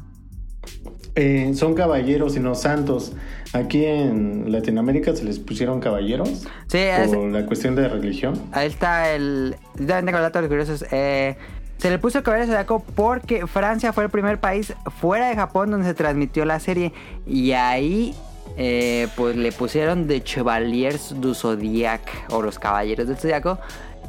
[1.16, 3.14] Eh, son caballeros y no santos.
[3.54, 8.34] Aquí en Latinoamérica se les pusieron caballeros Sí, es, por la cuestión de religión.
[8.54, 9.56] ahí está el.
[9.76, 10.86] También tengo datos curiosos.
[10.92, 11.38] Eh,
[11.82, 15.88] se le puso Caballero Zodiaco porque Francia fue el primer país fuera de Japón donde
[15.88, 16.94] se transmitió la serie.
[17.26, 18.14] Y ahí,
[18.56, 23.58] eh, pues le pusieron The Chevaliers du Zodiac o los Caballeros del Zodiaco.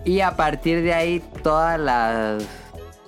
[0.05, 2.45] Y a partir de ahí, todas las.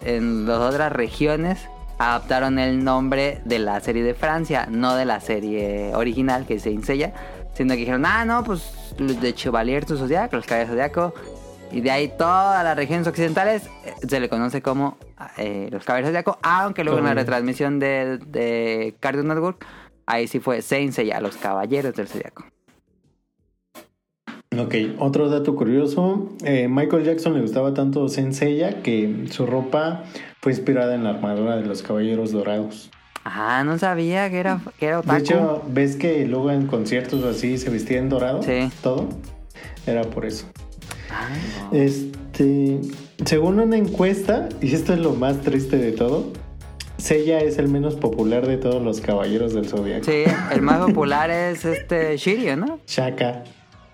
[0.01, 1.59] En las otras regiones
[1.99, 6.75] adaptaron el nombre de la serie de Francia, no de la serie original que se
[6.83, 7.13] Seiya,
[7.55, 11.15] sino que dijeron, ah, no, pues los de Chevalier du Zodiac, los Caballeros Zodiaco.
[11.75, 14.97] Y de ahí todas las regiones occidentales eh, se le conoce como
[15.37, 19.67] eh, los Caballeros Zodiaco, aunque luego en la retransmisión de, de Cartoon Network,
[20.07, 22.45] ahí sí fue Saint Seiya, los Caballeros del Zodiaco.
[24.57, 26.29] Ok, otro dato curioso.
[26.45, 30.05] eh, Michael Jackson le gustaba tanto Senseiya que su ropa
[30.41, 32.89] fue inspirada en la armadura de los caballeros dorados.
[33.25, 35.19] Ah, no sabía que era, que era De otaku.
[35.19, 38.43] hecho, ¿ves que luego en conciertos o así se vestía en dorado?
[38.45, 38.71] Sí.
[38.81, 39.09] Todo.
[39.87, 40.47] Era por eso.
[41.73, 42.81] Este,
[43.25, 46.33] según una encuesta, y esto es lo más triste de todo,
[46.99, 50.05] Seiya es el menos popular de todos los caballeros del zodiaco.
[50.05, 52.79] sí, el más popular es este Shiryu, ¿no?
[52.87, 53.43] Shaka.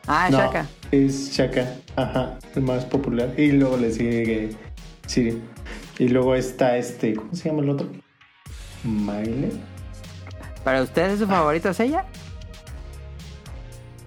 [0.06, 0.66] Ah, No, Shaka.
[0.92, 3.32] Es Shaka, ajá, el más popular.
[3.38, 4.50] Y luego le sigue
[5.06, 5.40] Siri.
[5.98, 7.88] Y luego está este, ¿cómo se llama el otro?
[8.84, 9.50] Maile.
[10.64, 12.04] ¿Para usted es su favorito Seiya?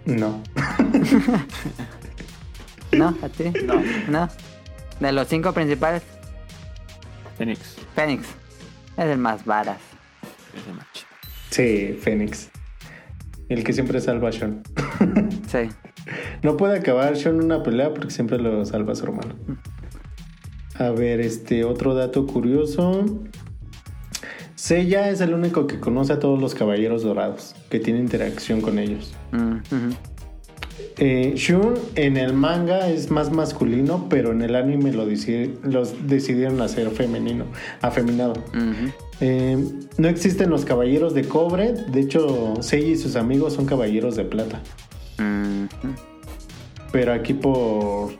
[0.05, 0.41] No.
[2.97, 3.45] No, a ti.
[3.65, 3.81] No.
[4.09, 4.29] No.
[4.99, 6.03] De los cinco principales,
[7.37, 7.75] Phoenix.
[7.95, 8.27] Fénix.
[8.97, 9.79] Es el más varas.
[10.53, 11.01] Ese match.
[11.49, 12.49] Sí, Fénix.
[13.49, 14.63] El que siempre salva a Sean.
[15.47, 15.69] Sí.
[16.41, 19.35] No puede acabar Sean una pelea porque siempre lo salva su hermano.
[20.75, 23.05] A ver, este otro dato curioso.
[24.55, 28.79] Seiya es el único que conoce a todos los caballeros dorados, que tiene interacción con
[28.79, 29.13] ellos.
[29.31, 29.57] Mm.
[30.97, 35.05] Eh, Shun en el manga es más masculino, pero en el anime lo
[35.63, 37.45] los decidieron hacer femenino,
[37.81, 38.33] afeminado.
[39.19, 39.57] Eh,
[39.97, 44.25] no existen los caballeros de cobre, de hecho Seiya y sus amigos son caballeros de
[44.25, 44.61] plata.
[46.91, 48.11] Pero aquí por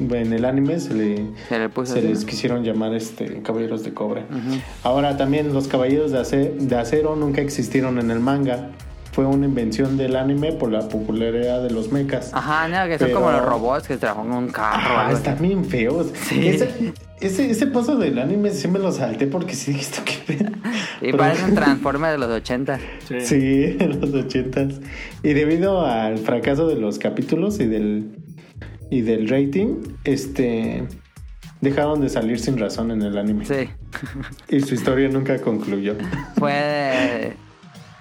[0.00, 3.84] en el anime se le Se le puso se así, les quisieron llamar este caballeros
[3.84, 4.24] de cobre.
[4.82, 8.70] Ahora también los caballeros de, de acero nunca existieron en el manga.
[9.18, 12.30] Fue una invención del anime por la popularidad de los mechas.
[12.32, 14.94] Ajá, no, que son Pero- como los robots que trabajan en un carro.
[14.96, 16.12] Ah, están bien feos.
[16.28, 16.46] Sí.
[16.46, 20.34] Ese, ese, ese paso del anime sí me lo salté porque sí, esto que.
[21.00, 22.78] Y Pero- parecen Transformers de los 80.
[23.08, 23.20] Sí.
[23.22, 24.74] Sí, en los ochentas.
[25.24, 28.12] Y debido al fracaso de los capítulos y del
[28.88, 30.84] y del rating, este
[31.60, 33.44] dejaron de salir sin razón en el anime.
[33.46, 33.68] Sí.
[34.48, 35.96] Y su historia nunca concluyó.
[36.36, 37.32] Fue de...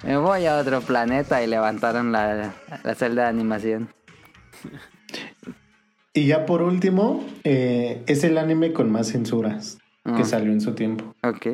[0.04, 2.54] Me voy a otro planeta y levantaron la,
[2.84, 3.90] la celda de animación.
[6.14, 10.14] Y ya por último, eh, es el anime con más censuras Ah.
[10.16, 11.14] que salió en su tiempo.
[11.22, 11.48] Ok.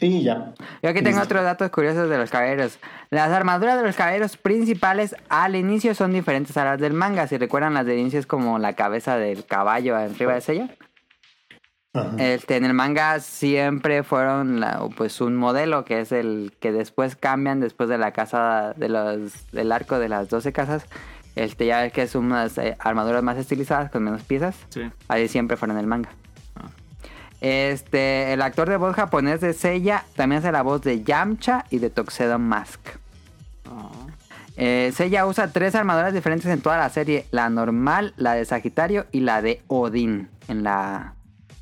[0.00, 0.54] Y ya.
[0.82, 1.22] Yo aquí tengo Listo.
[1.24, 2.78] otros datos curiosos de los caballeros.
[3.10, 7.26] Las armaduras de los caballeros principales al inicio son diferentes a las del manga.
[7.26, 10.68] Si recuerdan, las del inicio es como la cabeza del caballo arriba de ella.
[11.94, 12.10] Ajá.
[12.18, 17.14] Este, en el manga siempre fueron la- pues un modelo que es el que después
[17.16, 20.84] cambian después de la casa de los del arco de las 12 casas.
[21.36, 24.56] Este ya ves que es unas eh, armaduras más estilizadas con menos piezas.
[24.70, 24.82] Sí.
[25.08, 26.10] Así siempre fueron en el manga.
[27.40, 31.78] Este, el actor de voz japonés de Seiya también hace la voz de Yamcha y
[31.78, 32.80] de Tuxedo Mask.
[33.66, 33.90] Ah.
[34.56, 39.06] Eh, Seiya usa tres armaduras diferentes en toda la serie: la normal, la de Sagitario
[39.12, 40.28] y la de Odín.
[40.48, 41.14] En la.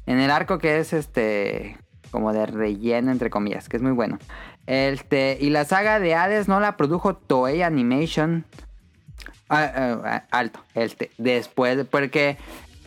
[0.06, 1.76] En el arco que es este.
[2.10, 4.18] como de relleno, entre comillas, que es muy bueno.
[4.66, 5.38] Este.
[5.40, 8.44] Y la saga de Hades no la produjo Toei Animation.
[9.48, 10.60] Ah, ah, ah, alto.
[10.74, 11.10] Este.
[11.18, 11.84] Después.
[11.90, 12.36] Porque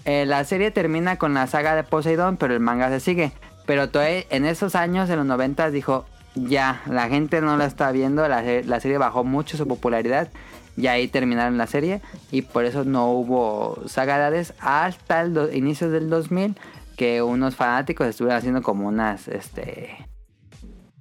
[0.05, 3.31] eh, la serie termina con la saga de Poseidón, pero el manga se sigue.
[3.65, 6.05] Pero Toei en esos años, en los 90, dijo:
[6.35, 8.27] Ya, la gente no la está viendo.
[8.27, 10.29] La, la serie bajó mucho su popularidad.
[10.77, 12.01] Y ahí terminaron la serie.
[12.31, 16.55] Y por eso no hubo saga de Hades hasta el do- inicios del 2000.
[16.95, 19.97] Que unos fanáticos estuvieron haciendo como unas este,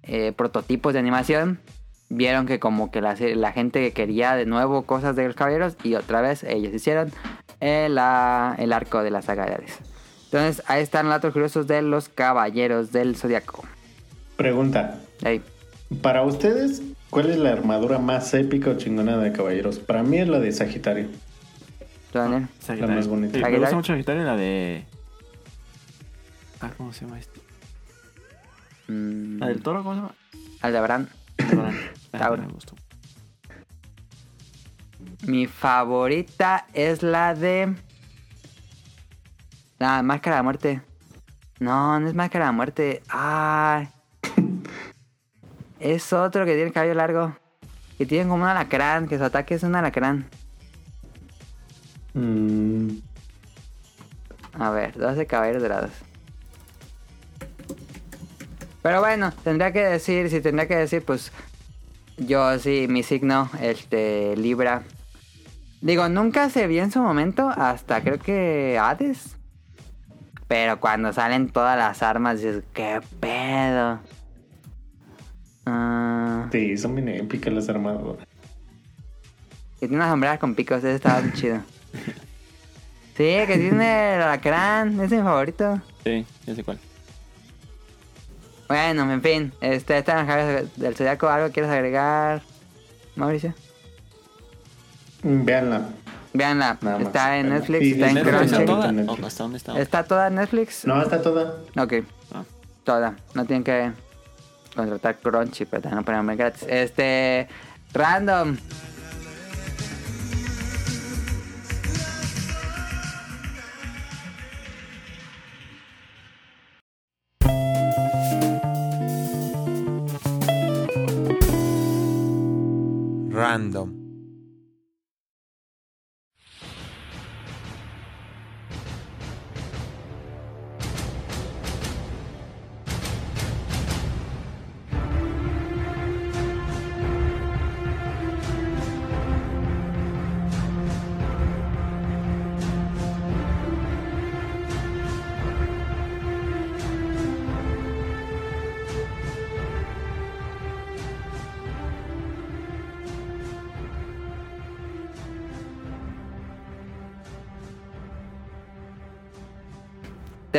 [0.03, 1.61] eh, prototipos de animación.
[2.09, 5.77] Vieron que como que la, la gente quería de nuevo cosas de los caballeros.
[5.83, 7.13] Y otra vez ellos hicieron
[7.61, 9.79] el, ah, el arco de la saga de Hades.
[10.35, 13.65] Entonces, ahí están los datos curiosos de los caballeros del zodiaco.
[14.37, 14.99] Pregunta.
[15.25, 15.41] Ahí.
[16.03, 19.79] Para ustedes, ¿cuál es la armadura más épica o chingona de caballeros?
[19.79, 21.07] Para mí es la de Sagitario.
[22.13, 22.49] ¿Tú, Daniel?
[22.59, 22.97] Sagitario.
[22.97, 23.39] más bonita.
[23.39, 24.85] Sí, me gusta mucho Sagitario la de.
[26.65, 27.41] Ah, ¿cómo se llama este?
[28.89, 30.15] Mm, La del toro, ¿cómo se llama?
[30.63, 31.09] Aldebarán.
[31.39, 31.75] Aldebarán.
[32.15, 32.43] Ah, Tauro.
[32.43, 32.77] Me gustó.
[35.27, 37.75] Mi favorita es la de.
[39.81, 40.83] La máscara de muerte.
[41.59, 43.03] No, no es máscara de muerte.
[43.09, 43.89] Ay.
[45.81, 47.37] es otro que tiene el cabello largo.
[47.99, 49.09] Que tiene como un alacrán.
[49.09, 50.29] Que su ataque es un alacrán.
[52.15, 52.91] Mm,
[54.53, 55.91] A ver, 12 caballeros dorados.
[58.85, 61.33] Pero bueno, tendría que decir, si tendría que decir, pues
[62.19, 64.83] yo sí, mi signo, este, Libra.
[65.81, 69.39] Digo, nunca se vio en su momento hasta creo que Hades.
[70.49, 74.01] Pero cuando salen todas las armas, dices, ¿qué pedo?
[75.65, 78.27] Ah, sí, son bien épicas las armaduras.
[79.81, 81.61] que tiene unas sombreras con picos, ese estaba muy chido.
[83.17, 85.81] Sí, que tiene el alacrán, ese es mi favorito.
[86.03, 86.81] Sí, ya sé cuál.
[88.69, 92.43] Bueno, en fin, este, esta en las caras del Zodiaco, ¿algo quieres agregar,
[93.17, 93.55] Mauricio?
[95.23, 97.01] Veanla, más.
[97.01, 97.51] está en.
[97.51, 98.55] Netflix, está en Netflix ¿Netflix Crunchy.
[98.55, 98.89] ahorita toda?
[98.89, 99.23] en Netflix.
[99.23, 99.79] ¿O ¿Hasta dónde está?
[99.81, 100.85] ¿Está toda en Netflix?
[100.87, 101.55] No, está toda.
[101.79, 101.93] Ok,
[102.35, 102.43] Ah.
[102.85, 103.17] toda.
[103.35, 103.93] No tienen que
[104.75, 106.65] contratar Crunchy, pero también no ponerme gratis.
[106.69, 107.49] Este,
[107.93, 108.57] random.
[108.57, 108.57] Random.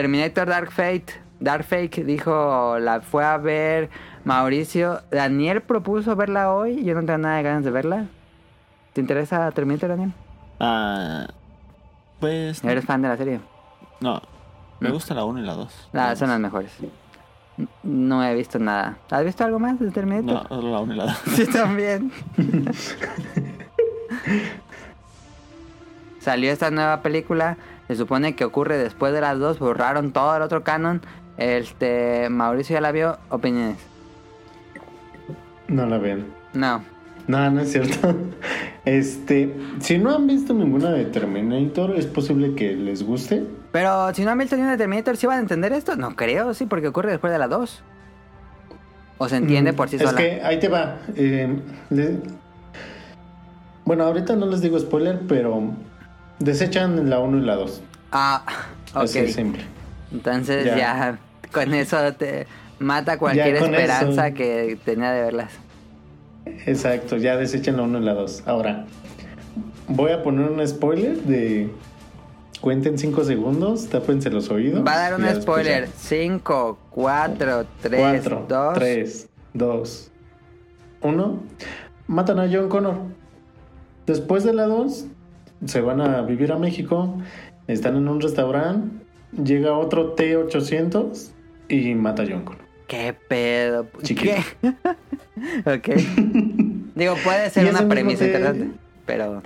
[0.06, 1.06] Terminator Dark Fate.
[1.40, 3.90] Dark Fate dijo, la fue a ver
[4.26, 5.00] Mauricio.
[5.10, 6.84] Daniel propuso verla hoy.
[6.84, 8.06] Yo no tengo nada de ganas de verla.
[8.92, 10.12] ¿Te interesa Terminator, Daniel?
[10.60, 11.28] Ah,
[12.20, 12.62] pues.
[12.66, 13.40] ¿Eres fan de la serie?
[14.02, 14.22] No,
[14.82, 14.92] me Mm.
[14.92, 15.90] gusta la 1 y la 2.
[15.94, 16.72] Ah, son las mejores.
[17.84, 18.98] No he visto nada.
[19.10, 20.46] ¿Has visto algo más de No, Terminator?
[20.50, 21.18] solo la 1 y la 2.
[21.38, 22.12] Sí, también.
[26.20, 27.56] Salió esta nueva película.
[27.88, 29.60] Se supone que ocurre después de las dos.
[29.60, 31.02] Borraron todo el otro canon.
[31.38, 33.18] Este, Mauricio ya la vio.
[33.30, 33.78] Opiniones.
[35.68, 36.26] No la vean.
[36.54, 36.84] No.
[37.28, 38.16] No, no es cierto.
[38.86, 43.44] Este, si no han visto ninguna de Terminator, es posible que les guste.
[43.72, 45.96] Pero si no han visto ni una de Terminator, ¿sí van a entender esto?
[45.96, 47.82] No creo, sí, porque ocurre después de las dos.
[49.18, 50.16] O se entiende Mm, por sí es sola.
[50.16, 50.98] que ahí te va.
[51.16, 51.60] eh,
[51.90, 52.20] le-
[53.86, 55.72] Bueno, ahorita no les digo spoiler, pero
[56.40, 57.82] desechan la 1 y la 2.
[58.12, 58.44] Ah,
[58.94, 59.04] ok.
[59.04, 59.64] Así de simple.
[60.12, 60.78] Entonces Ya.
[60.78, 61.20] ya.
[61.52, 62.48] con eso te
[62.80, 64.36] mata cualquier esperanza eso.
[64.36, 65.52] que tenía de verlas.
[66.66, 68.44] Exacto, ya desechan la 1 y la 2.
[68.46, 68.86] Ahora,
[69.88, 71.70] voy a poner un spoiler de.
[72.62, 74.84] Cuenten 5 segundos, tápense los oídos.
[74.86, 75.86] Va a dar un spoiler.
[75.86, 75.92] ya.
[75.96, 78.74] 5, 4, 3, Cuatro, 2.
[78.74, 80.10] tres, dos,
[81.02, 81.44] uno.
[82.08, 82.96] Matan a John Connor.
[84.08, 85.06] Después de la 2,
[85.66, 87.18] se van a vivir a México.
[87.68, 88.90] Están en un restaurante.
[89.44, 91.30] Llega otro T-800
[91.70, 92.64] y mata a John Connor.
[92.88, 93.88] ¿Qué pedo?
[94.04, 94.36] Chiquito.
[94.62, 94.70] ¿Qué?
[95.66, 95.90] ok.
[96.96, 98.68] Digo, puede ser una premisa te- interesante.
[99.06, 99.42] Pero.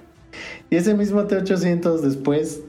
[0.69, 2.61] Y ese mismo T-800 después,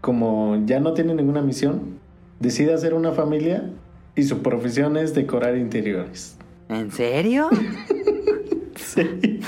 [0.00, 1.98] como ya no tiene ninguna misión,
[2.40, 3.70] decide hacer una familia
[4.16, 6.36] y su profesión es decorar interiores.
[6.68, 7.48] ¿En serio?
[8.76, 9.40] Sí.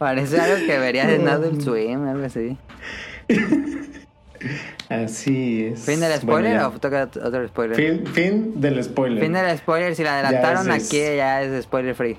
[0.00, 2.56] Parece algo que verías en Adult Swim, algo así.
[4.88, 5.80] Así es.
[5.80, 7.76] ¿Fin del spoiler o toca otro spoiler?
[7.76, 9.22] Fin, fin del spoiler.
[9.22, 12.16] Fin del spoiler, si la adelantaron Ya, aquí ya es spoiler free.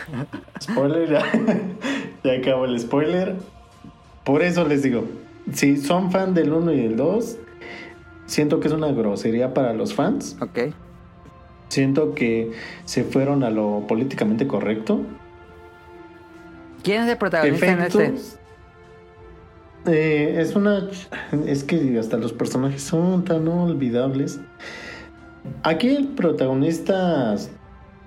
[0.62, 1.22] Spoiler, ya,
[2.24, 3.36] ya acabó el spoiler.
[4.24, 5.04] Por eso les digo,
[5.52, 7.36] si son fan del 1 y del 2,
[8.24, 10.38] siento que es una grosería para los fans.
[10.40, 10.72] Ok.
[11.68, 12.52] Siento que
[12.86, 15.02] se fueron a lo políticamente correcto.
[16.82, 18.14] ¿Quién es el protagonista en este?
[19.86, 20.88] Eh, es una.
[21.46, 24.40] Es que hasta los personajes son tan olvidables.
[25.62, 27.36] Aquí el protagonista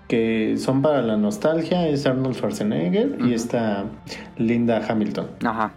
[0.08, 3.86] que son para la nostalgia es Arnold Schwarzenegger y esta
[4.38, 5.28] Linda Hamilton.
[5.44, 5.74] Ajá.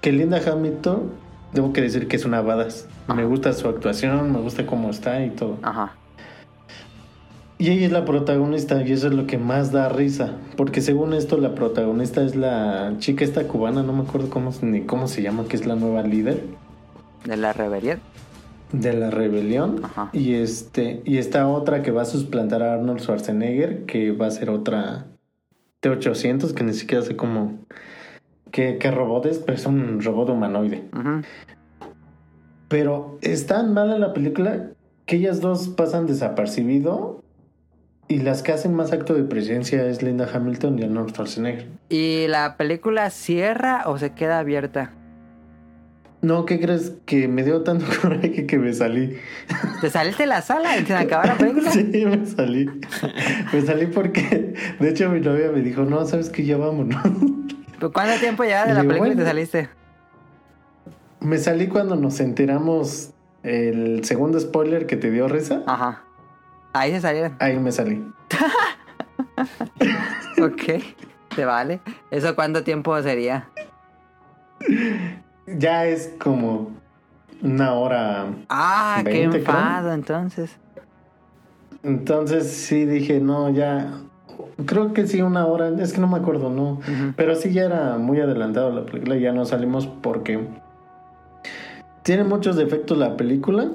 [0.00, 1.12] Que Linda Hamilton,
[1.52, 2.88] debo que decir que es una badass.
[3.14, 5.58] Me gusta su actuación, me gusta cómo está y todo.
[5.62, 5.94] Ajá.
[7.62, 10.32] Y ella es la protagonista y eso es lo que más da risa.
[10.56, 14.80] Porque según esto la protagonista es la chica esta cubana, no me acuerdo cómo, ni
[14.80, 16.42] cómo se llama, que es la nueva líder.
[17.24, 18.00] De la rebelión.
[18.72, 20.10] de la rebelión Ajá.
[20.12, 24.30] y este y esta otra que va a suplantar a Arnold Schwarzenegger que va a
[24.32, 25.06] ser otra
[25.82, 27.58] T800 que ni siquiera sé cómo
[28.50, 30.88] qué, qué robot es pero es un robot humanoide
[32.68, 34.70] pero es tan mala la película
[35.04, 37.21] que ellas dos pasan desapercibido
[38.12, 42.26] y las que hacen más acto de presencia es Linda Hamilton y Arnold Schwarzenegger ¿Y
[42.28, 44.92] la película cierra o se queda abierta?
[46.20, 46.92] no ¿qué crees?
[47.06, 49.16] que me dio tanto coraje que me salí
[49.80, 51.70] ¿Te saliste de la sala sin acabar la película?
[51.72, 52.68] Sí, me salí.
[53.52, 57.02] Me salí porque, de hecho, mi novia me dijo, no, sabes que ya vámonos.
[57.74, 59.68] ¿Pero ¿Cuánto tiempo llevas de Y la película y te saliste?
[61.20, 63.10] Me salí cuando nos enteramos
[63.42, 65.62] el segundo spoiler que te dio Reza.
[65.66, 66.04] Ajá.
[66.72, 67.36] Ahí se salieron.
[67.38, 68.04] Ahí me salí.
[70.40, 70.82] Ok.
[71.36, 71.80] ¿Te vale?
[72.10, 73.48] ¿Eso cuánto tiempo sería?
[75.46, 76.70] Ya es como
[77.42, 78.26] una hora.
[78.48, 79.40] Ah, qué 20 creo.
[79.40, 80.56] enfado entonces.
[81.82, 83.92] Entonces sí dije, no, ya.
[84.66, 85.68] Creo que sí, una hora.
[85.80, 86.80] Es que no me acuerdo, no.
[87.16, 89.16] Pero sí ya era muy adelantado la película.
[89.16, 90.40] Ya no salimos porque
[92.02, 93.70] tiene muchos defectos la película.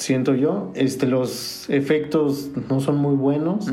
[0.00, 0.72] Siento yo.
[0.74, 3.70] Este, los efectos no son muy buenos.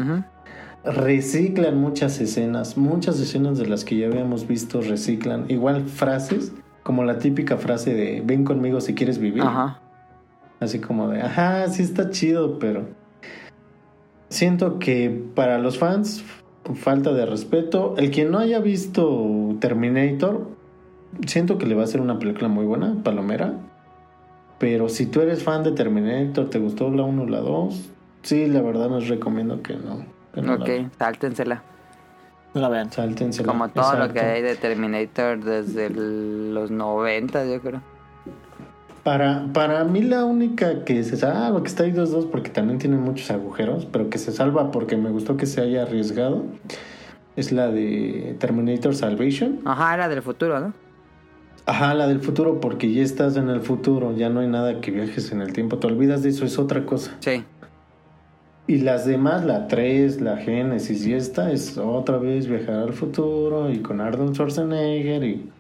[0.84, 6.52] Reciclan muchas escenas, muchas escenas de las que ya habíamos visto reciclan, igual frases,
[6.84, 9.82] como la típica frase de ven conmigo si quieres vivir, Ajá.
[10.60, 12.88] así como de, ajá, sí está chido, pero
[14.30, 16.24] siento que para los fans
[16.76, 20.48] falta de respeto, el que no haya visto Terminator,
[21.26, 23.60] siento que le va a ser una película muy buena, palomera,
[24.60, 27.90] pero si tú eres fan de Terminator, te gustó la 1 o la 2,
[28.24, 30.06] sí, la verdad les recomiendo que no.
[30.34, 31.64] que no la Ok, sáltensela.
[32.54, 32.92] No la vean.
[32.92, 33.48] Sáltensela.
[33.48, 37.82] Como todo lo que hay de Terminator desde el- los 90, yo creo.
[39.04, 42.98] Para, para mí la única que se salva, que está ahí 2-2 porque también tiene
[42.98, 46.44] muchos agujeros, pero que se salva porque me gustó que se haya arriesgado,
[47.38, 49.60] es la de Terminator Salvation.
[49.64, 50.74] Ajá, era del futuro, ¿no?
[51.68, 54.89] Ajá, la del futuro porque ya estás en el futuro, ya no hay nada que
[54.89, 57.18] viajes en el tiempo, te olvidas de eso, es otra cosa.
[57.19, 57.44] Sí.
[58.68, 63.69] Y las demás, la 3, la Génesis y esta, es otra vez viajar al futuro
[63.69, 65.52] y con Arnold Schwarzenegger y...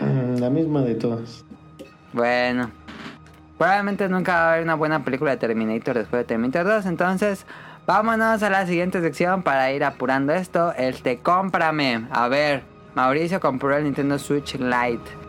[0.38, 1.44] La misma de todas.
[2.12, 2.70] Bueno.
[3.58, 6.86] Probablemente nunca va a haber una buena película de Terminator después de Terminator 2.
[6.86, 7.46] Entonces,
[7.86, 10.72] vámonos a la siguiente sección para ir apurando esto.
[10.74, 12.08] El te cómprame.
[12.10, 15.21] A ver, Mauricio compró el Nintendo Switch Lite.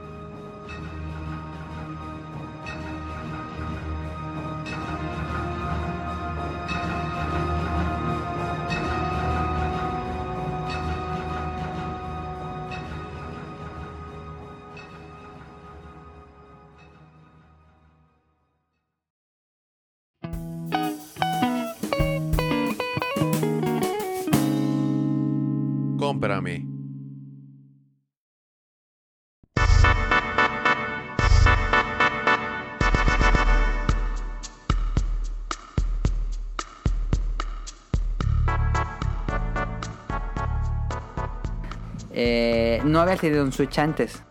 [42.93, 44.23] No había tenido un Switch antes.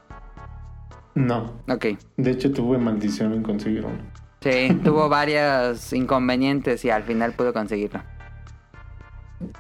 [1.15, 1.87] No, Ok.
[2.17, 3.99] de hecho tuve maldición en conseguir uno.
[4.41, 8.01] Sí, tuvo varios inconvenientes y al final pudo conseguirlo.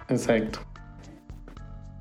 [0.09, 0.61] Exacto.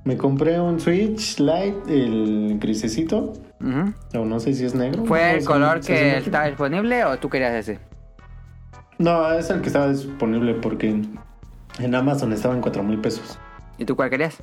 [0.03, 3.93] Me compré un Switch Lite, el grisecito, Ujú.
[4.19, 5.05] o no sé si es negro.
[5.05, 7.79] ¿Fue no, el color que estaba disponible o tú querías ese?
[8.97, 11.19] No, es el que estaba disponible porque en,
[11.79, 13.37] en Amazon estaba en 4 mil pesos.
[13.77, 14.41] ¿Y tú cuál querías?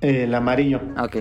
[0.00, 0.80] El amarillo.
[0.98, 1.18] Ok.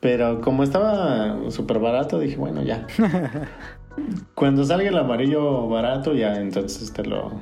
[0.00, 2.86] Pero como estaba súper barato, dije, bueno, ya.
[4.34, 7.32] Cuando salga el amarillo barato, ya entonces te lo,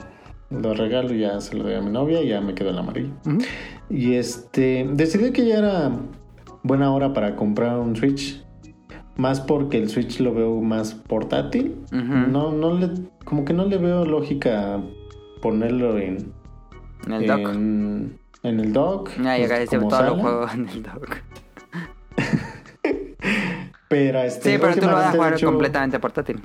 [0.51, 2.79] lo regalo y ya se lo doy a mi novia y ya me quedo el
[2.79, 3.13] amarillo.
[3.89, 5.93] Y este, decidí que ya era
[6.63, 8.45] buena hora para comprar un Switch.
[9.17, 11.77] Más porque el Switch lo veo más portátil.
[11.93, 12.91] No, no le,
[13.25, 14.83] como que no le veo lógica
[15.41, 16.33] ponerlo en,
[17.07, 18.20] En el dock.
[18.43, 19.11] En, el dock.
[19.17, 21.17] Ya pues, casi como todos los juegos en el dock.
[23.89, 24.53] Pero este.
[24.53, 26.41] Sí, pero tú lo vas a jugar hecho- completamente portátil.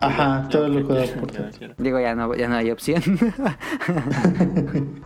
[0.00, 1.74] Ajá, todo lo juego Claro, por claro.
[1.78, 3.02] Digo, ya no, ya no hay opción.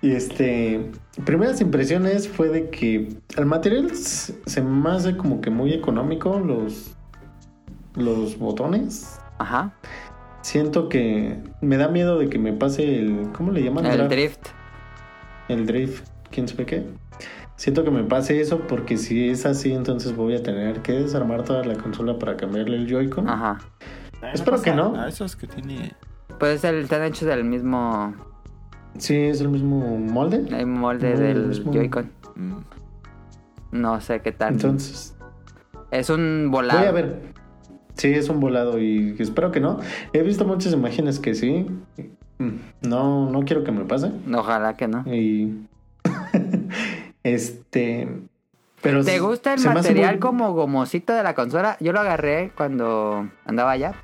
[0.00, 0.90] Y este,
[1.24, 6.94] primeras impresiones fue de que el material se me hace como que muy económico los
[7.94, 9.18] los botones.
[9.38, 9.72] Ajá.
[10.42, 13.86] Siento que me da miedo de que me pase el ¿cómo le llaman?
[13.86, 14.10] El Draft.
[14.12, 14.46] drift.
[15.48, 16.84] El drift, quién sabe qué.
[17.56, 21.44] Siento que me pase eso porque si es así, entonces voy a tener que desarmar
[21.44, 23.28] toda la consola para cambiarle el Joy-Con.
[23.28, 23.58] Ajá.
[24.20, 24.92] Ah, Espero que no.
[24.92, 25.92] nada, esos que tiene.
[26.40, 28.14] Pues el, están hechos del mismo
[28.98, 30.44] Sí, es el mismo molde.
[30.58, 32.10] el molde No, del mismo- Joy-Con.
[32.34, 32.52] mm,
[33.72, 34.54] No sé qué tal.
[34.54, 35.16] Entonces,
[35.92, 36.80] es un volado.
[36.80, 37.31] Voy a ver.
[37.96, 39.78] Sí, es un volado y espero que no.
[40.12, 41.66] He visto muchas imágenes que sí.
[42.80, 44.10] No, no quiero que me pase.
[44.34, 45.04] Ojalá que no.
[45.06, 45.66] Y.
[47.22, 48.08] este.
[48.80, 51.76] Pero ¿Te gusta el material muy- como gomosito de la consola?
[51.78, 53.94] Yo lo agarré cuando andaba allá.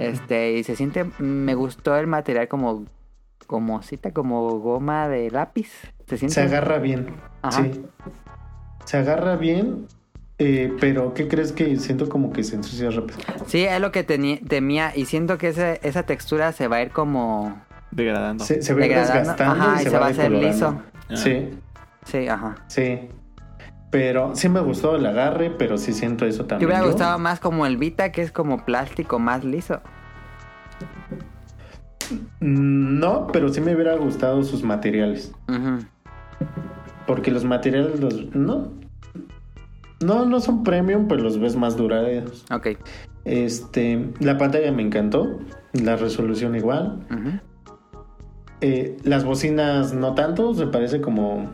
[0.00, 2.86] Este, y se siente, me gustó el material como
[3.46, 5.70] gomosita, como goma de lápiz.
[6.08, 6.34] Se siente.
[6.34, 7.06] Se agarra bien.
[7.42, 7.62] Ajá.
[7.62, 7.82] Sí.
[8.84, 9.86] Se agarra bien.
[10.38, 13.18] Eh, pero, ¿qué crees que siento como que se ensucia rápido?
[13.46, 14.92] Sí, es lo que temía.
[14.94, 17.60] Y siento que ese- esa textura se va a ir como
[17.90, 18.44] degradando.
[18.44, 19.18] Se, se ve degradando.
[19.20, 20.82] desgastando Ajá, y se, va, a hacer liso.
[21.10, 21.16] Ah.
[21.16, 21.50] Sí,
[22.04, 22.56] Sí, ajá.
[22.68, 22.98] sí.
[23.90, 26.68] Pero sí me gustó el agarre, pero sí siento eso Te también.
[26.68, 26.90] hubiera yo.
[26.90, 29.80] gustado más como el Vita, que es como plástico más liso.
[32.40, 35.32] Mm, No, pero sí me hubiera gustado sus materiales.
[35.48, 35.84] Ujú.
[37.06, 38.34] Porque los materiales los.
[38.34, 38.70] No.
[40.00, 42.44] No, no son premium, pero los ves más duraderos.
[42.50, 42.68] Ok.
[43.24, 44.10] Este.
[44.20, 45.38] La pantalla me encantó.
[45.72, 47.06] La resolución igual.
[48.60, 50.54] Eh, las bocinas no tanto.
[50.54, 51.50] Se parece como.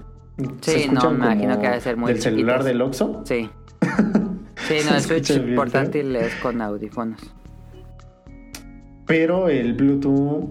[0.60, 3.22] Sí, no, me imagino que ha de ser muy Del celular del Oxxo.
[3.24, 3.48] Sí.
[4.68, 7.20] Sí, no, el Switch bien portátil es con audífonos.
[9.06, 10.48] Pero el Bluetooth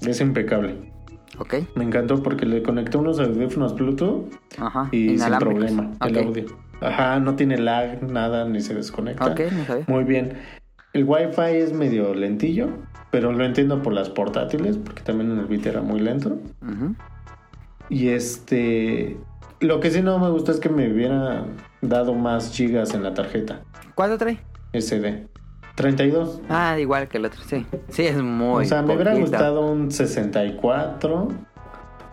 [0.00, 0.92] es impecable.
[1.38, 1.54] Ok.
[1.76, 4.26] Me encantó porque le conecté unos audífonos Bluetooth
[4.58, 4.88] Ajá.
[4.90, 6.46] y sin problema el audio.
[6.80, 9.26] Ajá, no tiene lag, nada, ni se desconecta.
[9.26, 9.84] Ok, no sabía.
[9.88, 10.34] Muy bien.
[10.92, 12.68] El Wi-Fi es medio lentillo,
[13.10, 16.38] pero lo entiendo por las portátiles, porque también en el Vita era muy lento.
[16.62, 16.94] Ujú.
[17.88, 19.16] Y este.
[19.60, 21.44] Lo que sí no me gusta es que me hubiera
[21.82, 23.62] dado más gigas en la tarjeta
[23.96, 24.38] ¿Cuánto trae?
[24.72, 25.26] SD.
[25.74, 26.42] 32.
[26.48, 27.66] Ah, igual que el otro, sí.
[27.88, 31.28] Sí, es muy o sea, me hubiera gustado un 64.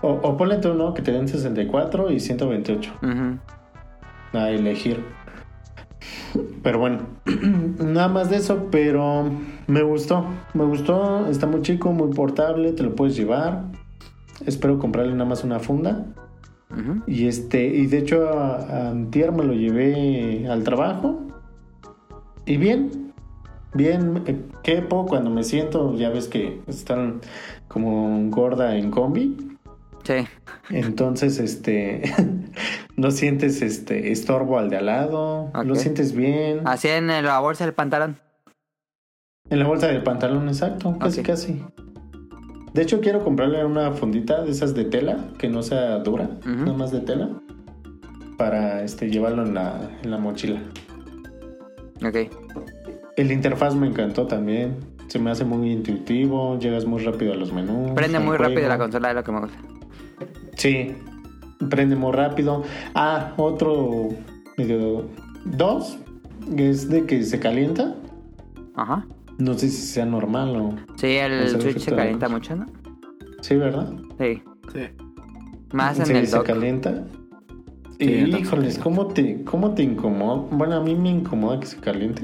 [0.02, 0.94] O, o ponle tú, ¿no?
[0.94, 2.94] Que te den 64 y 128.
[3.02, 3.40] Ujú.
[4.36, 5.04] A elegir.
[6.64, 7.00] Pero bueno,
[7.80, 9.30] nada más de eso, pero
[9.68, 13.66] me gustó, me gustó, está muy chico, muy portable, te lo puedes llevar.
[14.46, 16.06] Espero comprarle nada más una funda.
[17.08, 21.22] Y este, y de hecho a, a antier me lo llevé al trabajo.
[22.46, 23.14] Y bien,
[23.74, 27.22] bien, eh, quepo cuando me siento, ya ves que están
[27.68, 29.55] como gorda en combi.
[30.06, 30.28] Sí.
[30.70, 32.04] Entonces, este,
[32.96, 35.80] no sientes este estorbo al de al lado, lo Ok.
[35.80, 36.62] sientes bien.
[36.66, 38.18] Así en la bolsa del pantalón.
[39.50, 41.62] En la bolsa del pantalón, exacto, casi, casi.
[42.74, 46.74] De hecho, quiero comprarle una fundita de esas de tela, que no sea dura, nada
[46.74, 47.30] más de tela,
[48.38, 50.60] para este, llevarlo en la, en la mochila.
[52.06, 52.32] Ok.
[53.18, 54.76] El interfaz me encantó también,
[55.08, 57.92] se me hace muy intuitivo, llegas muy rápido a los menús.
[57.92, 59.58] Prende muy rápido la consola, es lo que me gusta.
[60.56, 60.94] Sí,
[61.70, 62.64] prende muy rápido.
[62.94, 64.10] Ah, otro
[64.58, 65.08] medio
[65.46, 65.98] dos
[66.58, 67.96] es de que se calienta.
[68.76, 69.06] Ajá.
[69.38, 72.66] No sé si sea normal o Sí, el Switch se calienta mucho, ¿no?
[73.42, 73.92] sí, ¿verdad?
[74.20, 74.42] Sí.
[74.74, 74.80] Sí.
[75.74, 76.46] Más en sí, el se dock.
[76.48, 77.04] calienta.
[78.00, 78.80] Sí, Y se híjoles.
[78.80, 80.42] ¿cómo te, ¿cómo te incomoda?
[80.52, 82.24] Bueno, a mí me incomoda que se caliente.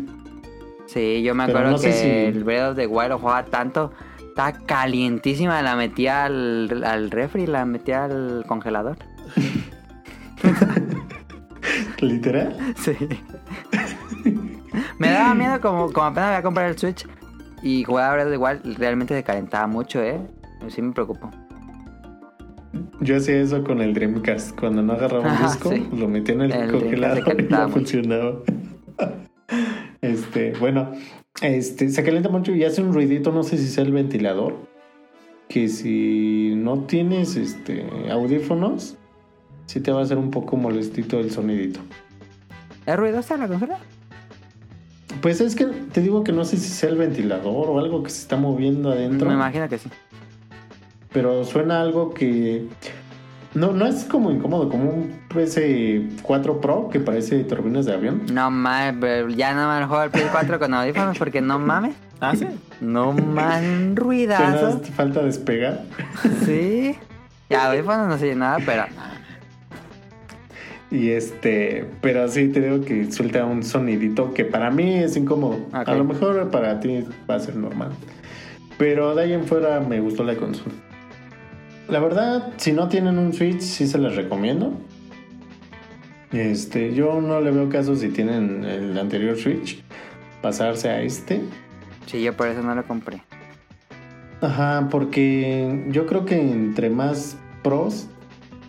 [0.87, 3.19] Sí, yo me Pero acuerdo no sé que si- el Breath of the Wild lo
[3.19, 3.91] jugaba tanto.
[4.31, 8.95] Estaba calientísima, la metía al, al refri, la metía al congelador.
[11.99, 12.55] Literal.
[12.77, 12.95] Sí.
[14.99, 17.05] me daba miedo como, como apenas voy a comprar el Switch
[17.61, 20.21] y jugaba Breath of the Wild, realmente se calentaba mucho, ¿eh?
[20.69, 21.29] Sí me preocupó.
[23.01, 24.57] Yo hacía eso con el Dreamcast.
[24.57, 25.89] Cuando no agarraba un disco, sí.
[25.93, 28.35] lo metía en el, El congelador y no funcionaba.
[30.01, 30.89] este, bueno,
[31.41, 34.55] este, se calienta mucho y hace un ruidito, no sé si sea el ventilador.
[35.47, 38.97] Que si no tienes este audífonos,
[39.65, 41.79] sí te va a hacer un poco molestito el sonidito.
[42.85, 43.79] ¿Es ruidosa la consola?
[45.21, 48.09] Pues es que te digo que no sé si sea el ventilador o algo que
[48.09, 49.27] se está moviendo adentro.
[49.27, 49.89] Me imagino que sí.
[51.11, 52.65] pero suena algo que
[53.53, 58.21] No, no es como incómodo, como un PS4 Pro que parece turbinas de avión.
[58.31, 61.95] No mames, pero ya no me juego el Play 4 con audífonos porque no mames.
[62.21, 62.47] Ah, sí.
[62.79, 64.79] No mames, ruidazo.
[64.95, 65.83] Falta despegar.
[66.45, 66.95] Sí.
[67.49, 68.85] Y audífonos no sé nada, pero
[70.89, 75.59] Y este, pero sí te digo que suelta un sonidito que para mí es incómodo.
[75.73, 77.89] A lo mejor para ti va a ser normal.
[78.77, 80.73] Pero de ahí en fuera me gustó la consola.
[81.91, 84.71] La verdad, si no tienen un Switch, sí se les recomiendo.
[86.31, 89.83] Este, yo no le veo caso si tienen el anterior Switch,
[90.41, 91.41] pasarse a este.
[92.05, 93.21] sí, yo por eso no lo compré.
[94.39, 98.07] Ajá, porque yo creo que entre más pros,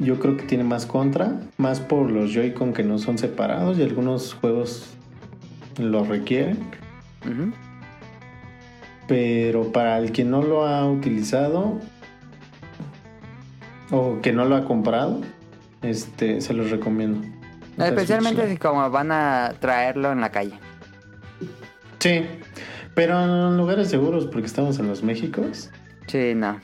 [0.00, 3.82] yo creo que tiene más contra, más por los Joy-Con que no son separados y
[3.84, 4.96] algunos juegos
[5.78, 6.58] lo requieren.
[7.24, 7.52] Ujú.
[9.06, 11.78] Pero para el que no lo ha utilizado
[13.92, 15.20] o que no lo ha comprado,
[15.82, 17.20] este se los recomiendo.
[17.78, 20.54] Especialmente Switch si como van a traerlo en la calle.
[22.00, 22.26] Sí,
[22.94, 25.70] pero en lugares seguros porque estamos en los Méxicos.
[26.08, 26.58] Sí, no.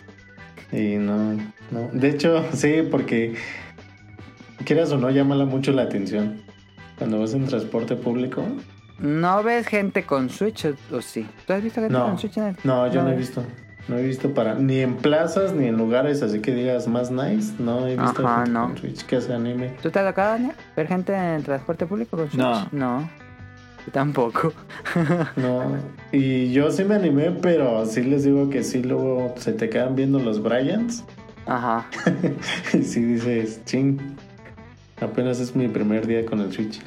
[0.72, 1.34] Y no,
[1.70, 1.88] no.
[1.92, 3.36] De hecho, sí, porque
[4.64, 6.42] quieras o no, llama mucho la atención.
[6.96, 8.44] Cuando vas en transporte público.
[8.98, 11.24] ¿No ves gente con Switch o, sí?
[11.46, 12.56] ¿Tú has visto gente No, con Switch en el...
[12.64, 13.44] no, yo no he visto.
[13.88, 14.54] No he visto para.
[14.54, 17.54] Ni en plazas ni en lugares así que digas más nice.
[17.58, 18.66] No he visto Ajá, gente no.
[18.66, 19.72] con Switch que se anime.
[19.82, 20.52] ¿Tú te ha tocado, Daniel?
[20.76, 22.38] ¿Ver gente en transporte público con Switch?
[22.40, 22.68] No.
[22.72, 23.10] No.
[23.86, 24.52] Yo tampoco.
[25.36, 25.76] No.
[26.12, 29.96] Y yo sí me animé, pero sí les digo que sí, luego se te quedan
[29.96, 31.04] viendo los Bryans.
[31.46, 31.86] Ajá.
[32.74, 33.98] y sí dices, ching.
[35.00, 36.80] Apenas es mi primer día con el Switch.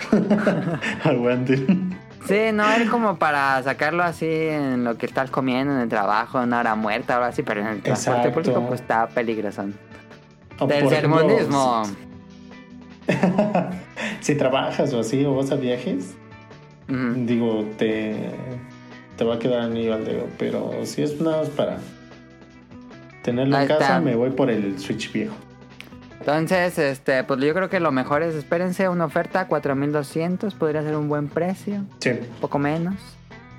[1.04, 1.96] Aguanten.
[2.28, 6.38] Sí, no es como para sacarlo así en lo que estás comiendo, en el trabajo,
[6.40, 8.42] en una hora muerta o algo así, pero en el transporte Exacto.
[8.42, 9.66] público pues está peligroso.
[10.60, 11.84] O, Del sermonismo.
[14.22, 16.14] si trabajas o así o vas a viajes,
[16.88, 18.16] digo, te,
[19.18, 20.28] te va a quedar anillo al dedo.
[20.38, 21.78] Pero si es nada más para
[23.24, 24.00] tenerlo Ahí en casa, está.
[24.02, 25.36] me voy por el Switch viejo.
[26.22, 30.96] Entonces, este, pues yo creo que lo mejor es, espérense, una oferta 4200, podría ser
[30.96, 32.12] un buen precio, Sí.
[32.12, 32.96] un poco menos.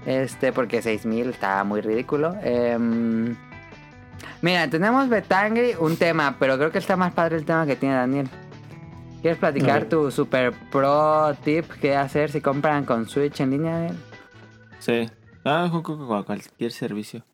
[0.06, 2.36] Este, porque 6000 está muy ridículo.
[2.42, 3.34] Em,
[4.42, 7.96] mira, tenemos Betangri un tema, pero creo que está más padre el tema que tiene
[7.96, 8.28] Daniel.
[9.20, 13.96] ¿Quieres platicar tu super pro tip qué hacer si compran con Switch en línea, Daniel?
[14.78, 15.10] Sí.
[15.44, 17.24] Ah, con cualquier servicio.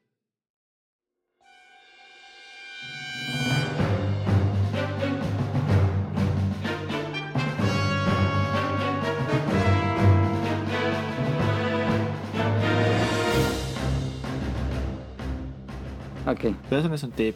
[16.30, 17.34] Ok, Pero eso no es un tip.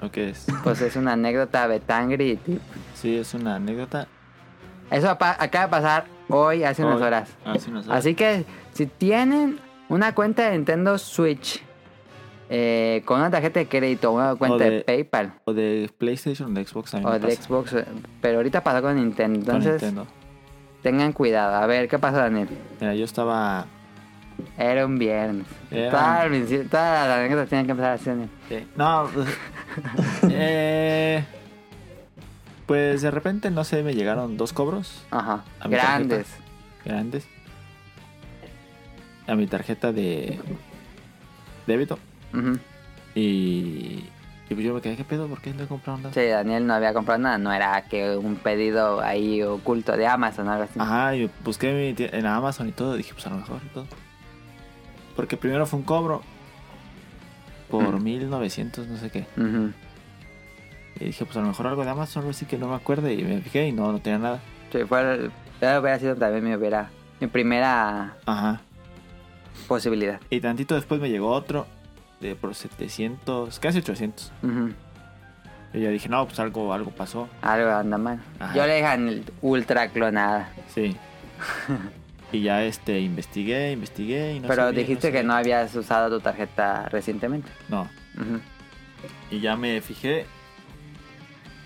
[0.00, 0.46] ¿O qué es?
[0.64, 2.60] pues es una anécdota Betangri tip.
[2.94, 4.06] Sí, es una anécdota.
[4.90, 7.30] Eso acaba de pasar hoy, hace unas horas.
[7.44, 7.98] hace unas horas.
[7.98, 9.58] Así que si tienen
[9.88, 11.62] una cuenta de Nintendo Switch
[12.50, 16.54] eh, con una tarjeta de crédito una cuenta de- de, PayPal O de PlayStation o
[16.54, 17.10] de Xbox también.
[17.10, 17.42] o de pasa.
[17.42, 17.84] Xbox, eh,
[18.20, 19.46] pero ahorita pasó con Nintendo.
[19.46, 20.06] Con Entonces Nintendo.
[20.82, 21.56] tengan cuidado.
[21.56, 22.48] A ver, ¿qué pasó, Daniel?
[22.80, 23.66] Mira, yo estaba.
[24.58, 25.46] Era un viernes.
[25.70, 28.10] Era- Todas, las- todas las anécdotas tienen que empezar así,
[28.76, 29.28] No, pues,
[30.30, 31.24] eh,
[32.66, 35.44] pues de repente, no sé, me llegaron dos cobros Ajá.
[35.60, 36.26] A mi Grandes.
[36.84, 37.26] grandes
[39.26, 40.38] a mi tarjeta de
[41.66, 41.98] débito.
[42.34, 42.58] Ujú.
[43.14, 44.04] Y,
[44.50, 45.28] y pues yo me quedé, ¿qué pedo?
[45.28, 46.12] ¿Por qué no he comprado nada?
[46.12, 47.38] Sí, Daniel no había comprado nada.
[47.38, 50.78] No era que un pedido ahí oculto de Amazon o algo así.
[50.78, 52.96] Ajá, y busqué en Amazon y todo.
[52.96, 53.86] Dije, pues a lo mejor y todo.
[55.16, 56.22] Porque primero fue un cobro
[57.70, 58.02] por Mm.
[58.04, 59.26] 1900, no sé qué.
[61.00, 63.14] Y dije, pues a lo mejor algo de Amazon, así que no me acuerde.
[63.14, 64.40] Y me fijé y no, no tenía nada.
[64.72, 65.30] Sí, fue
[65.60, 68.60] hubiera sido también mi, hubiera, mi primera Ajá.
[69.66, 70.20] posibilidad.
[70.30, 71.66] Y tantito después me llegó otro
[72.20, 74.32] de por 700, casi 800.
[74.42, 74.70] Ujú.
[75.72, 77.28] Y yo dije, no, pues algo, algo pasó.
[77.42, 78.20] Algo anda mal.
[78.38, 78.54] Ajá.
[78.54, 80.48] Yo le dije ultra clonada.
[80.72, 80.96] Sí.
[82.34, 86.20] y ya este, investigué, investigué y no pero sabía, dijiste que no habías usado tu
[86.20, 87.48] tarjeta recientemente.
[87.68, 87.82] No.
[88.16, 88.40] Ujú.
[89.30, 90.26] Y ya me fijé.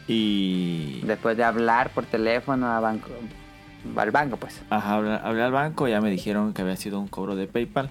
[0.07, 1.01] Y.
[1.05, 3.09] Después de hablar por teléfono a banco,
[3.97, 4.61] al banco, pues.
[4.69, 7.47] Ajá, hablé, hablé al banco y ya me dijeron que había sido un cobro de
[7.47, 7.89] PayPal.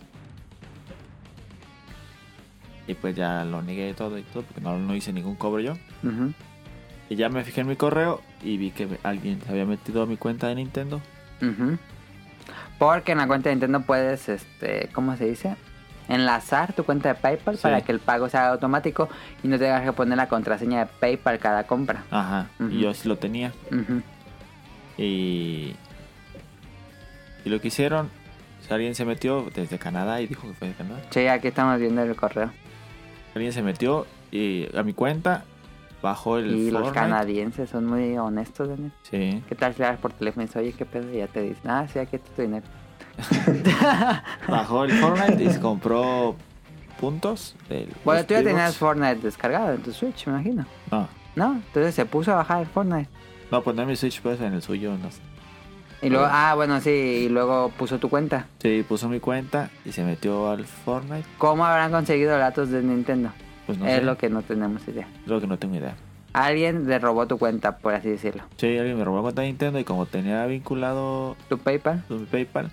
[2.88, 5.74] Y pues ya lo negué todo y todo porque no, no hice ningún cobro yo.
[6.04, 6.32] Ujú.
[7.10, 10.06] Y ya me fijé en mi correo y vi que alguien se había metido a
[10.06, 11.02] mi cuenta de Nintendo.
[11.42, 11.78] Ujú.
[12.78, 15.56] Porque en la cuenta de Nintendo puedes, este, ¿cómo se dice?
[16.10, 17.64] enlazar tu cuenta de PayPal Sí.
[17.64, 19.10] para que el pago sea automático
[19.44, 22.06] y no tengas que poner la contraseña de PayPal cada compra.
[22.10, 22.48] Ajá.
[22.72, 23.52] Y yo sí lo tenía.
[23.72, 24.02] Ujú.
[24.98, 25.76] Y.
[27.44, 28.10] Y lo que hicieron.
[28.66, 31.02] sea, alguien se metió desde Canadá y dijo que fue de Canadá.
[31.10, 32.52] Sí, aquí estamos viendo el correo.
[33.36, 35.44] Alguien se metió y a mi cuenta
[36.08, 38.92] bajó el y los canadienses son muy honestos, Daniel.
[39.04, 39.44] Sí.
[39.48, 41.12] ¿Qué tal si hablas por teléfono y dices, oye, qué pedo?
[41.14, 42.66] Y ya te dicen, ah, sí, aquí está tu dinero.
[44.48, 46.36] Bajó el Fortnite y se compró
[47.00, 47.56] puntos.
[47.68, 50.66] Del, Bueno, tú ya tenías Fortnite descargado en tu Switch, me imagino.
[50.92, 51.08] No.
[51.36, 51.54] ¿No?
[51.54, 53.10] Entonces se puso a bajar el Fortnite.
[53.52, 54.92] No, pues no en mi Switch, pues en el suyo.
[54.98, 55.12] No.
[55.12, 55.20] sé.
[56.02, 58.46] Y luego, ah, bueno, sí, y luego puso tu cuenta.
[58.60, 61.28] Sí, puso mi cuenta y se metió al Fortnite.
[61.40, 63.32] ¿Cómo habrán conseguido datos de Nintendo?
[63.68, 64.02] Pues no es sé.
[64.04, 65.08] lo que no tenemos idea.
[65.28, 65.96] Lo que no tengo idea.
[66.34, 68.44] Alguien le robó tu cuenta, por así decirlo.
[68.58, 72.04] Sí, alguien me robó la cuenta de Nintendo y como tenía vinculado Tu PayPal.
[72.10, 72.72] mi PayPal,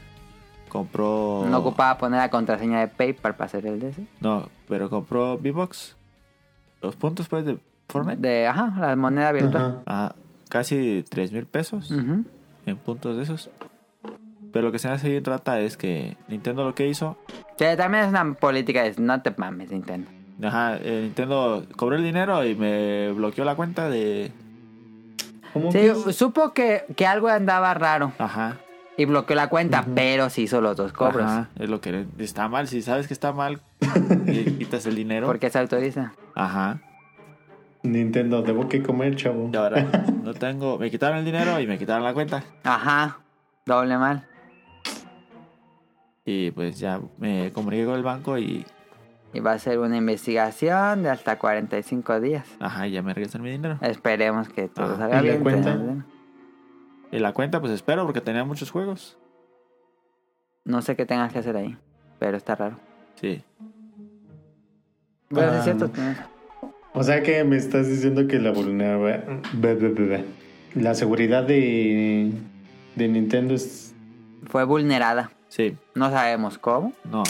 [0.69, 1.45] compró.
[1.49, 4.07] No ocupaba poner la contraseña de PayPal para hacer el DC.
[4.21, 5.97] No, pero compró V-Box.
[6.83, 7.59] Los puntos, pues, de
[7.89, 8.21] Fortnite.
[8.21, 9.83] De, ajá, la moneda virtual.
[9.87, 10.07] Ajá.
[10.11, 10.15] Ah,
[10.49, 13.51] casi 3 mil pesos en puntos de esos.
[14.53, 17.16] Pero lo que se me hace bien rata es que Nintendo lo que hizo.
[17.59, 20.09] Sí, también es una política de no te mames, Nintendo.
[20.43, 24.32] Ajá, eh, Nintendo cobró el dinero y me bloqueó la cuenta de.
[25.52, 26.12] ¿Cómo Sí, que?
[26.12, 28.59] supo que, que algo andaba raro Ajá.
[28.97, 31.23] y bloqueó la cuenta, pero sí hizo los dos cobros.
[31.24, 32.66] Ajá, es lo que está mal.
[32.66, 33.61] Si sabes que está mal,
[34.27, 35.27] y quitas el dinero.
[35.28, 36.12] ¿Por qué se autoriza?
[36.35, 36.81] Ajá.
[37.85, 39.51] Nintendo, debo que comer, chavo.
[39.52, 39.82] Y ahora
[40.24, 40.78] no tengo.
[40.78, 42.43] Me quitaron el dinero y me quitaron la cuenta.
[42.65, 43.19] Ajá,
[43.66, 44.27] doble mal.
[46.24, 48.65] Y pues ya me comuniqué con el banco y.
[49.35, 52.47] Y va a ser una investigación de hasta 45 días.
[52.61, 53.78] Ajá, ya me regresan mi dinero.
[53.82, 54.97] Esperemos que todo Ajá.
[54.97, 55.43] salga ¿Y la bien.
[55.43, 55.78] cuenta?
[57.11, 59.19] Y la cuenta, pues espero porque tenía muchos juegos.
[60.65, 61.77] No sé qué tengas que hacer ahí,
[62.19, 62.77] pero está raro.
[63.16, 63.43] Sí.
[65.31, 65.59] Bueno, sí Ah.
[65.59, 65.90] es cierto.
[66.93, 70.20] O sea que me estás diciendo que la vulnerabilidad.
[70.74, 72.32] La seguridad de,
[72.94, 73.94] de Nintendo es.
[74.47, 75.32] Fue vulnerada.
[75.48, 75.77] Sí.
[75.94, 76.93] No sabemos cómo.
[77.11, 77.23] No.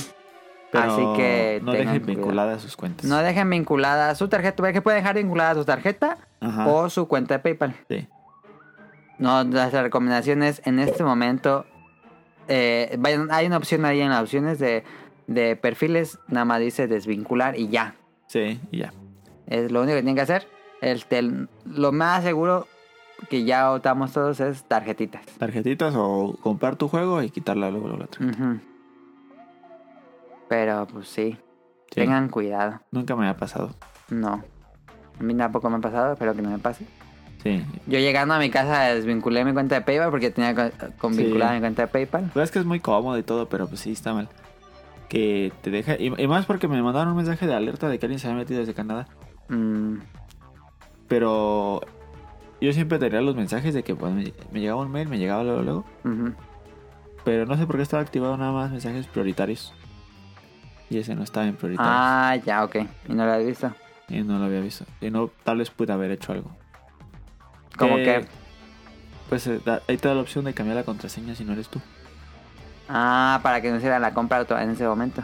[0.80, 2.06] Pero Así que no dejen cuidado.
[2.06, 3.06] vinculadas sus cuentas.
[3.06, 4.62] No dejen vinculada su tarjeta.
[4.62, 6.66] ¿Ves que pueden dejar vinculada su tarjeta Ajá.
[6.66, 7.74] o su cuenta de PayPal?
[7.88, 8.08] Sí.
[9.18, 11.64] No, las recomendaciones en este momento.
[12.48, 14.84] eh, vayan- hay una opción ahí en las opciones de,
[15.28, 16.18] de perfiles.
[16.28, 17.94] Nada más dice desvincular y ya.
[18.26, 18.92] Sí, y ya.
[19.46, 20.46] Es lo único que tienen que hacer.
[20.82, 22.66] El lo más seguro
[23.30, 25.24] que ya optamos todos es tarjetitas.
[25.38, 28.26] Tarjetitas o comprar tu juego y quitarla luego la otra.
[28.26, 28.58] Ujú.
[30.54, 31.36] Pero pues sí,
[31.90, 32.00] Sí.
[32.00, 32.80] tengan cuidado.
[32.92, 33.70] Nunca me ha pasado.
[34.08, 34.44] No.
[35.18, 36.86] A mí tampoco me ha pasado, espero que no me pase.
[37.42, 37.64] Sí.
[37.88, 41.24] Yo llegando a mi casa desvinculé mi cuenta de PayPal porque tenía con, con Sí.
[41.24, 42.30] mi cuenta de PayPal.
[42.32, 44.28] Pues es que es muy cómodo y todo, pero pues sí está mal.
[45.08, 45.94] Que te deja.
[45.98, 48.38] Y, y más porque me mandaron un mensaje de alerta de que alguien se había
[48.38, 49.08] metido desde Canadá.
[49.48, 49.96] Mm,
[51.08, 51.80] Pero
[52.60, 55.42] yo siempre tenía los mensajes de que pues, me, me llegaba un mail, me llegaba
[55.42, 55.84] luego, luego.
[57.24, 59.74] Pero no sé por qué estaba activado nada más mensajes prioritarios.
[60.90, 61.94] Y ese no estaba en prioritarios.
[61.96, 62.76] Ah, ya, ok.
[63.08, 63.72] Y no lo has visto.
[64.08, 64.84] Y no lo había visto.
[65.00, 66.50] Y no, tal vez pude haber hecho algo.
[67.78, 68.26] Como Que, que...
[69.28, 71.68] Pues eh, da- ahí te da la opción de cambiar la contraseña si no eres
[71.68, 71.80] tú.
[72.88, 75.22] Ah, para que no hiciera la compra en ese momento.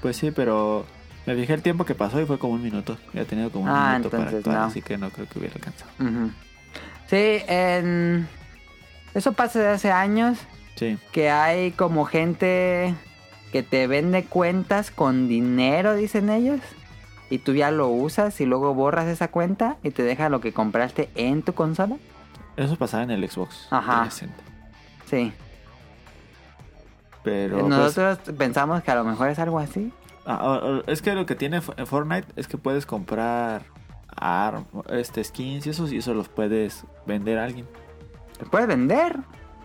[0.00, 0.86] Pues sí, pero
[1.26, 2.96] me fijé el tiempo que pasó y fue como un minuto.
[3.12, 4.64] Ya tenido como un Ah, minuto para actuar, no.
[4.64, 5.90] así que no creo que hubiera alcanzado.
[7.08, 8.26] Sí, en...
[9.14, 10.38] Eso pasa desde hace años.
[10.76, 12.94] Sí, Que hay como gente
[13.52, 16.60] que te vende cuentas con dinero, dicen ellos.
[17.30, 20.52] Y tú ya lo usas y luego borras esa cuenta y te deja lo que
[20.52, 21.96] compraste en tu consola.
[22.56, 23.68] eso pasaba en el Xbox.
[23.70, 24.02] Ajá.
[24.08, 24.36] 360.
[25.08, 25.32] Sí.
[27.22, 29.92] Pero pues, Nosotros pensamos que a lo mejor es algo así.
[30.26, 33.62] ah, es que lo que tiene F- Fortnite es que puedes comprar
[34.16, 37.66] arm, este skins y esos y eso los puedes vender a alguien.
[38.38, 39.16] ¿Te puedes vender?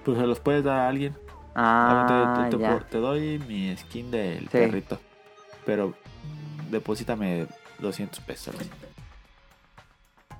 [0.05, 1.17] Pues se los puedes dar a alguien.
[1.59, 2.79] Ah, te, te- te- ya.
[2.79, 4.47] te doy mi skin del Sí.
[4.51, 4.99] perrito.
[5.65, 5.95] Pero
[6.69, 7.47] deposítame
[7.79, 8.55] 200 pesos.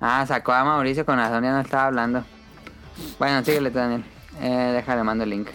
[0.00, 2.24] Ah, sacó a Mauricio con razón, ya no estaba hablando.
[3.18, 4.04] Bueno, síguele, Daniel.
[4.40, 5.48] Eh, déjale, mando el link.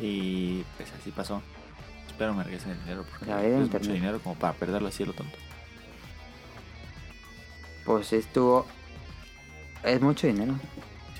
[0.00, 1.42] Y pues así pasó.
[2.06, 4.88] Espero me regresen el dinero porque La vida de es mucho dinero como para perderlo
[4.88, 5.36] así lo tonto.
[7.84, 8.66] Pues estuvo...
[9.82, 10.54] Es mucho dinero.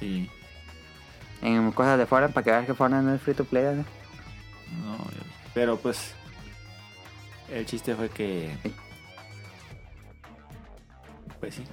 [0.01, 0.29] Sí,
[1.43, 3.85] En cosas de Fortnite, para que veas que Fortnite no es free to play, ¿no?
[4.83, 4.99] no,
[5.55, 6.15] pero pues
[7.51, 8.75] el chiste fue que Sí.
[11.41, 11.65] pues sí.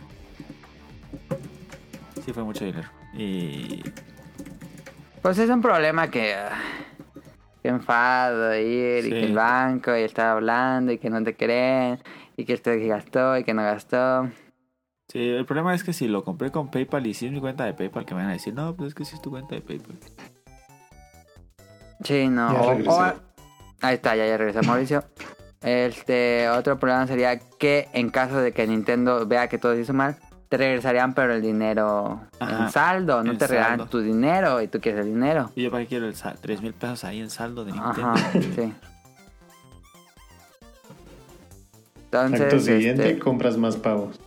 [2.23, 2.87] Sí fue mucho dinero.
[3.13, 3.81] Y
[5.21, 6.35] Pues es un problema que...
[7.61, 11.99] qué enfado ir y que el banco y estar hablando y que no te creen
[12.37, 14.29] y que usted gastó y que no gastó.
[15.13, 17.65] Sí, el problema es que si lo compré con PayPal y si es mi cuenta
[17.65, 19.53] de PayPal, que me van a decir, no, pues es que si es tu cuenta
[19.53, 19.95] de PayPal.
[22.03, 22.49] Sí, no.
[22.51, 23.13] O- o-
[23.81, 25.03] ahí está, ya, ya regresó Mauricio.
[25.61, 29.93] Este, otro problema sería que en caso de que Nintendo vea que todo se hizo
[29.93, 30.17] mal,
[30.49, 34.67] te regresarían pero el dinero Ajá, en saldo, no en te regresarían tu dinero y
[34.67, 35.51] tú quieres el dinero.
[35.55, 38.09] Y yo para qué quiero el sal 3 mil pesos ahí en saldo de Nintendo.
[38.09, 38.73] Ajá, sí.
[42.05, 44.19] Entonces, Acto siguiente, este, compras más pavos.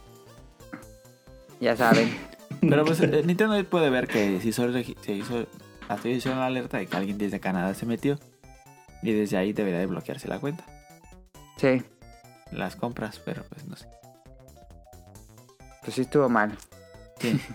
[1.60, 2.14] Ya saben.
[2.60, 5.46] Pero pues eh, Nintendo puede ver que se hizo, se hizo,
[5.88, 8.18] hasta hicieron la alerta de que alguien desde Canadá se metió.
[9.02, 10.64] Y desde ahí debería de bloquearse la cuenta.
[11.58, 11.82] Sí,
[12.50, 13.86] Las compras, pero pues no sé.
[15.82, 16.52] pues sí estuvo mal.
[17.20, 17.38] Sí.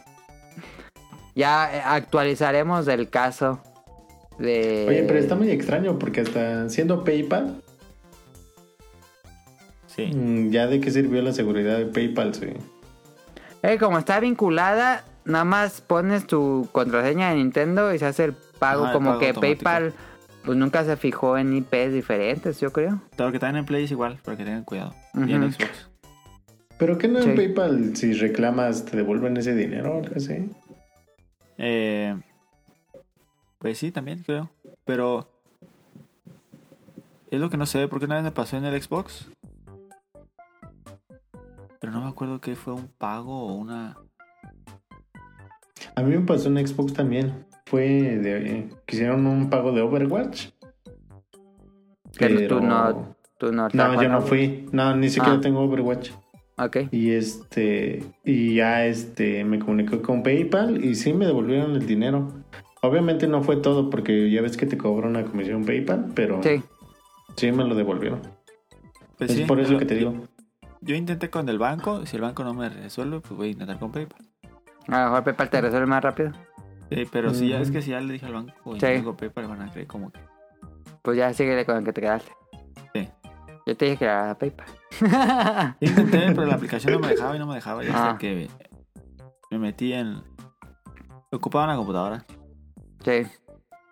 [1.34, 3.61] Ya eh, actualizaremos el caso
[4.38, 4.86] de...
[4.90, 7.61] Oye, pero está muy extraño porque hasta siendo PayPal,
[9.88, 10.07] Sí.
[10.07, 12.48] mm, ya de qué sirvió la seguridad de PayPal, sí.
[13.63, 18.33] Eh, como está vinculada, nada más pones tu contraseña de Nintendo y se hace el
[18.33, 18.83] pago.
[18.83, 19.63] Ajá, el como pago que automático.
[19.63, 19.93] PayPal
[20.43, 22.99] pues nunca se fijó en IPs diferentes, yo creo.
[23.15, 24.93] Todo lo que están en Play es igual, para que tengan cuidado.
[25.13, 25.51] Y en.
[25.53, 25.89] Xbox.
[26.79, 27.29] Pero que no Sí.
[27.29, 30.49] en PayPal, si reclamas, te devuelven ese dinero o algo así.
[31.59, 32.19] Eh,
[33.59, 34.49] pues sí, también creo.
[34.83, 35.29] Pero
[37.29, 39.29] es lo que no sé, porque una vez me pasó en el Xbox.
[41.81, 43.97] Pero no me acuerdo que fue un pago o una...
[45.95, 47.45] A mí me pasó en Xbox también.
[47.65, 50.49] Fue de que hicieron un pago de Overwatch.
[52.19, 54.67] Pero tú no- Tú no, No, yo no fui.
[54.71, 55.41] No, ni siquiera Ah.
[55.41, 56.11] tengo Overwatch.
[56.59, 56.77] Ok.
[56.91, 62.27] Y este, y ya este, me comuniqué con PayPal y sí me devolvieron el dinero.
[62.83, 66.61] Obviamente no fue todo porque ya ves que te cobra una comisión PayPal, pero Sí.
[67.35, 68.21] sí me lo devolvieron.
[69.17, 70.13] Pues es sí, por eso que te digo.
[70.81, 73.77] Yo intenté con el banco, si el banco no me resuelve, pues voy a intentar
[73.79, 74.25] con PayPal.
[74.87, 76.31] A lo mejor PayPal te resuelve más rápido.
[76.89, 78.79] Sí, pero si ya es que si ya le dije al banco y Sí.
[78.79, 80.19] tengo PayPal, van a creer como que...
[81.03, 82.31] Pues ya síguele con el que te quedaste.
[82.93, 83.07] Sí.
[83.65, 84.67] Yo te dije que era PayPal.
[85.79, 87.83] Intenté, pero la aplicación no me dejaba y no me dejaba.
[87.83, 88.17] Y hasta Ah.
[88.17, 88.49] que
[89.51, 90.21] me metí en...
[91.31, 92.25] Ocupaba una computadora.
[93.05, 93.11] sí.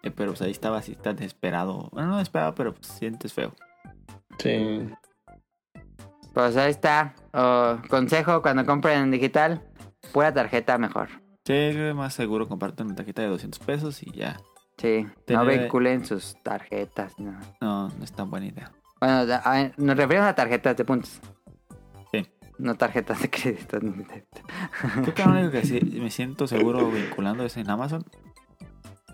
[0.01, 1.89] eh, pero pues ahí estaba así tan desesperado.
[1.91, 3.53] Bueno, no desesperado, pero pues sientes feo.
[4.39, 4.89] Sí.
[6.33, 7.13] Pues ahí está.
[7.89, 9.61] Consejo cuando compren en digital,
[10.13, 11.09] pura tarjeta mejor.
[11.45, 14.37] Sí, más seguro comprarte una tarjeta de 200 pesos y ya.
[14.77, 17.17] Sí, no Tener- vinculen sus tarjetas.
[17.19, 17.37] No.
[17.59, 18.71] No, no es tan buena idea.
[19.01, 19.25] Bueno,
[19.77, 21.19] nos referimos a tarjetas de puntos.
[22.13, 22.25] Sí.
[22.57, 23.79] No tarjetas de crédito.
[23.79, 28.03] Creo que lo único que sí me siento seguro vinculando es en Amazon.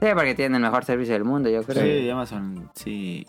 [0.02, 1.84] Sí, porque tienen el mejor servicio del mundo, yo creo.
[1.84, 3.26] Sí, Amazon, sí.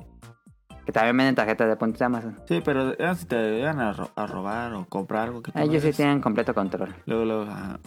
[0.87, 2.39] Que también venden tarjetas de puntos de Amazon.
[2.47, 5.65] Sí, pero si te llegan a, ro- a robar o comprar algo que tú no
[5.65, 6.95] Ellos sí tienen completo control.
[7.07, 7.81] Luego, luego, ajá.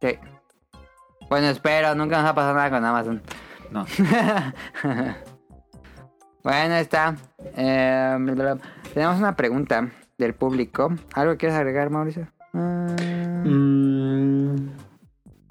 [0.00, 0.08] Sí.
[1.28, 3.20] Bueno, espero, nunca nos ha pasado nada con Amazon.
[3.70, 3.84] No.
[6.42, 7.16] bueno, está.
[7.56, 8.58] Eh, bla.
[8.94, 10.92] tenemos una pregunta del público.
[11.14, 12.28] ¿Algo que quieres agregar, Mauricio?
[12.54, 12.86] Ah,
[13.44, 14.56] Mm,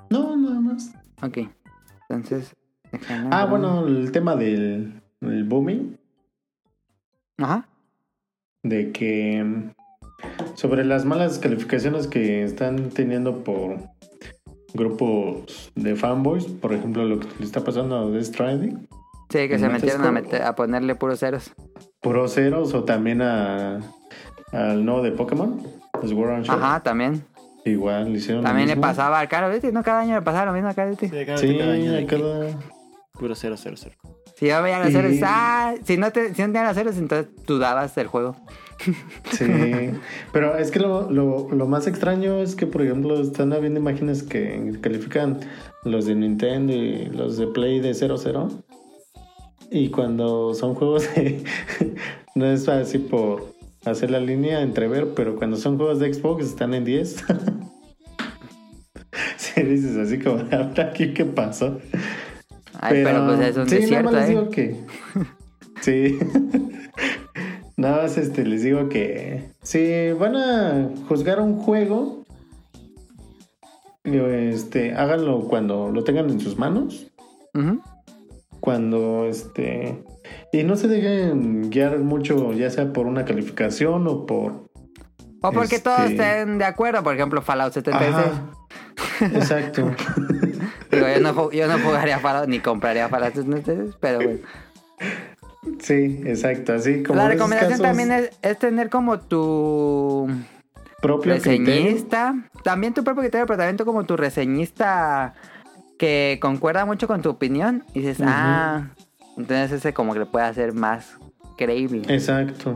[0.09, 0.93] no, nada más.
[1.21, 1.37] ok.
[2.09, 2.55] Entonces.
[2.91, 5.97] déjame Ah, bueno, el tema del el booming,
[7.37, 7.67] Ajá.
[8.63, 9.71] de que mm,
[10.55, 13.77] sobre las malas calificaciones que están teniendo por
[14.73, 18.87] grupos de fanboys, por ejemplo, lo que le está pasando a Death Stranding,
[19.29, 21.51] Sí, que se metieron a, meter- a ponerle puros ceros.
[21.99, 23.79] puros ceros o también a
[24.51, 25.59] al nuevo de Pokémon,
[26.05, 27.23] Sword Ajá, también.
[27.65, 29.83] igual le hicieron lo También le pasaba al Caro Duty, ¿no?
[29.83, 31.09] Cada año le pasaba lo mismo a Caro Duty.
[31.09, 32.47] cada, Sí, cada año cada...
[33.13, 33.95] Puro 0, 0, 0.
[34.35, 36.97] Si yo veía los Y- ceros, ah, si no, te, si no tenían los ceros,
[36.97, 38.35] entonces dudabas del juego.
[39.31, 39.45] Sí,
[40.33, 44.23] pero es que lo, lo, lo más extraño es que, por ejemplo, están habiendo imágenes
[44.23, 45.39] que califican
[45.85, 48.49] los de Nintendo y los de Play de 00.
[49.71, 51.43] Y cuando son juegos de...
[52.35, 53.53] no es así por
[53.85, 57.23] hacer la línea entrever, pero cuando son juegos de Xbox están en 10.
[59.37, 61.79] sí, dices así como, ahora aquí qué pasó.
[62.81, 64.39] Ay, pero, pues es un sí, desierto, nada más les ¿eh?
[64.39, 64.85] digo que.
[65.81, 66.19] sí.
[67.77, 69.49] nada más este, les digo que.
[69.61, 72.23] Si van a juzgar un juego,
[74.03, 77.07] este, háganlo cuando lo tengan en sus manos.
[78.59, 80.03] Cuando este.
[80.51, 84.65] Y no se dejen guiar mucho, ya sea por una calificación o por.
[85.41, 88.15] O porque todos Este- estén de acuerdo, por ejemplo, Fallout 76.
[88.15, 89.37] Ajá.
[89.37, 89.91] Exacto.
[90.95, 94.39] Digo, yo no, ju- yo no jugaría Fallout ni compraría Fallout 76, pero bueno.
[95.79, 96.73] Sí, exacto.
[96.73, 100.27] Así como La recomendación también es, es tener como tu
[101.01, 101.65] propio criterio.
[101.65, 102.35] reseñista.
[102.63, 105.33] También tu propio criterio, pero también tú como tu reseñista
[105.97, 107.83] que concuerda mucho con tu opinión.
[107.93, 108.89] Y dices, ah,
[109.37, 111.17] entonces ese como que le puede hacer más
[111.57, 112.03] creíble.
[112.13, 112.75] Exacto.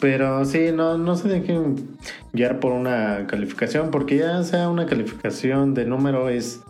[0.00, 1.96] Pero sí, no, no se dejen
[2.32, 6.60] guiar por una calificación, porque ya sea una calificación de número es,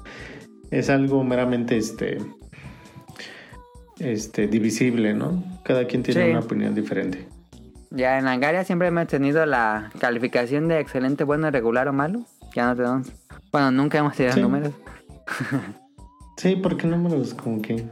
[0.71, 2.19] es algo meramente este,
[3.99, 5.43] este divisible, ¿no?
[5.65, 6.31] Cada quien tiene Sí.
[6.31, 7.27] una opinión diferente.
[7.91, 12.21] Ya en Langaria siempre hemos tenido la calificación de excelente, bueno, regular o malo.
[12.55, 13.09] Ya no tenemos.
[13.51, 14.41] Bueno, nunca hemos tenido Sí.
[14.41, 14.73] números.
[16.37, 17.85] Sí, porque números como que...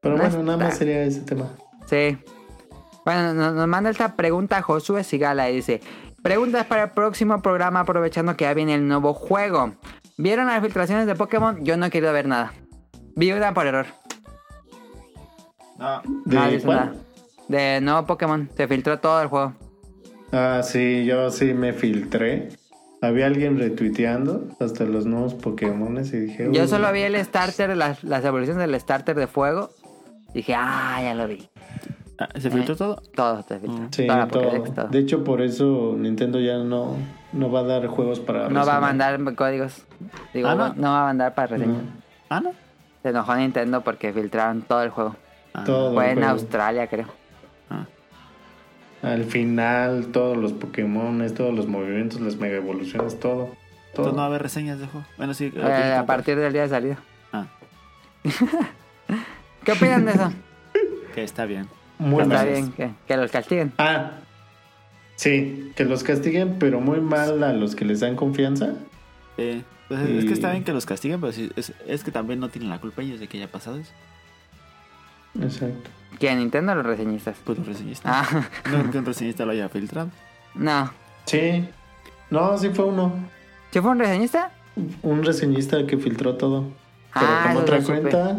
[0.00, 1.50] Pero No bueno, nada más sería ese tema.
[1.84, 2.16] Sí.
[3.04, 5.82] Bueno, nos, nos manda esta pregunta Josué Sigala y dice:
[6.22, 9.74] Preguntas para el próximo programa aprovechando que ya viene el nuevo juego.
[10.20, 11.64] ¿Vieron las filtraciones de Pokémon?
[11.64, 12.52] Yo no he querido ver nada.
[13.14, 13.86] Vi una por error.
[15.78, 16.94] No, ¿De No nada.
[17.46, 18.50] De nuevo Pokémon.
[18.56, 19.54] Se filtró todo el juego.
[20.32, 22.48] Ah, sí, yo sí me filtré.
[23.00, 26.48] Había alguien retuiteando hasta los nuevos Pokémones y dije...
[26.50, 29.70] Yo solo vi el starter, las, las evoluciones del starter de fuego.
[30.34, 31.48] Dije, ah, ya lo vi.
[32.18, 33.02] Ah, ¿Se filtró todo?
[33.14, 33.88] Todo se filtró.
[33.92, 34.28] Sí, todo.
[34.28, 34.88] Pokédex, todo.
[34.88, 36.96] De hecho, por eso Nintendo ya no,
[37.32, 38.48] no va a dar juegos para...
[38.48, 39.84] No va a mandar códigos.
[40.34, 40.74] Digo, Ah, ¿no?
[40.74, 41.74] no va a mandar para reseña.
[41.74, 41.80] No,
[42.30, 42.50] Ah, no.
[43.02, 45.14] Se enojó Nintendo porque filtraron todo el juego.
[45.54, 46.24] Ah, todo Fue en.
[46.24, 47.06] Australia, creo.
[47.70, 47.86] ah.
[49.02, 53.50] Al final, todos los Pokémones, todos los movimientos, las mega evoluciones, todo.
[53.90, 55.06] Entonces no va a haber reseñas de juego.
[55.16, 55.52] Bueno, sí.
[55.54, 56.98] Eh, a partir del día de salida.
[57.32, 57.46] Ah,
[59.64, 60.32] ¿Qué opinan de eso?
[61.14, 61.68] que está bien.
[61.98, 62.48] Muy Está mal.
[62.48, 63.72] bien que, que los castiguen.
[63.78, 64.12] Ah,
[65.16, 68.74] sí, que los castiguen, pero muy mal a los que les dan confianza.
[69.36, 72.40] Eh, pues es que está bien que los castiguen, pero sí, es, es que también
[72.40, 73.92] no tienen la culpa ellos de que haya pasado eso.
[75.40, 75.90] Exacto.
[76.18, 76.38] ¿Quién?
[76.38, 77.36] ¿Nintendo o los reseñistas?
[77.44, 78.10] Pues los reseñistas.
[78.12, 80.10] Ah, No creo que un reseñista lo haya filtrado.
[80.54, 80.90] no.
[81.26, 81.68] Sí.
[82.30, 83.12] No, sí fue uno.
[83.70, 84.50] ¿Sí fue un reseñista?
[85.02, 86.64] Un reseñista que filtró todo.
[87.14, 88.38] Pero Ah, con otra cuenta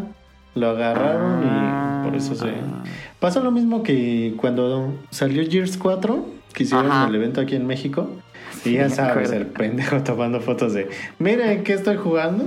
[0.54, 1.44] lo agarraron Ah.
[1.44, 1.89] y por
[2.20, 2.48] eso se...
[2.48, 2.84] Ah,
[3.18, 7.08] Pasa lo mismo que cuando salió Gears 4, que hicieron Ajá.
[7.08, 8.10] el evento aquí en México.
[8.62, 10.88] Sí, y ya sabes, el pendejo tomando fotos de,
[11.18, 12.44] miren qué estoy jugando.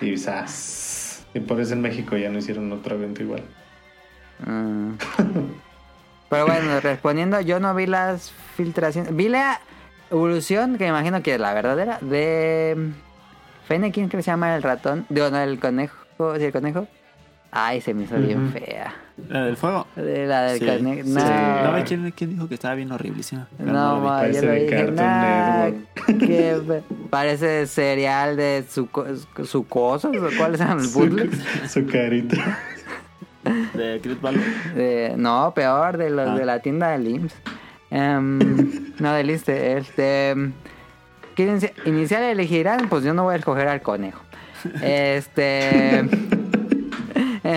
[0.00, 1.24] Y ¡zas!
[1.34, 3.42] Y por eso en México ya no hicieron otro evento igual.
[4.46, 4.92] Mm.
[6.30, 9.14] Pero bueno, respondiendo, yo no vi las filtraciones.
[9.14, 9.60] Vi la
[10.10, 12.92] evolución, que me imagino que es la verdadera, de
[13.68, 15.06] Fennekin, que se llama el ratón.
[15.08, 15.96] Digo, no, el conejo.
[16.38, 16.86] ¿Sí, el conejo?
[17.56, 18.92] Ay, se me hizo bien fea.
[19.28, 19.86] ¿La del fuego?
[19.94, 20.66] De La del Sí,
[21.04, 21.08] sí.
[21.10, 23.46] No, No, ve ¿quién, quién dijo que estaba bien horriblísima?
[23.60, 24.06] No, vi.
[24.06, 25.70] ma, parece yo lo de dije, nah,
[26.18, 28.88] que parece cereal de su,
[29.44, 31.38] sucosos o cuáles eran los bootlegs.
[31.70, 32.58] Su, su carita.
[33.74, 34.40] De Chris Valor.
[34.74, 36.34] De- no, peor, de los Ah.
[36.34, 37.34] de la tienda de IMSS.
[37.90, 38.38] Em,
[38.98, 40.34] no, del ISSSTE, Este.
[41.36, 42.88] ¿qué inici- inicial elegirán?
[42.88, 44.20] Pues yo no voy a escoger al conejo.
[44.82, 46.04] Este.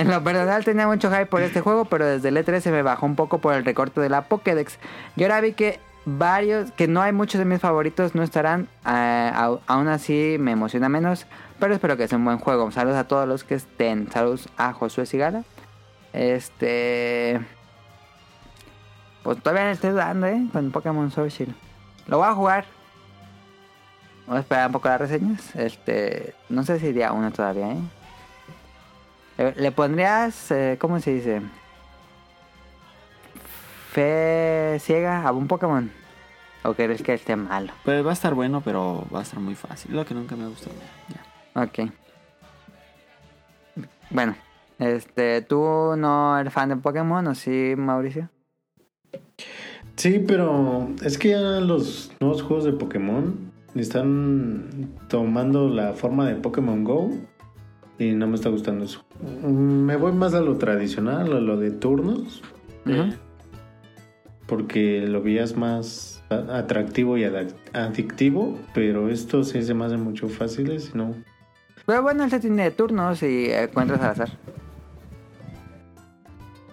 [0.00, 2.82] En lo personal tenía mucho hype por este juego, pero desde el E3 se me
[2.82, 4.78] bajó un poco por el recorte de la Pokédex.
[5.16, 8.68] Y ahora vi que varios, que no hay muchos de mis favoritos, no estarán.
[8.86, 9.32] eh,
[9.66, 11.26] aún así me emociona menos,
[11.58, 12.70] pero espero que sea un buen juego.
[12.70, 14.10] Saludos a todos los que estén.
[14.10, 15.44] Saludos a Josué Sigala.
[16.12, 17.40] Este.
[19.22, 20.46] Pues todavía le estoy dudando, ¿eh?
[20.52, 21.54] Con Pokémon Shield.
[22.06, 22.64] Lo voy a jugar.
[24.26, 25.54] Voy a esperar un poco las reseñas.
[25.56, 26.34] Este.
[26.48, 27.80] No sé si iría uno todavía, ¿eh?
[29.38, 30.50] Le, le pondrías.
[30.50, 31.40] eh, ¿Cómo se dice?
[33.92, 35.90] Fe ciega a un Pokémon.
[36.64, 37.72] ¿O crees que esté malo?
[37.84, 39.94] Pues va a estar bueno, pero va a estar muy fácil.
[39.94, 40.74] Lo que nunca me ha gustado.
[41.08, 41.62] Ya.
[41.62, 41.90] Ok.
[44.10, 44.36] Bueno.
[44.78, 45.42] Este.
[45.42, 48.28] ¿Tú no eres fan de Pokémon o sí, Mauricio?
[49.96, 56.36] Sí, pero es que ya los nuevos juegos de Pokémon están tomando la forma de
[56.36, 57.10] Pokémon Go
[57.98, 59.04] y no me está gustando eso.
[59.42, 62.42] Mm, Me voy más a lo tradicional, a lo de turnos.
[62.86, 63.12] Eh,
[64.46, 67.24] porque lo veías más atractivo y
[67.72, 71.14] adictivo, pero esto sí se me hace mucho fáciles, no.
[71.86, 74.30] Pero bueno, este tiene turnos y encuentras al azar.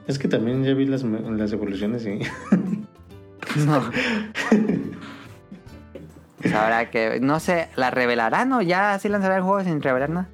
[0.08, 2.20] Es que también ya vi las, las evoluciones y
[3.66, 3.82] No.
[6.42, 7.20] Pues habrá que.
[7.22, 10.30] No sé, ¿la revelarán o ya así lanzará el juego sin revelar nada?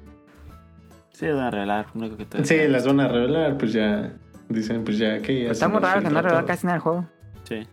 [1.22, 1.86] Sí, van a revelar.
[1.94, 4.12] lo único que te- sí, las van a revelar, pues ya
[4.48, 6.82] dicen, pues ya que ya Pues está muy raro que no revelar casi nada el
[6.82, 7.06] juego.
[7.44, 7.66] Sí.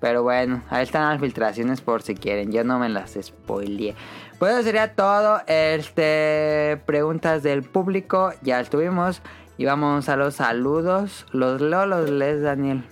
[0.00, 2.52] Pero bueno, ahí están las filtraciones por si quieren.
[2.52, 3.94] Yo no me las spoileé.
[4.38, 5.40] Pues eso sería todo.
[5.46, 6.78] Este.
[6.86, 8.32] Preguntas del público.
[8.42, 9.22] Ya estuvimos.
[9.56, 11.26] Y vamos a los saludos.
[11.32, 12.82] Los leo, los lees, Daniel.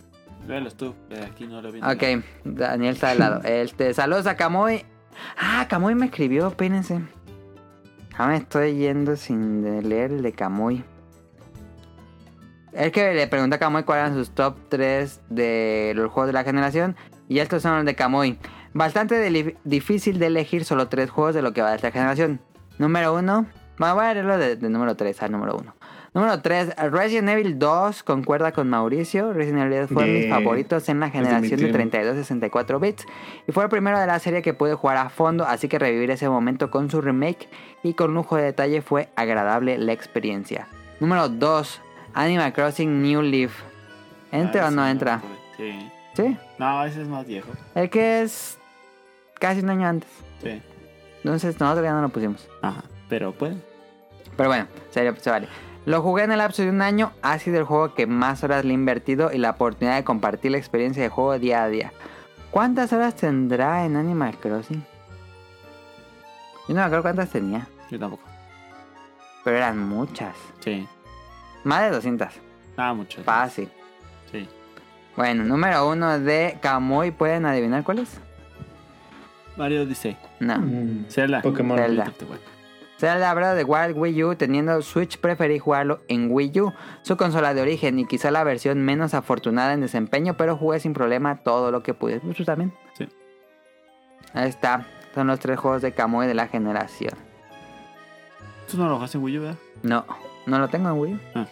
[0.46, 0.94] Véalos tú,
[1.24, 1.80] aquí no lo vi.
[1.80, 3.40] Ok, Daniel está de lado.
[3.44, 4.84] Este, saludos a Kamui.
[5.38, 7.00] Ah, Kamui me escribió, espérense.
[8.16, 10.84] Ah, me estoy yendo sin leer el de Kamui.
[12.72, 16.32] Es que le pregunté a Kamui cuáles eran sus top 3 de los juegos de
[16.32, 16.96] la generación.
[17.28, 18.38] Y estos son los de Kamui.
[18.74, 22.40] Bastante difícil de elegir solo 3 juegos de lo que va de esta generación.
[22.78, 23.46] Número 1.
[23.78, 25.74] Bueno, voy a leerlo de, de número 3 al número 1.
[26.14, 26.76] Número 3.
[26.90, 29.32] Resident Evil 2 concuerda con Mauricio.
[29.32, 31.72] Resident Evil 2 fue de mis favoritos en la generación de tío.
[31.72, 33.06] 32 64 bits.
[33.48, 35.44] Y fue el primero de la serie que pude jugar a fondo.
[35.46, 37.48] Así que revivir ese momento con su remake
[37.82, 40.68] y con lujo de detalle fue agradable la experiencia.
[41.00, 41.80] Número 2.
[42.12, 43.62] Animal Crossing New Leaf.
[44.30, 45.22] ¿Entra Ah, o no entra?
[45.56, 45.90] Sí.
[46.14, 46.36] Sí.
[46.58, 47.48] No, ese es más viejo.
[47.74, 48.58] El que es
[49.40, 50.10] casi un año antes.
[50.42, 50.60] Sí.
[51.24, 52.46] Entonces nosotros ya no lo pusimos.
[52.60, 52.82] Ajá.
[53.08, 53.56] Pero puede.
[54.36, 55.48] Pero bueno, se, se vale.
[55.84, 57.12] Lo jugué en el lapso de un año.
[57.22, 60.52] Ha sido el juego que más horas le he invertido y la oportunidad de compartir
[60.52, 61.92] la experiencia de juego día a día.
[62.50, 64.84] ¿Cuántas horas tendrá en Animal Crossing?
[66.68, 68.22] Yo no me acuerdo cuántas tenía, Yo tampoco.
[69.42, 70.36] pero eran muchas.
[70.60, 70.86] Sí.
[71.64, 72.28] Más de 200.
[72.76, 73.22] Ah, mucho.
[73.24, 73.68] Fácil.
[74.30, 74.48] Sí.
[75.16, 77.10] Bueno, número uno de Kamui.
[77.10, 78.20] ¿Pueden adivinar cuál es?
[79.56, 80.16] Mario Odyssey.
[80.40, 80.58] No.
[80.58, 81.42] Mm, Zelda.
[81.42, 81.76] Pokémon.
[81.76, 82.04] Zelda.
[82.04, 82.24] Este
[83.02, 86.72] Zelda Breath of the Wild Wii U, teniendo Switch preferí jugarlo en Wii U,
[87.02, 90.92] su consola de origen y quizá la versión menos afortunada en desempeño, pero jugué sin
[90.92, 92.20] problema todo lo que pude.
[92.20, 92.72] Pues tú también.
[92.96, 93.08] Sí.
[94.34, 94.86] Ahí está.
[95.16, 97.14] Son los tres juegos de Kamui de la generación.
[98.70, 99.58] Tú no lo jugaste en Wii U, ¿verdad?
[99.82, 100.06] No,
[100.46, 101.18] no lo tengo en Wii U.
[101.34, 101.46] Ah.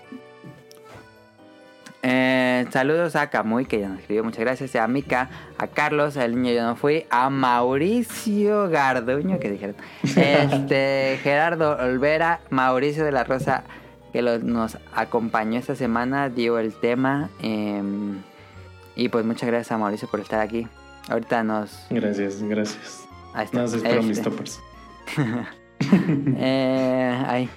[2.03, 4.25] Eh, saludos a Kamui, que ya nos escribió.
[4.25, 4.75] Muchas gracias.
[4.77, 5.29] A Mika,
[5.59, 7.05] a Carlos, el niño yo no fui.
[7.11, 9.77] A Mauricio Garduño, que dijeron.
[10.17, 13.65] Este, Gerardo Olvera, Mauricio de la Rosa,
[14.13, 17.29] que nos acompañó esta semana, dio el tema.
[17.43, 17.83] eh,
[18.97, 20.67] y pues muchas gracias a Mauricio por estar aquí.
[21.09, 21.87] Ahorita nos.
[21.91, 23.05] Gracias, gracias.
[23.35, 23.61] Ahí está.
[23.61, 24.61] No se espero mis Este, toppers.
[26.37, 27.49] eh, ahí.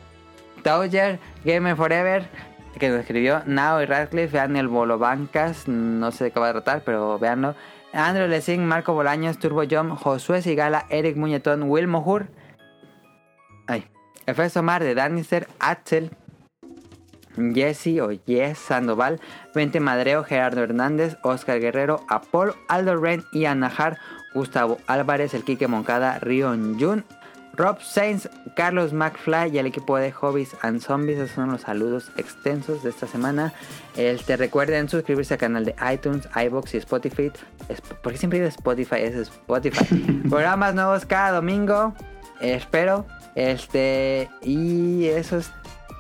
[1.44, 2.26] Gamer Forever,
[2.80, 3.44] que nos escribió.
[3.46, 5.68] Now y Radcliffe, vean el Bolo Bancas.
[5.68, 7.56] No sé de qué va a tratar, pero véanlo.
[7.94, 12.28] Andrew Lessing, Marco Bolaños, Turbo Jump, Josué Sigala, Eric Muñetón, Will Mohur.
[13.68, 13.88] Ay.
[14.26, 16.12] Efeso Mar de Danister, Axel.
[17.36, 19.20] Jesse o Yes Sandoval,
[19.56, 23.98] Vente Madreo, Gerardo Hernández, Oscar Guerrero, Apolo, Aldo Ren y Anajar,
[24.34, 27.06] Gustavo Álvarez, el Quique Moncada, Rion Jun,
[27.56, 31.20] Rob Sainz, Carlos McFly y el equipo de Hobbies and Zombies.
[31.20, 33.54] Esos son los saludos extensos de esta semana.
[33.96, 37.32] Este, recuerden suscribirse al canal de iTunes, iBox y Spotify.
[37.70, 38.96] Es- ¿Por qué siempre digo Spotify?
[39.02, 40.24] Es Spotify.
[40.30, 41.94] Programas nuevos cada domingo.
[42.42, 43.06] Espero.
[43.36, 44.30] Este.
[44.42, 45.52] Y eso es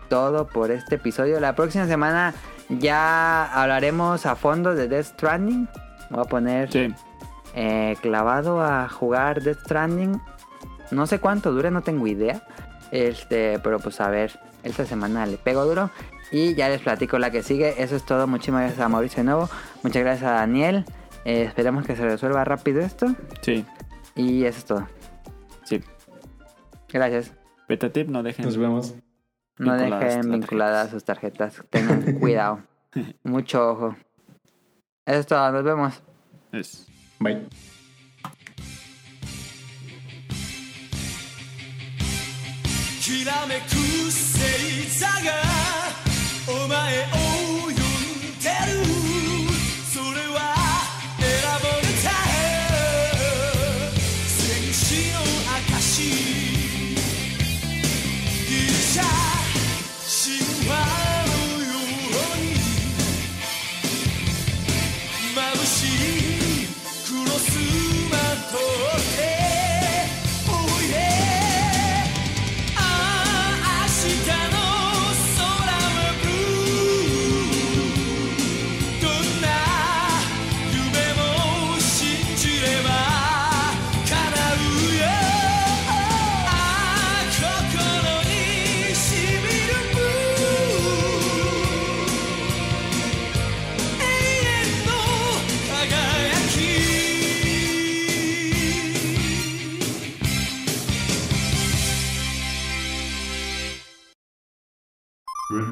[0.10, 1.40] todo por este episodio.
[1.40, 2.34] La próxima semana
[2.70, 5.68] ya hablaremos a fondo de Death Stranding.
[6.10, 6.94] Voy a poner Sí.
[7.54, 10.20] eh, clavado a jugar Death Stranding.
[10.94, 12.44] No sé cuánto dure, no tengo idea.
[12.92, 15.90] Este, pero pues a ver, esta semana le pego duro.
[16.32, 17.82] Y ya les platico la que sigue.
[17.82, 18.28] Eso es todo.
[18.28, 19.50] Muchísimas gracias a Mauricio de nuevo.
[19.84, 20.86] Muchas gracias a Daniel.
[21.26, 23.08] Eh, esperemos que se resuelva rápido esto.
[23.42, 23.66] Sí.
[24.16, 24.88] Y eso es todo.
[25.64, 25.82] Sí.
[26.90, 27.32] Gracias.
[27.68, 28.46] Beta tip, no dejen.
[28.46, 28.94] Nos vemos.
[29.58, 31.62] No Vinculadas dejen vinculadas sus tarjetas.
[31.70, 32.62] Tengan cuidado.
[33.24, 33.96] Mucho ojo.
[35.06, 35.52] Eso es todo.
[35.52, 36.02] Nos vemos.
[36.52, 36.88] Es-
[37.20, 37.48] Bye.
[43.04, 43.76] きらめく
[44.06, 45.12] 星座が
[46.48, 47.08] お前を
[47.66, 47.76] 呼ん
[48.40, 48.73] でる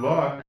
[0.01, 0.41] Ló